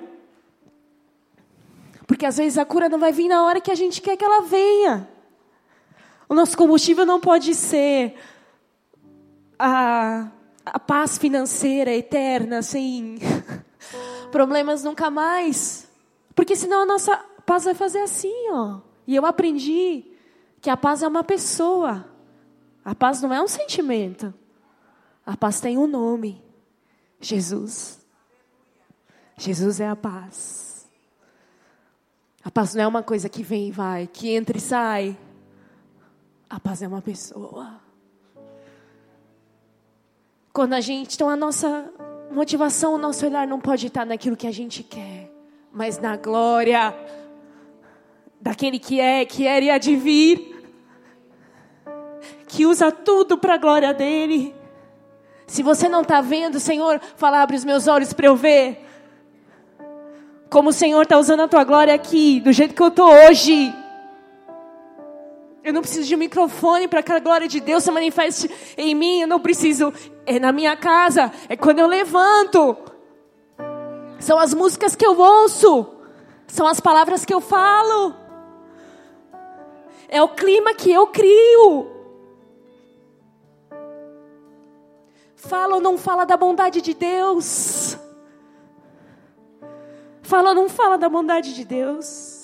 Porque 2.06 2.24
às 2.24 2.36
vezes 2.36 2.58
a 2.58 2.64
cura 2.64 2.88
não 2.88 2.98
vai 2.98 3.12
vir 3.12 3.28
na 3.28 3.44
hora 3.44 3.60
que 3.60 3.70
a 3.70 3.74
gente 3.74 4.00
quer 4.00 4.16
que 4.16 4.24
ela 4.24 4.42
venha. 4.42 5.08
O 6.28 6.34
nosso 6.34 6.56
combustível 6.56 7.06
não 7.06 7.20
pode 7.20 7.54
ser 7.54 8.14
a 9.58 10.30
a 10.72 10.78
paz 10.78 11.18
financeira 11.18 11.94
eterna, 11.94 12.62
sem 12.62 13.18
problemas 14.30 14.84
nunca 14.84 15.10
mais. 15.10 15.88
Porque 16.34 16.54
senão 16.54 16.82
a 16.82 16.86
nossa 16.86 17.16
paz 17.46 17.64
vai 17.64 17.74
fazer 17.74 18.00
assim, 18.00 18.50
ó. 18.50 18.80
E 19.06 19.16
eu 19.16 19.24
aprendi 19.24 20.04
que 20.60 20.70
a 20.70 20.76
paz 20.76 21.02
é 21.02 21.08
uma 21.08 21.24
pessoa. 21.24 22.06
A 22.84 22.94
paz 22.94 23.22
não 23.22 23.32
é 23.32 23.40
um 23.40 23.48
sentimento. 23.48 24.32
A 25.24 25.36
paz 25.36 25.60
tem 25.60 25.78
um 25.78 25.86
nome: 25.86 26.42
Jesus. 27.20 27.98
Jesus 29.36 29.80
é 29.80 29.88
a 29.88 29.96
paz. 29.96 30.88
A 32.44 32.50
paz 32.50 32.74
não 32.74 32.82
é 32.82 32.86
uma 32.86 33.02
coisa 33.02 33.28
que 33.28 33.42
vem 33.42 33.68
e 33.68 33.72
vai, 33.72 34.06
que 34.06 34.30
entra 34.30 34.56
e 34.56 34.60
sai. 34.60 35.18
A 36.48 36.58
paz 36.58 36.82
é 36.82 36.88
uma 36.88 37.02
pessoa. 37.02 37.80
Quando 40.52 40.72
a 40.72 40.80
gente, 40.80 41.14
então 41.14 41.28
a 41.28 41.36
nossa 41.36 41.92
motivação, 42.30 42.94
o 42.94 42.98
nosso 42.98 43.26
olhar 43.26 43.46
não 43.46 43.60
pode 43.60 43.86
estar 43.86 44.06
naquilo 44.06 44.36
que 44.36 44.46
a 44.46 44.50
gente 44.50 44.82
quer, 44.82 45.30
mas 45.70 45.98
na 45.98 46.16
glória 46.16 46.94
daquele 48.40 48.78
que 48.78 49.00
é, 49.00 49.24
que 49.24 49.46
era 49.46 49.64
e 49.64 49.70
há 49.70 49.78
de 49.78 49.94
vir, 49.96 50.56
que 52.46 52.64
usa 52.64 52.90
tudo 52.90 53.36
para 53.36 53.54
a 53.54 53.58
glória 53.58 53.92
dele. 53.92 54.54
Se 55.46 55.62
você 55.62 55.88
não 55.88 56.02
está 56.02 56.20
vendo, 56.20 56.58
Senhor, 56.58 57.00
fala, 57.16 57.42
abre 57.42 57.56
os 57.56 57.64
meus 57.64 57.86
olhos 57.86 58.12
para 58.12 58.26
eu 58.26 58.36
ver. 58.36 58.86
Como 60.48 60.70
o 60.70 60.72
Senhor 60.72 61.02
está 61.02 61.18
usando 61.18 61.40
a 61.40 61.48
tua 61.48 61.64
glória 61.64 61.94
aqui, 61.94 62.40
do 62.40 62.52
jeito 62.52 62.74
que 62.74 62.82
eu 62.82 62.88
estou 62.88 63.10
hoje. 63.10 63.74
Eu 65.68 65.74
não 65.74 65.82
preciso 65.82 66.08
de 66.08 66.14
um 66.14 66.18
microfone 66.18 66.88
para 66.88 67.02
que 67.02 67.12
a 67.12 67.18
glória 67.18 67.46
de 67.46 67.60
Deus 67.60 67.84
se 67.84 67.90
manifeste 67.90 68.50
em 68.74 68.94
mim. 68.94 69.20
Eu 69.20 69.28
não 69.28 69.38
preciso. 69.38 69.92
É 70.24 70.38
na 70.40 70.50
minha 70.50 70.74
casa. 70.74 71.30
É 71.46 71.58
quando 71.58 71.78
eu 71.78 71.86
levanto. 71.86 72.74
São 74.18 74.38
as 74.38 74.54
músicas 74.54 74.96
que 74.96 75.04
eu 75.06 75.20
ouço. 75.20 75.86
São 76.46 76.66
as 76.66 76.80
palavras 76.80 77.22
que 77.22 77.34
eu 77.34 77.40
falo. 77.42 78.14
É 80.08 80.22
o 80.22 80.28
clima 80.30 80.72
que 80.72 80.90
eu 80.90 81.08
crio. 81.08 81.86
Fala 85.36 85.74
ou 85.74 85.82
não 85.82 85.98
fala 85.98 86.24
da 86.24 86.38
bondade 86.38 86.80
de 86.80 86.94
Deus? 86.94 87.94
Fala 90.22 90.48
ou 90.48 90.54
não 90.54 90.66
fala 90.66 90.96
da 90.96 91.10
bondade 91.10 91.54
de 91.54 91.62
Deus? 91.62 92.37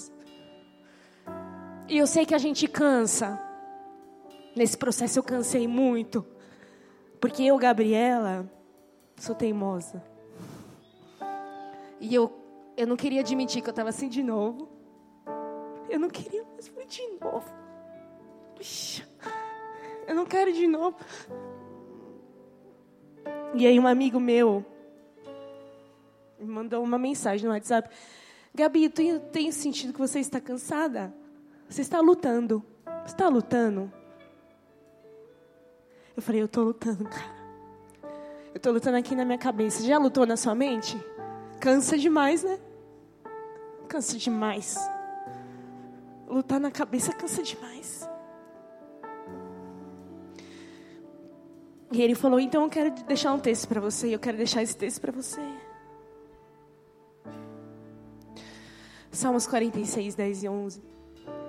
E 1.86 1.98
eu 1.98 2.06
sei 2.06 2.24
que 2.24 2.34
a 2.34 2.38
gente 2.38 2.66
cansa. 2.66 3.38
Nesse 4.56 4.76
processo 4.76 5.18
eu 5.18 5.22
cansei 5.22 5.68
muito. 5.68 6.24
Porque 7.20 7.42
eu, 7.42 7.58
Gabriela, 7.58 8.50
sou 9.16 9.34
teimosa. 9.34 10.02
E 12.00 12.14
eu, 12.14 12.32
eu 12.76 12.86
não 12.86 12.96
queria 12.96 13.20
admitir 13.20 13.62
que 13.62 13.68
eu 13.68 13.72
estava 13.72 13.90
assim 13.90 14.08
de 14.08 14.22
novo. 14.22 14.68
Eu 15.88 16.00
não 16.00 16.08
queria, 16.08 16.44
mas 16.56 16.68
foi 16.68 16.86
de 16.86 17.02
novo. 17.20 17.52
Eu 20.06 20.14
não 20.14 20.24
quero 20.24 20.52
de 20.52 20.66
novo. 20.66 20.96
E 23.54 23.66
aí 23.66 23.78
um 23.78 23.86
amigo 23.86 24.18
meu 24.18 24.64
me 26.38 26.46
mandou 26.46 26.82
uma 26.82 26.98
mensagem 26.98 27.46
no 27.46 27.52
WhatsApp. 27.52 27.88
Gabi, 28.54 28.84
eu 28.84 29.20
tenho 29.20 29.52
sentido 29.52 29.92
que 29.92 29.98
você 29.98 30.20
está 30.20 30.40
cansada. 30.40 31.14
Você 31.68 31.80
está 31.80 32.00
lutando. 32.00 32.64
Você 32.84 33.14
está 33.14 33.28
lutando? 33.28 33.92
Eu 36.16 36.22
falei, 36.22 36.40
eu 36.40 36.46
estou 36.46 36.64
lutando, 36.64 37.04
cara. 37.04 37.34
Eu 38.54 38.58
estou 38.58 38.72
lutando 38.72 38.96
aqui 38.96 39.16
na 39.16 39.24
minha 39.24 39.38
cabeça. 39.38 39.82
Já 39.82 39.98
lutou 39.98 40.24
na 40.24 40.36
sua 40.36 40.54
mente? 40.54 40.96
Cansa 41.60 41.98
demais, 41.98 42.44
né? 42.44 42.58
Cansa 43.88 44.16
demais. 44.16 44.76
Lutar 46.28 46.60
na 46.60 46.70
cabeça 46.70 47.12
cansa 47.12 47.42
demais. 47.42 48.08
E 51.90 52.00
ele 52.00 52.14
falou: 52.14 52.38
Então 52.38 52.62
eu 52.62 52.68
quero 52.68 52.90
deixar 53.04 53.32
um 53.32 53.40
texto 53.40 53.66
para 53.66 53.80
você. 53.80 54.14
Eu 54.14 54.18
quero 54.18 54.36
deixar 54.36 54.62
esse 54.62 54.76
texto 54.76 55.00
para 55.00 55.12
você. 55.12 55.40
Salmos 59.10 59.46
46, 59.46 60.14
10 60.14 60.42
e 60.42 60.48
11. 60.48 60.93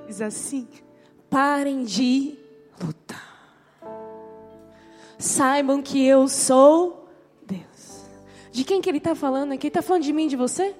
Diz 0.08 0.22
assim: 0.22 0.68
parem 1.30 1.84
de 1.84 2.38
lutar. 2.82 3.26
Saibam 5.18 5.82
que 5.82 6.06
eu 6.06 6.28
sou 6.28 7.10
Deus. 7.46 8.06
De 8.52 8.64
quem 8.64 8.82
que 8.82 8.90
ele 8.90 9.00
está 9.00 9.16
falando 9.16 9.54
aqui? 9.54 9.68
Ele 9.68 9.70
está 9.70 9.82
falando 9.82 10.04
de 10.04 10.14
mim, 10.14 10.28
de 10.28 10.36
você? 10.36 10.64
Ele 10.64 10.76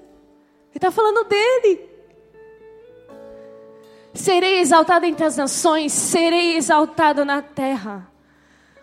está 0.76 0.90
falando 0.90 1.26
dele. 1.28 1.96
Serei 4.14 4.60
exaltado 4.60 5.04
entre 5.04 5.24
as 5.24 5.36
nações, 5.36 5.92
serei 5.92 6.56
exaltado 6.56 7.24
na 7.24 7.42
terra. 7.42 8.10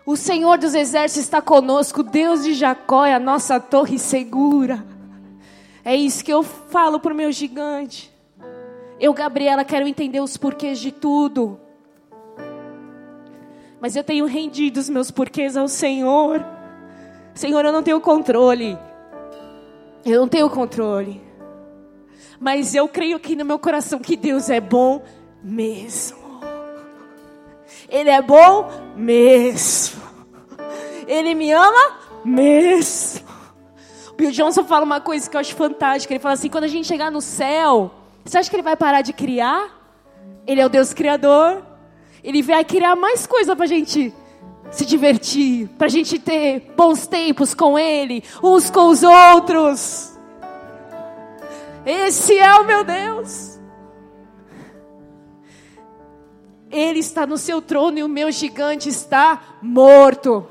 O 0.06 0.16
Senhor 0.16 0.58
dos 0.58 0.74
exércitos 0.74 1.24
está 1.24 1.42
conosco, 1.42 2.02
Deus 2.02 2.44
de 2.44 2.54
Jacó 2.54 3.04
é 3.04 3.14
a 3.14 3.18
nossa 3.18 3.58
torre 3.58 3.98
segura. 3.98 4.84
É 5.84 5.96
isso 5.96 6.24
que 6.24 6.32
eu 6.32 6.42
falo 6.42 7.00
para 7.00 7.12
o 7.12 7.16
meu 7.16 7.32
gigante. 7.32 8.13
Eu, 9.04 9.12
Gabriela, 9.12 9.66
quero 9.66 9.86
entender 9.86 10.20
os 10.20 10.38
porquês 10.38 10.78
de 10.78 10.90
tudo. 10.90 11.60
Mas 13.78 13.94
eu 13.94 14.02
tenho 14.02 14.24
rendido 14.24 14.80
os 14.80 14.88
meus 14.88 15.10
porquês 15.10 15.58
ao 15.58 15.68
Senhor. 15.68 16.42
Senhor, 17.34 17.62
eu 17.66 17.70
não 17.70 17.82
tenho 17.82 18.00
controle. 18.00 18.78
Eu 20.06 20.20
não 20.20 20.26
tenho 20.26 20.48
controle. 20.48 21.20
Mas 22.40 22.74
eu 22.74 22.88
creio 22.88 23.18
aqui 23.18 23.36
no 23.36 23.44
meu 23.44 23.58
coração 23.58 23.98
que 23.98 24.16
Deus 24.16 24.48
é 24.48 24.58
bom 24.58 25.02
mesmo. 25.42 26.40
Ele 27.90 28.08
é 28.08 28.22
bom 28.22 28.70
mesmo. 28.96 30.00
Ele 31.06 31.34
me 31.34 31.52
ama 31.52 31.98
mesmo. 32.24 33.20
Bill 34.16 34.30
Johnson 34.30 34.64
fala 34.64 34.82
uma 34.82 35.02
coisa 35.02 35.28
que 35.28 35.36
eu 35.36 35.40
acho 35.42 35.54
fantástica. 35.54 36.14
Ele 36.14 36.22
fala 36.22 36.32
assim: 36.32 36.48
quando 36.48 36.64
a 36.64 36.68
gente 36.68 36.88
chegar 36.88 37.10
no 37.10 37.20
céu, 37.20 37.90
você 38.24 38.38
acha 38.38 38.48
que 38.48 38.56
ele 38.56 38.62
vai 38.62 38.76
parar 38.76 39.02
de 39.02 39.12
criar? 39.12 39.70
Ele 40.46 40.60
é 40.60 40.66
o 40.66 40.68
Deus 40.68 40.94
Criador. 40.94 41.62
Ele 42.22 42.42
vai 42.42 42.64
criar 42.64 42.96
mais 42.96 43.26
coisa 43.26 43.54
para 43.54 43.64
a 43.64 43.68
gente 43.68 44.12
se 44.70 44.84
divertir, 44.84 45.68
para 45.78 45.86
a 45.86 45.90
gente 45.90 46.18
ter 46.18 46.72
bons 46.76 47.06
tempos 47.06 47.54
com 47.54 47.78
Ele, 47.78 48.24
uns 48.42 48.70
com 48.70 48.88
os 48.88 49.02
outros. 49.02 50.12
Esse 51.84 52.38
é 52.38 52.54
o 52.54 52.64
meu 52.64 52.82
Deus. 52.82 53.60
Ele 56.70 56.98
está 56.98 57.26
no 57.26 57.38
seu 57.38 57.62
trono 57.62 57.98
e 57.98 58.02
o 58.02 58.08
meu 58.08 58.32
gigante 58.32 58.88
está 58.88 59.40
morto. 59.62 60.46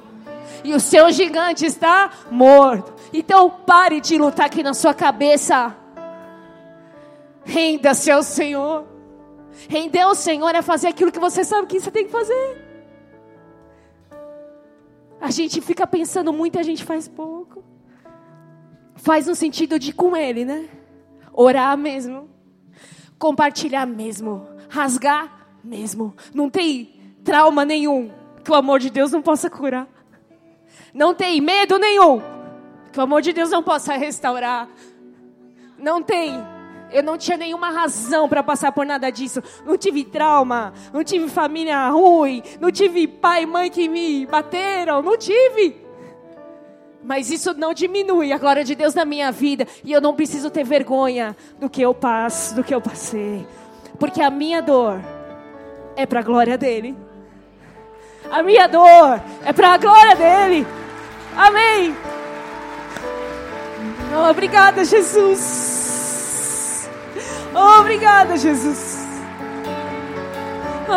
E 0.64 0.74
o 0.74 0.80
seu 0.80 1.12
gigante 1.12 1.66
está 1.66 2.12
morto. 2.32 2.94
Então 3.12 3.50
pare 3.50 4.00
de 4.00 4.18
lutar 4.18 4.46
aqui 4.46 4.64
na 4.64 4.74
sua 4.74 4.94
cabeça. 4.94 5.76
Renda-se 7.46 8.10
ao 8.10 8.24
Senhor. 8.24 8.86
Render 9.70 10.02
ao 10.02 10.16
Senhor 10.16 10.54
é 10.56 10.62
fazer 10.62 10.88
aquilo 10.88 11.12
que 11.12 11.20
você 11.20 11.44
sabe 11.44 11.68
que 11.68 11.80
você 11.80 11.92
tem 11.92 12.06
que 12.06 12.12
fazer. 12.12 12.64
A 15.20 15.32
gente 15.32 15.62
fica 15.62 15.88
pensando 15.88 16.34
muito 16.34 16.58
e 16.58 16.60
a 16.60 16.64
gente 16.64 16.84
faz 16.84 17.08
pouco. 17.08 17.64
Faz 18.96 19.28
no 19.28 19.36
sentido 19.36 19.80
de 19.80 19.94
com 19.94 20.16
Ele, 20.16 20.44
né? 20.44 20.68
Orar 21.32 21.78
mesmo. 21.78 22.30
Compartilhar 23.18 23.86
mesmo. 23.86 24.48
Rasgar 24.70 25.48
mesmo. 25.64 26.14
Não 26.34 26.50
tem 26.50 27.16
trauma 27.24 27.64
nenhum 27.64 28.12
que 28.44 28.52
o 28.52 28.56
amor 28.56 28.80
de 28.80 28.90
Deus 28.90 29.12
não 29.12 29.22
possa 29.22 29.50
curar. 29.50 29.88
Não 30.94 31.14
tem 31.16 31.40
medo 31.40 31.80
nenhum 31.80 32.22
que 32.92 33.00
o 33.00 33.04
amor 33.04 33.22
de 33.22 33.34
Deus 33.34 33.50
não 33.50 33.64
possa 33.64 33.94
restaurar. 33.96 34.68
Não 35.78 36.04
tem 36.04 36.34
eu 36.94 37.04
não 37.04 37.18
tinha 37.18 37.36
nenhuma 37.36 37.72
razão 37.72 38.30
para 38.30 38.44
passar 38.44 38.72
por 38.72 38.86
nada 38.86 39.10
disso. 39.10 39.42
Não 39.66 39.78
tive 39.78 40.04
trauma, 40.04 40.74
não 40.94 41.04
tive 41.04 41.28
família 41.28 41.90
ruim, 41.90 42.44
não 42.62 42.72
tive 42.72 43.08
pai 43.08 43.44
e 43.44 43.46
mãe 43.46 43.70
que 43.70 43.90
me 43.90 44.26
bateram, 44.26 45.02
não 45.02 45.18
tive. 45.18 45.84
Mas 47.04 47.30
isso 47.30 47.54
não 47.56 47.74
diminui 47.74 48.32
a 48.32 48.38
glória 48.38 48.64
de 48.64 48.76
Deus 48.76 48.94
na 48.94 49.04
minha 49.04 49.32
vida. 49.32 49.68
E 49.84 49.92
eu 49.92 50.00
não 50.00 50.14
preciso 50.14 50.50
ter 50.50 50.64
vergonha 50.64 51.36
do 51.60 51.70
que 51.70 51.82
eu 51.82 51.94
passo, 51.94 52.56
do 52.56 52.64
que 52.64 52.74
eu 52.74 52.80
passei. 52.80 53.46
Porque 54.00 54.22
a 54.22 54.30
minha 54.30 54.62
dor 54.62 55.02
é 55.96 56.06
para 56.06 56.22
a 56.22 56.24
glória 56.24 56.58
dele. 56.58 56.96
A 58.32 58.42
minha 58.42 58.68
dor 58.68 59.22
é 59.44 59.52
para 59.52 59.74
a 59.74 59.78
glória 59.78 60.16
dele. 60.16 60.66
Amém. 61.36 61.94
Obrigada, 64.30 64.86
Jesus. 64.86 65.83
Obrigada, 67.80 68.38
Jesus. 68.38 69.06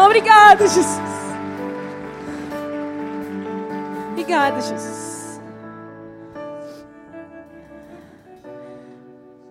Obrigada, 0.05 0.67
Jesus. 0.67 1.01
Obrigada, 4.13 4.61
Jesus. 4.61 5.41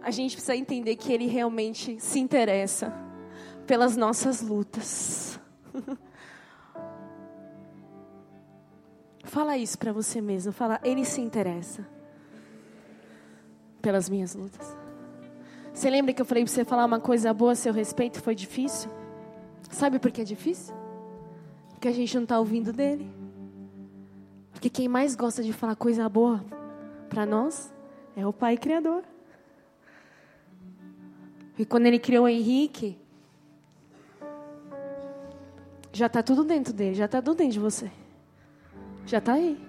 A 0.02 0.12
gente 0.12 0.34
precisa 0.34 0.56
entender 0.56 0.96
que 0.98 1.12
Ele 1.12 1.26
realmente 1.28 2.00
se 2.00 2.20
interessa 2.20 2.94
pelas 3.66 3.98
nossas 3.98 4.42
lutas. 4.42 5.40
Fala 9.24 9.58
isso 9.58 9.78
para 9.78 9.92
você 9.92 10.22
mesmo. 10.22 10.52
Fala, 10.52 10.80
Ele 10.84 11.04
se 11.04 11.22
interessa 11.22 11.88
pelas 13.82 14.08
minhas 14.10 14.36
lutas. 14.36 14.85
Você 15.76 15.90
lembra 15.90 16.14
que 16.14 16.22
eu 16.22 16.26
falei 16.26 16.46
para 16.46 16.54
você 16.54 16.64
falar 16.64 16.86
uma 16.86 17.02
coisa 17.02 17.34
boa 17.34 17.52
a 17.52 17.56
seu 17.56 17.74
respeito? 17.74 18.22
Foi 18.22 18.34
difícil? 18.34 18.90
Sabe 19.70 20.00
por 20.00 20.10
que 20.10 20.22
é 20.22 20.24
difícil? 20.24 20.74
Porque 21.72 21.90
a 21.90 21.92
gente 21.92 22.16
não 22.16 22.24
está 22.24 22.40
ouvindo 22.40 22.72
dele. 22.72 23.12
Porque 24.54 24.70
quem 24.70 24.88
mais 24.88 25.18
gosta 25.18 25.44
de 25.44 25.52
falar 25.52 25.76
coisa 25.76 26.08
boa 26.08 26.42
para 27.10 27.26
nós 27.26 27.74
é 28.16 28.26
o 28.26 28.32
Pai 28.32 28.56
Criador. 28.56 29.04
E 31.60 31.66
quando 31.66 31.88
ele 31.88 32.00
criou 32.00 32.24
o 32.24 32.30
Henrique, 32.30 32.98
já 35.92 36.06
está 36.06 36.24
tudo 36.24 36.46
dentro 36.46 36.72
dele, 36.72 36.96
já 36.96 37.04
está 37.04 37.22
tudo 37.22 37.36
dentro 37.36 37.52
de 37.52 37.60
você. 37.60 37.92
Já 39.06 39.18
está 39.18 39.34
aí. 39.34 39.62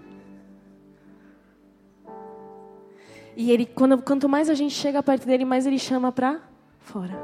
E 3.36 3.50
ele, 3.52 3.66
quando, 3.66 4.00
quanto 4.00 4.28
mais 4.30 4.48
a 4.48 4.54
gente 4.54 4.74
chega 4.74 5.02
perto 5.02 5.26
dele, 5.26 5.44
mais 5.44 5.66
ele 5.66 5.78
chama 5.78 6.10
para 6.10 6.40
fora. 6.80 7.14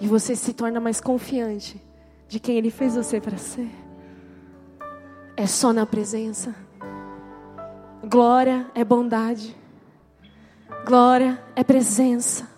E 0.00 0.08
você 0.08 0.34
se 0.34 0.54
torna 0.54 0.80
mais 0.80 1.02
confiante 1.02 1.80
de 2.26 2.40
quem 2.40 2.56
ele 2.56 2.70
fez 2.70 2.96
você 2.96 3.20
para 3.20 3.36
ser. 3.36 3.70
É 5.36 5.46
só 5.46 5.70
na 5.70 5.84
presença. 5.84 6.54
Glória 8.02 8.66
é 8.74 8.82
bondade. 8.82 9.54
Glória 10.86 11.42
é 11.54 11.62
presença. 11.62 12.48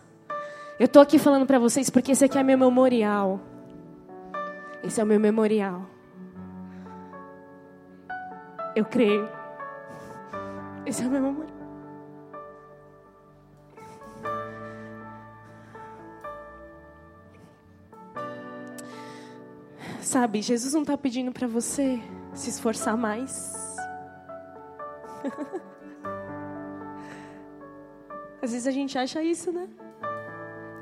Eu 0.79 0.87
estou 0.87 1.03
aqui 1.03 1.19
falando 1.19 1.45
para 1.45 1.59
vocês 1.59 1.91
porque 1.91 2.13
esse 2.13 2.25
aqui 2.25 2.39
é 2.39 2.43
meu 2.45 2.57
memorial. 2.57 3.41
Esse 4.85 5.01
é 5.01 5.05
o 5.05 5.07
meu 5.07 5.19
memorial. 5.19 5.83
Eu 8.77 8.85
creio. 8.85 9.29
Esse 10.87 11.03
é 11.03 11.07
o 11.07 11.11
meu 11.11 11.21
memorial. 11.21 11.58
Sabe, 20.09 20.41
Jesus 20.41 20.73
não 20.73 20.81
está 20.81 20.97
pedindo 20.97 21.31
para 21.31 21.47
você 21.47 22.01
se 22.33 22.49
esforçar 22.49 22.97
mais. 22.97 23.53
Às 28.41 28.53
vezes 28.53 28.67
a 28.67 28.71
gente 28.71 28.97
acha 28.97 29.23
isso, 29.23 29.53
né? 29.53 29.69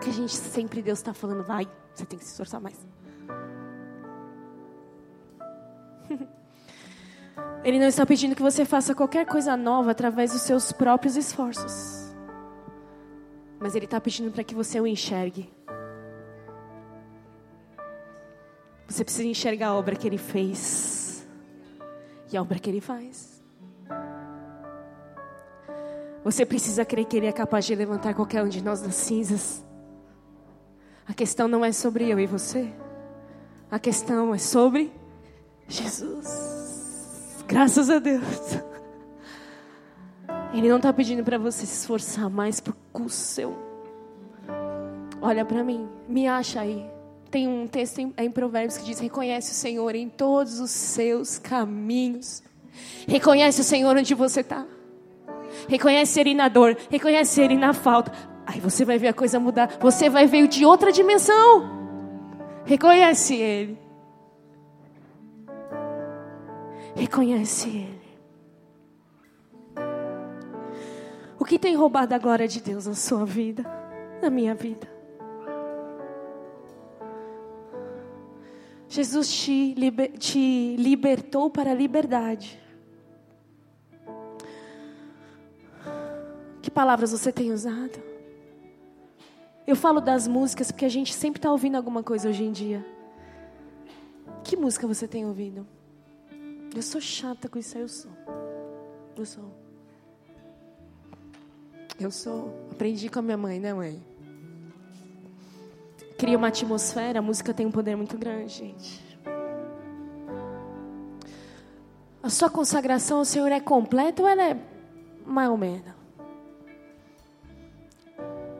Que 0.00 0.10
a 0.10 0.12
gente 0.12 0.32
sempre 0.32 0.80
Deus 0.80 1.00
está 1.00 1.12
falando, 1.12 1.42
vai, 1.42 1.66
você 1.92 2.06
tem 2.06 2.16
que 2.16 2.24
se 2.24 2.30
esforçar 2.30 2.60
mais. 2.60 2.86
Ele 7.64 7.80
não 7.80 7.88
está 7.88 8.06
pedindo 8.06 8.36
que 8.36 8.42
você 8.42 8.64
faça 8.64 8.94
qualquer 8.94 9.26
coisa 9.26 9.56
nova 9.56 9.90
através 9.90 10.30
dos 10.30 10.42
seus 10.42 10.70
próprios 10.70 11.16
esforços. 11.16 12.14
Mas 13.58 13.74
Ele 13.74 13.86
está 13.86 14.00
pedindo 14.00 14.30
para 14.30 14.44
que 14.44 14.54
você 14.54 14.80
o 14.80 14.86
enxergue. 14.86 15.52
Você 18.88 19.04
precisa 19.04 19.26
enxergar 19.26 19.68
a 19.68 19.74
obra 19.74 19.96
que 19.96 20.06
ele 20.06 20.18
fez 20.18 21.26
e 22.32 22.36
a 22.36 22.42
obra 22.42 22.58
que 22.58 22.70
ele 22.70 22.80
faz. 22.80 23.42
Você 26.24 26.44
precisa 26.44 26.84
crer 26.84 27.04
que 27.04 27.16
ele 27.16 27.26
é 27.26 27.32
capaz 27.32 27.64
de 27.64 27.74
levantar 27.74 28.14
qualquer 28.14 28.42
um 28.42 28.48
de 28.48 28.62
nós 28.62 28.80
das 28.80 28.94
cinzas. 28.94 29.64
A 31.06 31.14
questão 31.14 31.46
não 31.46 31.64
é 31.64 31.70
sobre 31.70 32.08
eu 32.08 32.18
e 32.18 32.26
você. 32.26 32.72
A 33.70 33.78
questão 33.78 34.34
é 34.34 34.38
sobre 34.38 34.92
Jesus. 35.68 37.44
Graças 37.46 37.90
a 37.90 37.98
Deus. 37.98 38.24
Ele 40.52 40.68
não 40.68 40.78
está 40.78 40.92
pedindo 40.92 41.22
para 41.22 41.38
você 41.38 41.66
se 41.66 41.74
esforçar 41.80 42.28
mais 42.28 42.60
por 42.60 42.74
seu. 43.08 43.56
Olha 45.20 45.44
para 45.44 45.62
mim, 45.62 45.88
me 46.08 46.26
acha 46.26 46.60
aí. 46.60 46.95
Tem 47.30 47.48
um 47.48 47.66
texto 47.66 47.98
em, 47.98 48.14
em 48.18 48.30
Provérbios 48.30 48.78
que 48.78 48.84
diz: 48.84 48.98
Reconhece 48.98 49.52
o 49.52 49.54
Senhor 49.54 49.94
em 49.94 50.08
todos 50.08 50.60
os 50.60 50.70
seus 50.70 51.38
caminhos. 51.38 52.42
Reconhece 53.06 53.60
o 53.60 53.64
Senhor 53.64 53.96
onde 53.96 54.14
você 54.14 54.40
está. 54.40 54.66
Reconhece 55.68 56.20
Ele 56.20 56.34
na 56.34 56.48
dor. 56.48 56.76
Reconhece 56.90 57.40
Ele 57.40 57.56
na 57.56 57.72
falta. 57.72 58.12
Aí 58.46 58.60
você 58.60 58.84
vai 58.84 58.98
ver 58.98 59.08
a 59.08 59.14
coisa 59.14 59.40
mudar. 59.40 59.76
Você 59.80 60.08
vai 60.08 60.26
ver 60.26 60.46
de 60.46 60.64
outra 60.64 60.92
dimensão. 60.92 61.68
Reconhece 62.64 63.34
Ele. 63.34 63.78
Reconhece 66.94 67.68
Ele. 67.68 68.06
O 71.38 71.44
que 71.44 71.58
tem 71.58 71.76
roubado 71.76 72.14
a 72.14 72.18
glória 72.18 72.48
de 72.48 72.60
Deus 72.60 72.86
na 72.86 72.94
sua 72.94 73.24
vida, 73.24 73.64
na 74.22 74.30
minha 74.30 74.54
vida? 74.54 74.95
Jesus 78.88 79.30
te, 79.30 79.74
liber, 79.74 80.16
te 80.18 80.76
libertou 80.76 81.50
para 81.50 81.72
a 81.72 81.74
liberdade. 81.74 82.60
Que 86.62 86.70
palavras 86.70 87.12
você 87.12 87.32
tem 87.32 87.52
usado? 87.52 88.00
Eu 89.66 89.74
falo 89.74 90.00
das 90.00 90.28
músicas 90.28 90.70
porque 90.70 90.84
a 90.84 90.88
gente 90.88 91.12
sempre 91.12 91.38
está 91.38 91.50
ouvindo 91.50 91.76
alguma 91.76 92.02
coisa 92.02 92.28
hoje 92.28 92.44
em 92.44 92.52
dia. 92.52 92.86
Que 94.44 94.56
música 94.56 94.86
você 94.86 95.08
tem 95.08 95.26
ouvido? 95.26 95.66
Eu 96.74 96.82
sou 96.82 97.00
chata 97.00 97.48
com 97.48 97.58
isso 97.58 97.76
eu 97.76 97.88
sou. 97.88 98.12
Eu 99.16 99.26
sou. 99.26 99.44
Eu 101.98 102.10
sou. 102.10 102.52
Aprendi 102.70 103.08
com 103.08 103.18
a 103.18 103.22
minha 103.22 103.36
mãe, 103.36 103.58
né, 103.58 103.74
mãe? 103.74 104.15
Cria 106.18 106.38
uma 106.38 106.48
atmosfera, 106.48 107.18
a 107.18 107.22
música 107.22 107.52
tem 107.52 107.66
um 107.66 107.70
poder 107.70 107.96
muito 107.96 108.16
grande, 108.16 108.54
gente. 108.54 109.06
A 112.22 112.30
sua 112.30 112.50
consagração 112.50 113.18
ao 113.18 113.24
Senhor 113.24 113.52
é 113.52 113.60
completa 113.60 114.22
ou 114.22 114.28
ela 114.28 114.42
é 114.42 114.56
mais 115.24 115.50
ou 115.50 115.56
menos? 115.56 115.94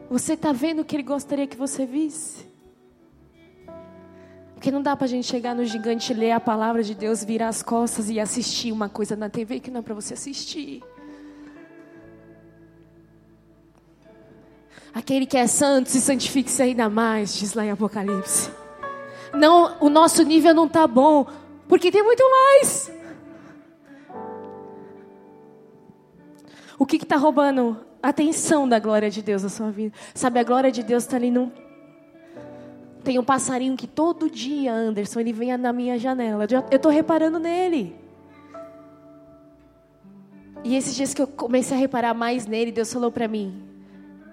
Você 0.09 0.35
está 0.35 0.53
vendo 0.53 0.81
o 0.81 0.85
que 0.85 0.95
Ele 0.95 1.03
gostaria 1.03 1.47
que 1.47 1.57
você 1.57 1.85
visse? 1.85 2.47
Porque 4.55 4.71
não 4.71 4.83
dá 4.83 4.95
para 4.97 5.05
a 5.05 5.09
gente 5.09 5.27
chegar 5.27 5.55
no 5.55 5.65
gigante, 5.65 6.15
ler 6.15 6.33
a 6.33 6.41
palavra 6.41 6.83
de 6.83 6.95
Deus, 6.95 7.25
virar 7.25 7.49
as 7.49 7.63
costas 7.63 8.09
e 8.09 8.21
assistir 8.21 8.71
uma 8.71 8.89
coisa 8.89 9.17
na 9.17 9.29
TV 9.29 9.61
que 9.61 9.71
não 9.71 9.81
é 9.81 9.83
para 9.83 9.95
você 9.95 10.15
assistir. 10.15 10.83
Aquele 14.97 15.27
que 15.27 15.37
é 15.37 15.47
santo 15.47 15.91
se 15.91 16.01
santifique-se 16.01 16.63
ainda 16.63 16.89
mais, 16.89 17.37
diz 17.37 17.53
lá 17.53 17.63
em 17.67 17.71
Apocalipse. 17.71 18.51
Não, 19.35 19.77
o 19.79 19.91
nosso 19.91 20.23
nível 20.23 20.55
não 20.55 20.65
está 20.65 20.87
bom, 20.87 21.27
porque 21.69 21.91
tem 21.91 22.03
muito 22.03 22.23
mais. 22.31 22.91
O 26.79 26.87
que 26.87 26.97
está 26.97 27.19
roubando 27.19 27.77
a 28.03 28.09
atenção 28.09 28.67
da 28.67 28.79
glória 28.79 29.11
de 29.11 29.21
Deus 29.21 29.43
na 29.43 29.51
sua 29.51 29.71
vida? 29.71 29.95
Sabe, 30.15 30.41
a 30.41 30.43
glória 30.43 30.73
de 30.73 30.83
Deus 30.83 31.03
está 31.03 31.19
ali 31.19 31.31
num. 31.31 31.53
Tem 33.05 33.19
um 33.19 33.25
passarinho 33.25 33.77
que 33.77 33.87
todo 33.87 34.31
dia, 34.31 34.73
Anderson, 34.73 35.21
ele 35.21 35.33
vem 35.35 35.55
na 35.59 35.75
minha 35.75 35.99
janela. 35.99 36.47
Eu 36.51 36.75
estou 36.75 36.91
reparando 36.91 37.39
nele. 37.39 37.95
E 40.65 40.75
esses 40.75 40.95
dias 40.95 41.13
que 41.13 41.21
eu 41.21 41.27
comecei 41.27 41.77
a 41.77 41.81
reparar 41.81 42.15
mais 42.15 42.47
nele, 42.47 42.73
Deus 42.73 42.91
falou 42.91 43.13
para 43.13 43.29
mim: 43.29 43.76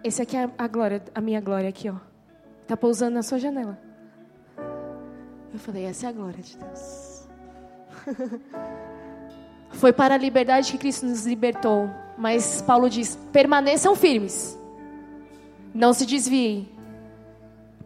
esse 0.03 0.21
aqui 0.21 0.35
é 0.35 0.49
a 0.57 0.67
glória, 0.67 1.01
a 1.13 1.21
minha 1.21 1.39
glória 1.39 1.69
aqui, 1.69 1.89
ó. 1.89 1.95
Tá 2.67 2.75
pousando 2.75 3.15
na 3.15 3.23
sua 3.23 3.39
janela. 3.39 3.79
Eu 5.53 5.59
falei, 5.59 5.85
essa 5.85 6.07
é 6.07 6.09
a 6.09 6.11
glória 6.11 6.41
de 6.41 6.57
Deus. 6.57 7.27
Foi 9.71 9.93
para 9.93 10.15
a 10.15 10.17
liberdade 10.17 10.71
que 10.71 10.77
Cristo 10.77 11.05
nos 11.05 11.25
libertou. 11.25 11.89
Mas 12.17 12.61
Paulo 12.61 12.89
diz: 12.89 13.17
permaneçam 13.31 13.95
firmes. 13.95 14.57
Não 15.73 15.93
se 15.93 16.05
desviem 16.05 16.69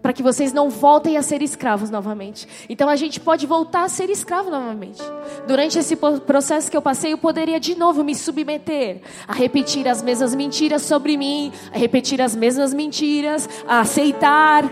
para 0.08 0.14
que 0.14 0.24
vocês 0.24 0.54
não 0.54 0.70
voltem 0.70 1.18
a 1.18 1.22
ser 1.22 1.42
escravos 1.42 1.90
novamente. 1.90 2.48
Então 2.70 2.88
a 2.88 2.96
gente 2.96 3.20
pode 3.20 3.46
voltar 3.46 3.84
a 3.84 3.90
ser 3.90 4.10
escravo 4.10 4.50
novamente. 4.50 5.04
Durante 5.46 5.78
esse 5.78 5.98
processo 5.98 6.72
que 6.72 6.78
eu 6.78 6.82
passei, 6.82 7.12
eu 7.12 7.18
poderia 7.18 7.60
de 7.60 7.78
novo 7.78 8.06
me 8.06 8.16
submeter 8.16 9.02
a 9.28 9.34
repetir 9.34 9.86
as 9.86 10.02
mesmas 10.02 10.34
mentiras 10.34 10.84
sobre 10.84 11.18
mim, 11.18 11.52
a 11.74 11.78
repetir 11.78 12.22
as 12.22 12.38
mesmas 12.38 12.74
mentiras, 12.74 13.50
a 13.68 13.82
aceitar 13.82 14.64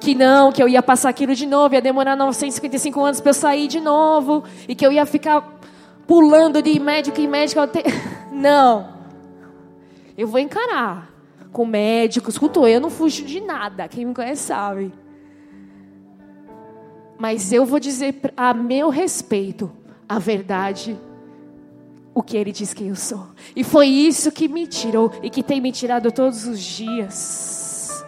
que 0.00 0.14
não, 0.14 0.50
que 0.50 0.62
eu 0.62 0.68
ia 0.70 0.82
passar 0.82 1.10
aquilo 1.10 1.34
de 1.34 1.44
novo, 1.44 1.74
ia 1.74 1.82
demorar 1.82 2.16
955 2.16 3.04
anos 3.04 3.20
para 3.20 3.28
eu 3.28 3.34
sair 3.34 3.68
de 3.68 3.80
novo 3.80 4.42
e 4.66 4.74
que 4.74 4.86
eu 4.86 4.90
ia 4.90 5.04
ficar 5.04 5.60
pulando 6.06 6.62
de 6.62 6.80
médico 6.80 7.20
em 7.20 7.28
médico. 7.28 7.60
Não. 8.32 8.88
Eu 10.16 10.26
vou 10.26 10.40
encarar 10.40 11.17
com 11.52 11.64
médicos, 11.66 12.38
com 12.38 12.48
eu 12.66 12.80
não 12.80 12.90
fujo 12.90 13.24
de 13.24 13.40
nada. 13.40 13.88
Quem 13.88 14.04
me 14.04 14.14
conhece 14.14 14.42
sabe. 14.42 14.92
Mas 17.18 17.52
eu 17.52 17.64
vou 17.64 17.80
dizer 17.80 18.14
a 18.36 18.54
meu 18.54 18.90
respeito 18.90 19.70
a 20.08 20.18
verdade, 20.18 20.98
o 22.14 22.22
que 22.22 22.36
ele 22.36 22.50
diz 22.50 22.72
que 22.72 22.86
eu 22.86 22.96
sou. 22.96 23.26
E 23.54 23.62
foi 23.62 23.86
isso 23.86 24.32
que 24.32 24.48
me 24.48 24.66
tirou 24.66 25.12
e 25.22 25.28
que 25.28 25.42
tem 25.42 25.60
me 25.60 25.70
tirado 25.70 26.10
todos 26.10 26.46
os 26.46 26.60
dias. 26.60 28.04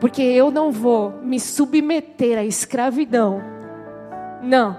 Porque 0.00 0.22
eu 0.22 0.50
não 0.50 0.72
vou 0.72 1.10
me 1.22 1.38
submeter 1.38 2.38
à 2.38 2.44
escravidão. 2.44 3.42
Não. 4.42 4.78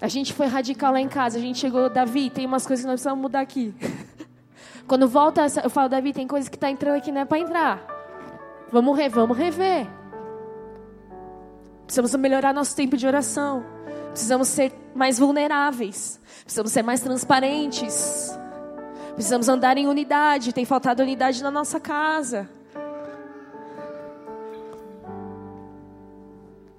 A 0.00 0.08
gente 0.08 0.32
foi 0.32 0.46
radical 0.46 0.92
lá 0.92 1.00
em 1.00 1.08
casa. 1.08 1.38
A 1.38 1.40
gente 1.40 1.58
chegou, 1.58 1.90
Davi, 1.90 2.30
tem 2.30 2.46
umas 2.46 2.66
coisas 2.66 2.84
que 2.84 2.90
nós 2.90 3.00
precisamos 3.00 3.20
mudar 3.20 3.40
aqui. 3.40 3.74
Quando 4.90 5.06
volta, 5.06 5.46
eu 5.62 5.70
falo, 5.70 5.88
Davi, 5.88 6.12
tem 6.12 6.26
coisa 6.26 6.50
que 6.50 6.56
está 6.56 6.68
entrando 6.68 6.96
aqui 6.96 7.12
não 7.12 7.20
é 7.20 7.24
para 7.24 7.38
entrar. 7.38 7.86
Vamos, 8.72 8.98
re, 8.98 9.08
vamos 9.08 9.38
rever. 9.38 9.86
Precisamos 11.84 12.12
melhorar 12.16 12.52
nosso 12.52 12.74
tempo 12.74 12.96
de 12.96 13.06
oração. 13.06 13.64
Precisamos 14.10 14.48
ser 14.48 14.72
mais 14.92 15.16
vulneráveis. 15.16 16.20
Precisamos 16.42 16.72
ser 16.72 16.82
mais 16.82 16.98
transparentes. 16.98 18.36
Precisamos 19.14 19.48
andar 19.48 19.78
em 19.78 19.86
unidade. 19.86 20.52
Tem 20.52 20.64
faltado 20.64 21.04
unidade 21.04 21.40
na 21.40 21.52
nossa 21.52 21.78
casa. 21.78 22.50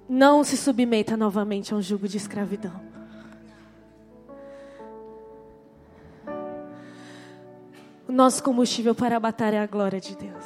Não 0.06 0.44
se 0.44 0.58
submeta 0.58 1.16
novamente 1.16 1.72
a 1.72 1.78
um 1.78 1.80
jugo 1.80 2.06
de 2.06 2.18
escravidão. 2.18 2.91
Nosso 8.12 8.42
combustível 8.42 8.94
para 8.94 9.16
a 9.16 9.20
batalha 9.20 9.56
é 9.56 9.60
a 9.60 9.66
glória 9.66 10.00
de 10.00 10.16
Deus. 10.16 10.44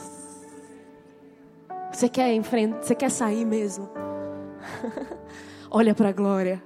Você 1.92 2.08
quer 2.08 2.32
enfrentar, 2.32 2.82
você 2.82 2.94
quer 2.94 3.10
sair 3.10 3.44
mesmo? 3.44 3.88
Olha 5.70 5.94
para 5.94 6.10
a 6.10 6.12
glória. 6.12 6.62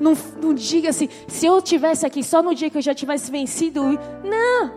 Não, 0.00 0.12
não 0.40 0.54
diga 0.54 0.90
assim, 0.90 1.08
se 1.26 1.46
eu 1.46 1.60
tivesse 1.60 2.06
aqui 2.06 2.22
só 2.22 2.42
no 2.42 2.54
dia 2.54 2.70
que 2.70 2.76
eu 2.76 2.82
já 2.82 2.94
tivesse 2.94 3.30
vencido. 3.30 3.82
Não. 4.22 4.72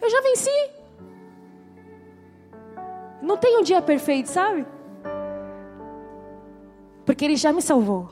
Eu 0.00 0.10
já 0.10 0.20
venci. 0.22 0.70
Não 3.20 3.36
tem 3.36 3.58
um 3.58 3.62
dia 3.62 3.80
perfeito, 3.80 4.26
sabe? 4.26 4.66
Porque 7.04 7.24
Ele 7.24 7.36
já 7.36 7.52
me 7.52 7.62
salvou. 7.62 8.08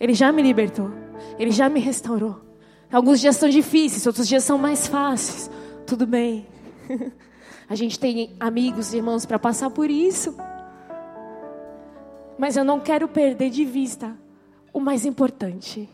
Ele 0.00 0.14
já 0.14 0.32
me 0.32 0.40
libertou. 0.40 0.90
Ele 1.38 1.50
já 1.50 1.68
me 1.68 1.80
restaurou. 1.80 2.47
Alguns 2.90 3.20
dias 3.20 3.36
são 3.36 3.48
difíceis, 3.48 4.06
outros 4.06 4.26
dias 4.26 4.44
são 4.44 4.56
mais 4.56 4.86
fáceis. 4.86 5.50
Tudo 5.86 6.06
bem. 6.06 6.46
A 7.68 7.74
gente 7.74 7.98
tem 7.98 8.34
amigos 8.40 8.94
e 8.94 8.96
irmãos 8.96 9.26
para 9.26 9.38
passar 9.38 9.68
por 9.68 9.90
isso. 9.90 10.34
Mas 12.38 12.56
eu 12.56 12.64
não 12.64 12.80
quero 12.80 13.06
perder 13.06 13.50
de 13.50 13.64
vista 13.64 14.16
o 14.72 14.80
mais 14.80 15.04
importante. 15.04 15.88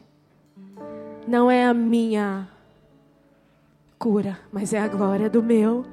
Não 1.26 1.50
é 1.50 1.64
a 1.64 1.74
minha 1.74 2.48
cura, 3.98 4.38
mas 4.52 4.72
é 4.72 4.78
a 4.78 4.86
glória 4.86 5.28
do 5.28 5.42
meu 5.42 5.84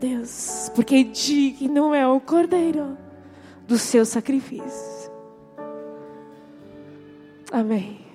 Deus. 0.00 0.70
Porque 0.74 1.04
digno 1.04 1.92
é 1.92 2.06
o 2.06 2.20
Cordeiro 2.20 2.96
do 3.66 3.76
seu 3.76 4.06
sacrifício. 4.06 5.12
Amém. 7.52 8.07